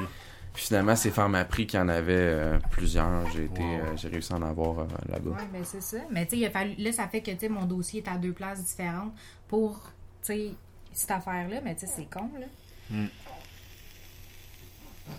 [0.59, 3.25] Puis finalement, c'est Pharmaprix qui en avait euh, plusieurs.
[3.31, 3.69] J'ai été, Wow.
[3.69, 5.29] euh, j'ai réussi à en avoir euh, là-bas.
[5.31, 5.99] Ouais, ben c'est ça.
[6.11, 6.75] Mais tu sais, il a fallu.
[6.77, 9.13] Là, ça fait que, tu sais, mon dossier est à deux places différentes
[9.47, 9.79] pour,
[10.21, 10.51] tu sais,
[10.91, 11.61] cette affaire-là.
[11.63, 12.45] Mais tu sais, c'est con, là.
[12.89, 13.05] Mm.
[15.07, 15.13] Tu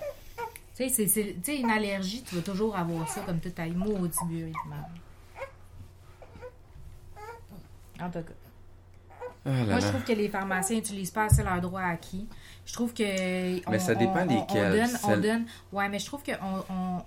[0.75, 3.67] sais, c'est- c'est- tu sais, une allergie, tu vas toujours avoir ça comme tout à
[3.67, 4.19] maudit
[4.69, 4.85] merde.
[7.99, 8.50] En tout cas.
[9.47, 12.29] Ah là Moi, je trouve que les pharmaciens n'utilisent pas assez leurs droits acquis.
[12.67, 13.67] Je trouve que.
[13.67, 14.73] on- Mais ça dépend on- on- lesquels.
[14.73, 15.47] On donne, on donne.
[15.73, 16.33] Ouais, mais je trouve que.
[16.43, 17.03] On,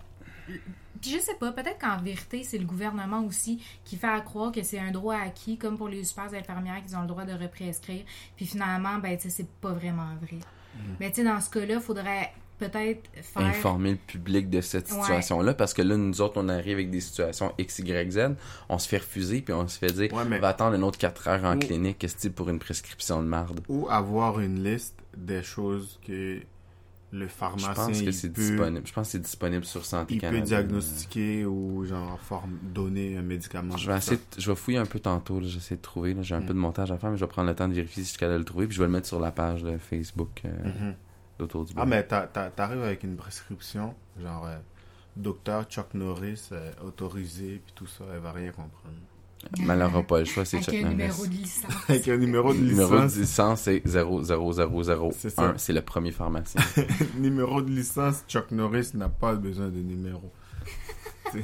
[1.01, 4.51] Puis je sais pas, peut-être qu'en vérité, c'est le gouvernement aussi qui fait à croire
[4.51, 7.33] que c'est un droit acquis, comme pour les super infirmières qui ont le droit de
[7.33, 8.03] represcrire.
[8.37, 10.37] Puis finalement, ben, tu sais, c'est pas vraiment vrai.
[10.75, 10.79] Mm.
[10.99, 12.31] Mais tu sais, dans ce cas-là, il faudrait
[12.69, 13.41] peut-être faire.
[13.45, 14.99] informer le public de cette Ouais.
[14.99, 18.35] situation-là parce que là nous autres on arrive avec des situations X Y Z
[18.69, 20.83] on se fait refuser puis on se fait dire Ouais, mais- on va attendre une
[20.83, 23.61] autre 4 heures en Ou- clinique qu'est-ce que pour une prescription de marde?
[23.69, 26.39] Ou avoir une liste des choses que
[27.15, 30.15] le je pharmacien pense que c'est peut, disponible je pense que c'est disponible sur Santé
[30.15, 33.77] il peut Canada diagnostiquer ou genre form- donner un médicament.
[33.77, 36.23] je vais essayer de- je vais fouiller un peu tantôt là, j'essaie de trouver là.
[36.23, 38.01] j'ai un peu de montage à faire mais je vais prendre le temps de vérifier
[38.01, 39.61] si je suis capable de le trouver puis je vais le mettre sur la page
[39.61, 40.95] de Facebook euh, Mhm.
[41.43, 44.57] D'autour du Ah, mais t'arrives avec une prescription, genre euh,
[45.15, 48.93] docteur Chuck Norris euh, autorisé, puis tout ça, elle va rien comprendre.
[49.59, 50.95] mais elle aura pas le choix c'est Avec Chuck un Norris.
[50.95, 51.71] numéro de licence.
[51.89, 55.53] Avec un numéro de Le numéro licence, de licence c'est 00001 C'est ça.
[55.57, 56.61] c'est le premier pharmacien
[57.17, 60.31] numéro de licence, Chuck Norris n'a pas besoin de numéro.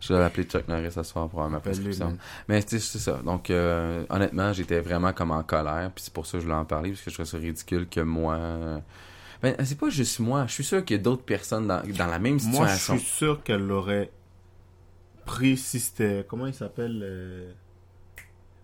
[0.00, 2.16] Je vais l'appeler Chuck Norris ce soir pour avoir ma prescription.
[2.48, 3.20] Mais c'est ça.
[3.24, 5.90] Donc, euh, honnêtement, j'étais vraiment comme en colère.
[5.94, 7.88] Puis c'est pour ça que je voulais en parler, parce que je trouvais ça ridicule
[7.88, 8.38] que moi.
[9.42, 10.46] Ben, c'est pas juste moi.
[10.46, 12.98] Je suis sûr qu'il y a d'autres personnes dans, dans la même Moi, je situation.
[12.98, 14.10] suis sûr qu'elle l'aurait
[15.26, 16.24] pris si c'était.
[16.28, 17.52] Comment il s'appelle euh,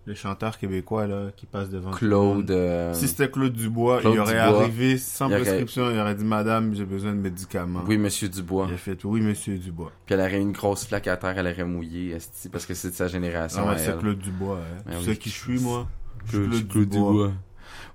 [0.07, 1.91] le chanteur québécois là, qui passe devant?
[1.93, 2.51] Claude.
[2.51, 4.63] euh, Si c'était Claude Dubois, Claude il aurait Dubois.
[4.63, 7.83] arrivé sans Il aurait- prescription, il aurait dit Madame, j'ai besoin de médicaments.
[7.87, 8.67] Oui, Monsieur Dubois.
[8.69, 9.93] Il a fait Oui, monsieur Dubois.
[10.07, 12.17] Puis elle aurait eu une grosse flaque à terre, elle aurait mouillé,
[12.53, 13.63] parce que c'est de sa génération.
[13.67, 13.99] Ah ouais, c'est.
[13.99, 14.59] Claude Dubois.
[14.59, 14.83] Hein.
[14.87, 15.05] Ben tu oui.
[15.05, 15.89] sais qui je suis, moi
[16.29, 17.11] Claude, Claude Claude Dubois.
[17.11, 17.33] Dubois.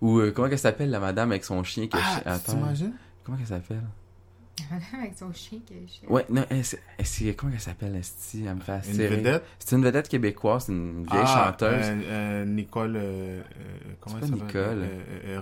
[0.01, 2.93] Ou euh, comment elle s'appelle, la madame avec son chien qui Ah, t'imagines?
[3.24, 3.84] Comment elle s'appelle?
[4.97, 8.45] Avec son chien qui est Ouais, non, elle, c'est- comment elle s'appelle, Esti?
[8.45, 9.43] Elle me fait Une vedette?
[9.60, 11.86] C'est une vedette québécoise, c'est une vieille ah, chanteuse.
[11.86, 12.95] euh, euh, Nicole.
[12.95, 13.41] euh,
[13.99, 14.45] comment elle s'appelle?
[14.45, 14.88] Nicole.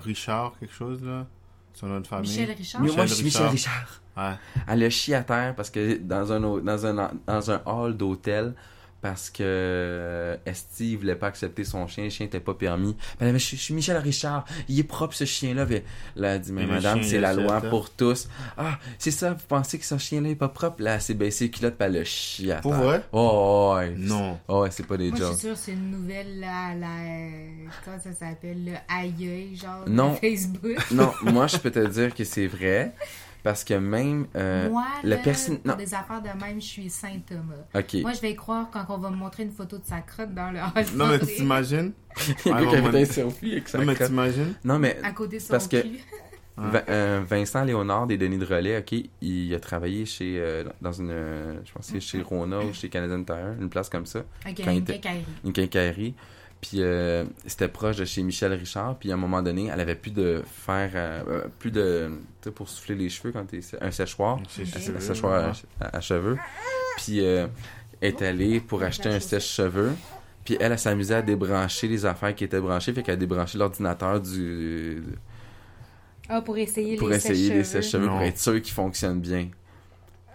[0.03, 1.25] Richard, quelque chose, là?
[1.73, 2.29] Son nom de famille?
[2.31, 2.81] Michel Richard?
[2.81, 4.01] Mais moi, Michel je suis Michel Richard.
[4.17, 4.33] Ouais.
[4.67, 8.55] Elle a chié à terre parce que dans un, dans un, dans un hall d'hôtel
[9.01, 12.95] parce que euh, Esti il voulait pas accepter son chien, le chien était pas permis.
[13.19, 15.65] Ben, mais je, je suis Michel Richard, il est propre ce chien-là.
[16.15, 17.69] Là, elle dit, mais le madame, chien, c'est la loi accepte.
[17.69, 18.27] pour tous.
[18.57, 20.81] Ah, c'est ça, vous pensez que ce chien-là est pas propre?
[20.81, 23.03] Là, s'est baissé les culottes, puis elle a chié à Pour vrai?
[23.11, 23.93] Oh, ouais.
[23.97, 24.39] Non.
[24.47, 25.33] Oh, ouais, c'est pas des Moi, je jokes.
[25.33, 26.87] suis sûre que c'est une nouvelle, là, la...
[27.85, 28.65] Comment ça s'appelle?
[28.65, 30.13] Le genre, Non.
[30.13, 30.91] de Facebook.
[30.91, 32.93] Non, moi, je peux te dire que c'est vrai.
[33.43, 34.85] Parce que même euh, Moi,
[35.23, 35.57] personne.
[35.59, 37.53] pour Non, des affaires de même, je suis Saint-Thomas.
[37.73, 38.01] ok.
[38.01, 40.33] Moi, je vais y croire quand on va me montrer une photo de sa crotte
[40.33, 41.93] dans le hall Non, mais t'imagines?
[42.45, 44.53] Il y a un qui non, avait moi- un selfie avec sa Non, mais t'imagines?
[44.65, 45.77] Non, mais à côté de son Parce que-
[46.89, 51.11] euh, Vincent Léonard des Denis de Relais, ok, il a travaillé chez euh, dans une,
[51.11, 54.23] euh, je pense que c'est chez Rona ou chez Canadian Tire, une place comme ça,
[54.47, 55.25] une quincaillerie.
[55.45, 56.15] une quincaillerie.
[56.61, 58.97] Puis euh, c'était proche de chez Michel Richard.
[58.97, 62.09] Puis à un moment donné, elle avait plus de fer, euh, euh, plus de,
[62.41, 66.01] tu sais, pour souffler les cheveux quand t'es un séchoir, un séchoir à, à- à
[66.01, 66.37] cheveux.
[66.97, 67.45] Puis euh,
[68.01, 69.91] est allée pour acheter un sèche-cheveux.
[70.45, 73.57] Puis elle, elle s'amusait à débrancher les affaires qui étaient branchées, fait qu'elle a débranché
[73.57, 75.03] l'ordinateur du
[76.29, 78.07] Ah, pour essayer pour les essayer les sèche-cheveux.
[78.07, 79.49] pour être sûr qu'ils fonctionnent bien.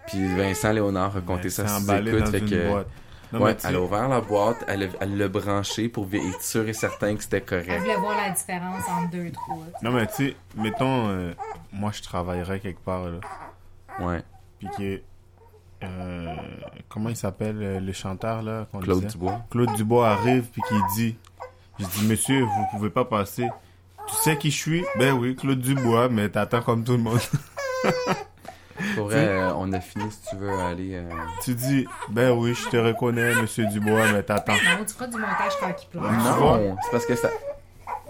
[0.06, 2.88] Puis Vincent Léonard a compté ça c'est sous emballé écoute, dans fait que boîte.
[3.32, 6.72] Non, ouais, elle a ouvert la boîte, elle elle l'a branché pour être sûr et
[6.74, 7.80] certain que c'était Elle correct.
[7.80, 9.64] voulait voir la différence entre deux trois.
[9.82, 11.32] non, mais tu sais, mettons, euh,
[11.72, 13.18] moi je travaillerais quelque part, là.
[14.00, 14.22] Ouais,
[14.58, 15.00] Puis que.
[15.84, 16.34] euh,
[16.88, 19.12] comment il s'appelle euh, le chanteur, là qu'on Claude disait?
[19.12, 19.40] Dubois.
[19.50, 21.16] Claude Dubois arrive, puis qui dit
[21.78, 23.48] Je dis, monsieur, vous pouvez pas passer.
[24.08, 24.84] Tu sais qui je suis?
[24.98, 27.20] Ben oui, Claude Dubois, mais t'attends comme tout le monde.
[28.96, 30.94] Pour euh, on a fini si tu veux aller.
[30.94, 31.10] euh,
[31.44, 34.52] tu dis Ben oui, je te reconnais, monsieur Dubois, mais t'attends.
[34.54, 36.10] Non, tu feras du montage quand il pleure.
[36.12, 37.28] Non, c'est parce que ça.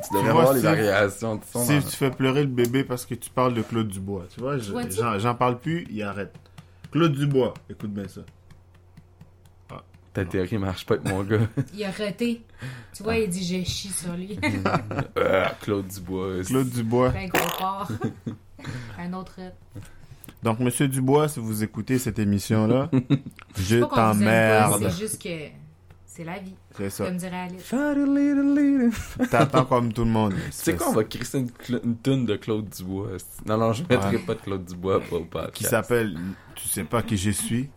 [0.09, 1.65] Tu devrais vois, voir les variations de son.
[1.65, 4.41] Si dans- tu fais pleurer le bébé parce que tu parles de Claude Dubois, tu
[4.41, 6.35] vois, je- j'en parle plus, il arrête.
[6.91, 8.23] Claude Dubois, écoute bien ça.
[10.13, 11.39] Ta théorie marche pas avec mon gars.
[11.75, 12.43] Il a reté.
[12.93, 14.39] Tu vois, il dit je chie sur lui.
[15.17, 16.43] Euh, Claude Dubois.
[16.45, 17.09] Claude Dubois.
[17.11, 17.89] Ben gros porc.
[18.99, 19.37] Un autre.
[20.43, 22.91] Donc, monsieur Dubois, si vous écoutez cette émission-là,
[23.59, 24.83] je t'emmerde.
[24.91, 25.29] C'est juste que
[26.07, 26.55] c'est la vie.
[26.77, 27.05] C'est ça.
[27.07, 27.63] Comme dirait Alice.
[29.21, 30.35] Tu T'attends comme tout le monde.
[30.51, 31.51] sais quoi, on va créer une,
[31.85, 33.09] une toune de Claude Dubois.
[33.47, 34.23] Non, non, je mettrai Ouais.
[34.23, 35.55] pas de Claude Dubois pour le podcast.
[35.55, 36.19] Qui s'appelle
[36.55, 37.69] Tu sais pas qui je suis?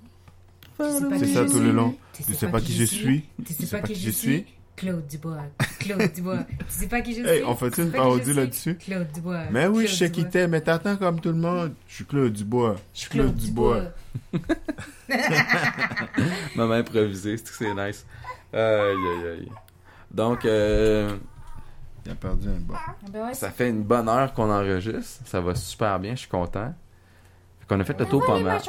[0.77, 1.95] Tu sais pas C'est ça tout le long.
[2.13, 3.23] Tu sais pas qui je suis?
[3.45, 4.45] Tu sais pas qui je suis?
[4.75, 5.43] Claude Dubois.
[5.79, 6.39] Claude Dubois.
[6.57, 7.27] Tu sais pas qui je suis?
[7.29, 8.75] Hey, on sais une pas qui je parodie là-dessus?
[8.75, 9.43] Claude Dubois.
[9.51, 10.31] Mais oui, Claude je sais qui Dubois.
[10.31, 11.73] t'es, mais t'attends comme tout le monde.
[11.87, 12.75] Je suis Claude Dubois.
[12.93, 13.81] Je suis Claude Dubois.
[16.55, 18.05] Maman improvisée, c'est que c'est nice.
[18.53, 19.49] Aïe, aïe, aïe.
[20.11, 21.15] Donc, euh,
[22.05, 22.79] Il a perdu un bas.
[22.87, 25.21] Ah Ben ouais, ça fait une bonne heure qu'on enregistre.
[25.25, 26.73] Ça va super bien, je suis content.
[27.59, 28.61] Fait qu'on a fait le tour pas mal.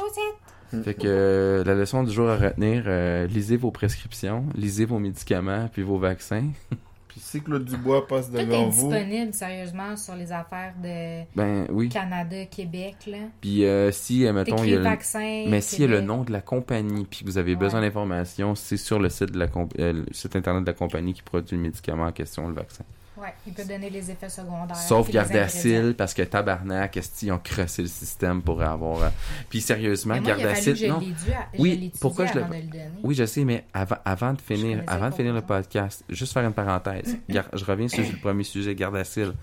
[0.83, 4.99] Fait que euh, la leçon du jour à retenir, euh, lisez vos prescriptions, lisez vos
[4.99, 6.49] médicaments, puis vos vaccins.
[7.07, 11.23] Puis si Claude Dubois passe Tout est devant vous, disponible, sérieusement, sur les affaires de
[11.35, 11.89] Ben oui.
[11.89, 13.17] Canada, Québec, là.
[13.41, 14.83] Puis euh, si, euh, mettons, il y a le...
[14.83, 15.45] vaccin.
[15.47, 17.57] Mais s'il y a le nom de la compagnie, puis que vous avez Ouais.
[17.57, 20.73] besoin d'informations, c'est sur le site de la comp- euh, le site internet de la
[20.75, 22.83] compagnie qui produit le médicament en question, le vaccin.
[23.19, 24.75] Ouais, il peut donner les effets secondaires.
[24.75, 29.03] Sauf Gardasil, parce que tabarnak, est-ce qu'ils ont crossé le système pour avoir...
[29.03, 29.09] euh,
[29.49, 30.87] Puis sérieusement, Gardasil...
[30.87, 30.97] non.
[30.99, 32.79] à- Oui, pourquoi je le- le.
[33.03, 36.43] Oui, je sais, mais avant, avant de finir, avant de finir le podcast, juste faire
[36.45, 37.17] une parenthèse.
[37.29, 39.33] Je reviens sur le premier sujet, Gardasil.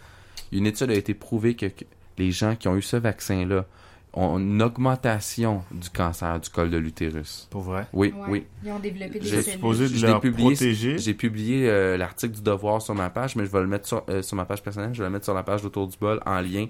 [0.53, 1.67] Une étude a été prouvée que
[2.19, 3.65] les gens qui ont eu ce vaccin-là
[4.17, 7.49] une augmentation du cancer du col de l'utérus.
[7.51, 8.47] pour vrai, Oui, Ouais, oui.
[8.65, 9.53] Ils ont développé des J'ai cellules.
[9.55, 10.99] supposé de leur publié, protéger.
[10.99, 14.05] j'ai publié euh, l'article du devoir sur ma page, mais je vais le mettre sur,
[14.09, 16.21] euh, sur ma page personnelle, je vais le mettre sur la page d'Autour du bol
[16.27, 16.67] en lien.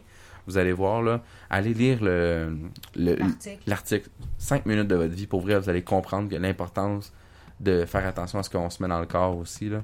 [0.46, 2.56] Vous allez voir là, allez lire le
[2.96, 3.58] le- L'article.
[3.66, 4.08] l'article.
[4.38, 7.12] Cinq minutes de votre vie, pour vrai, vous allez comprendre que l'importance
[7.60, 9.82] de faire attention à ce qu'on se met dans le corps aussi là.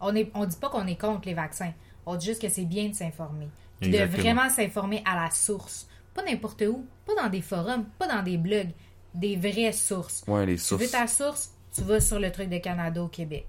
[0.00, 1.72] On est, on dit pas qu'on est contre les vaccins.
[2.04, 3.48] On dit juste que c'est bien de s'informer.
[3.80, 5.88] Puis de vraiment s'informer à la source.
[6.16, 6.84] Pas n'importe où.
[7.04, 7.84] Pas dans des forums.
[7.98, 8.70] Pas dans des blogs.
[9.14, 10.24] Des vraies sources.
[10.26, 10.90] Ouais, les Tu veux sources.
[10.90, 13.46] ta source, tu vas sur le truc de Canada au Québec.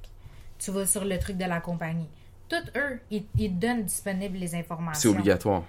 [0.60, 2.10] Tu vas sur le truc de la compagnie.
[2.50, 5.12] Toutes eux, ils, donnent disponibles les informations.
[5.12, 5.64] C'est obligatoire.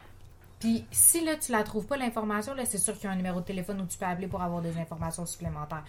[0.61, 3.16] Puis si là, tu la trouves pas l'information, là, c'est sûr qu'il y a un
[3.16, 5.84] numéro de téléphone où tu peux appeler pour avoir des informations supplémentaires.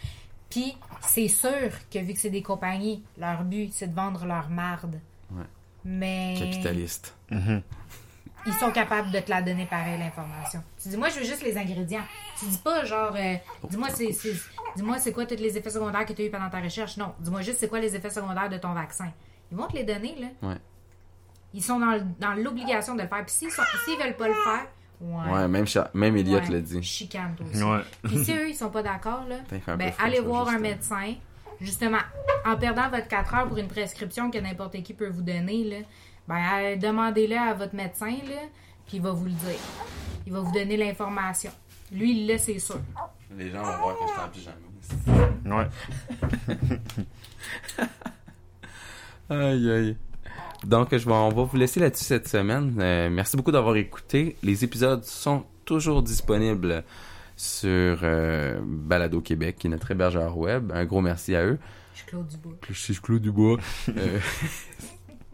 [0.49, 4.49] Puis c'est sûr que vu que c'est des compagnies, leur but, c'est de vendre leur
[4.49, 4.99] marde.
[5.31, 5.45] Ouais.
[5.85, 7.15] Mais Capitaliste.
[7.29, 7.61] Mhm.
[8.45, 10.63] Ils sont capables de te la donner pareil, l'information.
[10.81, 12.03] Tu dis, moi, je veux juste les ingrédients.
[12.39, 13.35] Tu dis pas, genre, euh,
[13.69, 14.33] dis-moi, c'est, c'est-
[14.75, 16.97] dis-moi, c'est quoi tous les effets secondaires que tu as eu pendant ta recherche.
[16.97, 19.11] Non, dis-moi juste, c'est quoi les effets secondaires de ton vaccin?
[19.51, 20.49] Ils vont te les donner, là.
[20.49, 20.57] Ouais.
[21.53, 23.25] Ils sont dans, l'obligation de le faire.
[23.25, 24.67] Puis s'ils, sont, s'ils veulent pas le faire,
[25.01, 25.31] ouais.
[25.31, 26.83] Ouais, même Cha- même Elliot Ouais, l'a dit.
[26.83, 27.63] Chicane, toi aussi.
[27.63, 27.81] Ouais.
[28.03, 29.37] Puis si eux, ils sont pas d'accord, là,
[29.75, 31.13] ben, allez voir un médecin.
[31.59, 31.97] Justement,
[32.45, 35.77] en perdant votre 4 heures pour une prescription que n'importe qui peut vous donner, là,
[36.29, 38.41] ben, euh, demandez-le à votre médecin, là,
[38.85, 39.59] puis il va vous le dire.
[40.27, 41.49] Il va vous donner l'information.
[41.91, 42.79] Lui, il l'a, c'est sûr.
[43.35, 44.53] Les gens vont voir que je suis en
[45.43, 45.57] pyjama.
[45.57, 45.67] Ouais.
[49.31, 49.97] Aïe, aïe.
[50.65, 52.75] Donc, je vais, on va vous laisser là-dessus cette semaine.
[52.79, 54.35] Euh, merci beaucoup d'avoir écouté.
[54.41, 56.83] Les épisodes sont toujours disponibles
[57.37, 60.71] sur euh, Balado Québec, qui est notre hébergeur web.
[60.73, 61.59] Un gros merci à eux.
[61.93, 62.53] Je suis Claude Dubois.
[62.69, 63.57] Je suis Claude Dubois.
[63.95, 64.19] Euh,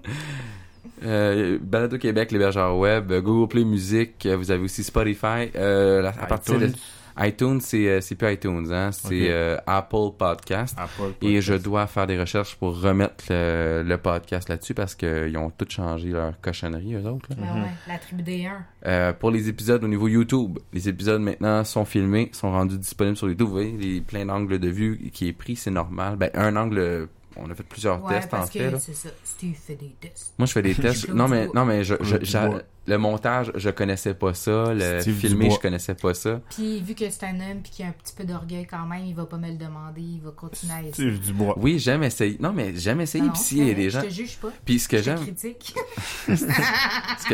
[1.04, 5.50] euh, Balado Québec, l'hébergeur web, euh, Google Play Music, euh, vous avez aussi Spotify.
[5.56, 6.70] Euh, la- à partir de
[7.18, 7.62] iTunes.
[7.62, 10.76] c'est euh, c'est plus iTunes, hein, c'est euh, Apple Podcast.
[10.78, 11.42] Apple Et Podcast.
[11.48, 15.66] je dois faire des recherches pour remettre le, le podcast là-dessus parce qu'ils ont tout
[15.70, 17.30] changé leur cochonnerie, eux autres.
[17.30, 17.36] là.
[17.54, 18.52] Ouais, la tribu des 1.
[18.86, 23.16] Euh, pour les épisodes au niveau YouTube, les épisodes maintenant sont filmés, sont rendus disponibles
[23.16, 23.48] sur YouTube.
[23.48, 26.18] Vous voyez, les plein d'angles de vue qui est pris, c'est normal.
[26.18, 27.08] Ben, un angle
[27.38, 28.60] on a fait plusieurs Ouais, tests en fait.
[28.60, 28.80] que là.
[28.80, 29.10] c'est ça.
[29.24, 30.34] Steve fait des tests.
[30.38, 31.10] Moi, je fais des tests.
[31.10, 31.96] Non, mais, non, mais je,
[32.88, 34.72] le montage, je connaissais pas ça.
[34.74, 35.56] Le Steve filmé, Dubois.
[35.58, 36.40] je connaissais pas ça.
[36.52, 39.04] Puis vu que c'est un homme puis qu'il a un petit peu d'orgueil quand même,
[39.06, 40.94] il va pas me le demander, il va continuer à essayer.
[41.16, 41.56] Steve Dubois.
[41.58, 42.38] Oui, j'aime essayer.
[42.40, 43.24] Non, mais j'aime essayer.
[43.24, 44.02] Non, Puis s'il y a c'est des gens.
[44.02, 44.50] Je te juge pas.
[44.64, 45.74] Puis ce que j'aime, critique.
[46.28, 46.38] c'est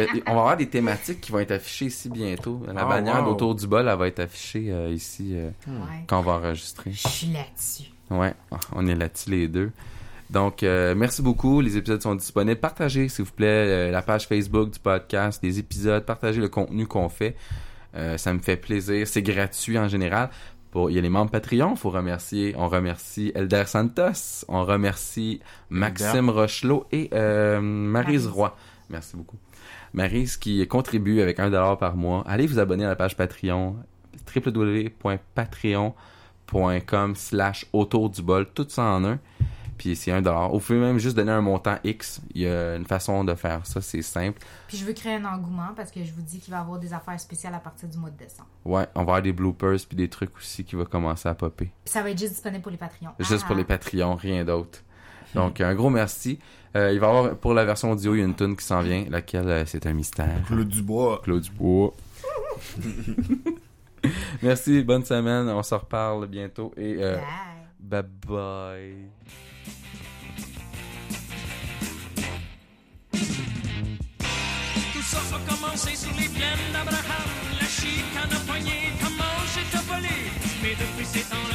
[0.07, 2.61] que on va avoir des thématiques qui vont être affichées ici bientôt.
[2.73, 3.33] La Ah, bannière wow.
[3.33, 6.05] autour du bol, elle va être affichée euh, ici euh, Ouais.
[6.07, 6.91] quand on va enregistrer.
[6.93, 7.90] Je suis là-dessus.
[8.11, 8.33] Ouais,
[8.73, 9.71] on est là-dessus les deux.
[10.29, 11.61] Donc, euh, merci beaucoup.
[11.61, 12.59] Les épisodes sont disponibles.
[12.59, 16.05] Partagez, s'il vous plaît, euh, la page Facebook du podcast, les épisodes.
[16.05, 17.35] Partagez le contenu qu'on fait.
[17.95, 19.07] Euh, ça me fait plaisir.
[19.07, 20.29] C'est gratuit en général.
[20.71, 21.75] Pour, il y a les membres Patreon.
[21.75, 22.53] faut remercier.
[22.57, 24.45] On remercie Elder Santos.
[24.47, 28.27] On remercie Maxime Rochelot et euh, Maryse Maryse.
[28.27, 28.55] Roy.
[28.89, 29.37] Merci beaucoup.
[29.93, 32.23] Maryse qui contribue avec un dollar par mois.
[32.25, 33.75] Allez vous abonner à la page Patreon
[34.33, 35.93] www.patreon.com
[37.15, 39.19] slash autour du bol, tout ça en un.
[39.77, 40.51] Puis c'est un dollar.
[40.51, 42.21] Vous pouvez même juste donner un montant X.
[42.35, 44.39] Il y a une façon de faire ça, c'est simple.
[44.67, 46.77] Puis je veux créer un engouement parce que je vous dis qu'il va y avoir
[46.77, 48.47] des affaires spéciales à partir du mois de décembre.
[48.63, 51.71] Ouais, on va avoir des bloopers puis des trucs aussi qui vont commencer à popper.
[51.83, 53.09] Puis ça va être juste disponible pour les Patreons.
[53.19, 54.83] Juste Ah, pour les Patreons, rien d'autre.
[55.33, 56.37] Donc un gros merci.
[56.75, 58.63] Euh, il va y avoir pour la version audio, il y a une tune qui
[58.63, 60.43] s'en vient, laquelle euh, c'est un mystère.
[60.45, 61.21] Claude Dubois.
[61.23, 61.93] Claude Dubois.
[64.41, 65.49] merci, bonne semaine.
[65.49, 67.17] On se reparle bientôt et euh,
[67.79, 68.03] Bye.
[68.03, 69.09] bye bye.
[73.11, 77.29] Tout ça a commencé sur les plaines d'Abraham.
[77.59, 80.15] La chicane a poigné, comment j'ai volé.
[80.63, 81.50] Mais depuis ces temps-là,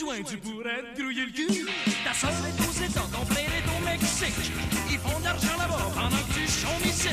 [0.00, 1.66] Joints, tu pourrais te grouiller le cul.
[2.04, 4.50] Ta soeur est aux États, ton frère est au Mexique.
[4.90, 7.10] Ils font de l'argent là-bas pendant que tu chômes ici.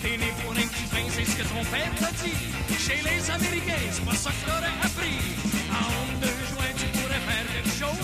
[0.00, 2.32] T'es né pour un petit pain, c'est ce que ton père t'a dit.
[2.78, 5.20] Chez les Américains, c'est pas ça que t'aurais appris.
[5.76, 8.00] En deux joints, tu pourrais faire quelque chose.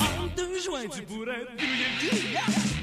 [0.00, 2.81] En deux joints, tu pourrais grouiller le cul.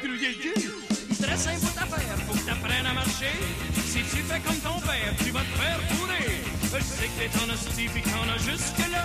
[0.00, 0.70] Pourrais cul.
[1.22, 3.32] Très simple à faire, faut que t'apprennes à marcher.
[3.86, 6.61] Si tu fais comme ton père, tu vas te faire fourrer.
[6.74, 9.04] Je sais que t'es en hostie pis qu'on a jusque-là.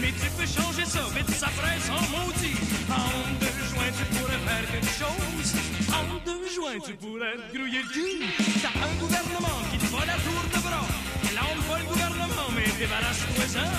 [0.00, 2.54] Mais tu peux changer ça, vite ça presse en maudit.
[2.86, 3.10] En
[3.42, 5.50] deux joints, tu pourrais faire quelque chose.
[5.90, 8.22] En deux joints, tu pourrais te grouiller le cul.
[8.62, 10.86] T'as un gouvernement qui te va la tour de bras.
[11.34, 13.70] Lâme pas le gouvernement, mais débarrasse-toi-en.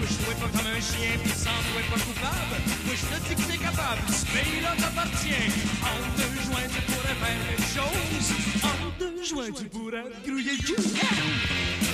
[0.00, 2.56] Moi, je pas comme un chien, pis sans toi pas coupable.
[2.88, 5.44] Moi, je te dis que t'es capable, ce pays-là t'appartient.
[5.84, 8.26] En deux joints, tu pourrais faire quelque chose.
[8.64, 11.87] En deux joints, tu pourrais te grouiller le cul.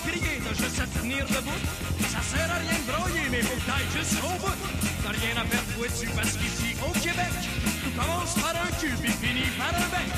[0.00, 1.60] De crier, t'as juste à te tenir debout.
[2.08, 4.58] Ça sert à rien de broyer, mais faut que t'ailles jusqu'au bout.
[5.02, 7.34] T'as rien à perdre, toi, dessus, parce qu'ici, au Québec,
[7.82, 10.08] tout commence par un cul, puis finit par un bec.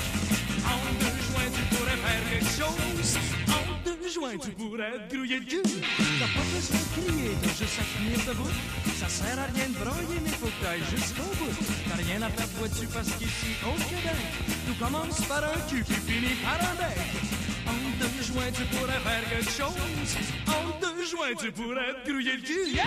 [0.67, 3.19] En deux joints, tu pourrais faire quelque chose.
[3.51, 5.63] En deux joints, tu pourrais te grouiller le cul.
[5.63, 8.55] T'as pas besoin de crier, t'as juste à te tenir debout.
[8.99, 10.53] Ça sert à rien de broyer, mais faut
[10.95, 11.55] jusqu'au bout.
[11.89, 14.21] T'as rien à perdre, dessus, parce qu'ici, au Québec,
[14.67, 17.52] tout commence par un cul, puis finit par un bec.
[17.73, 20.17] En deux joints, tu pourrais faire quelque chose.
[20.47, 22.71] En deux joints, tu pourrais te grouiller le cul.
[22.73, 22.83] Yeah!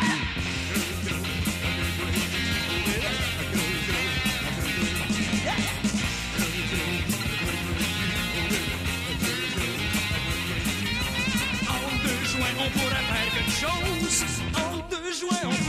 [11.68, 11.88] En
[12.58, 14.26] on pourrait faire quelque chose.
[14.56, 15.66] En deux joints, on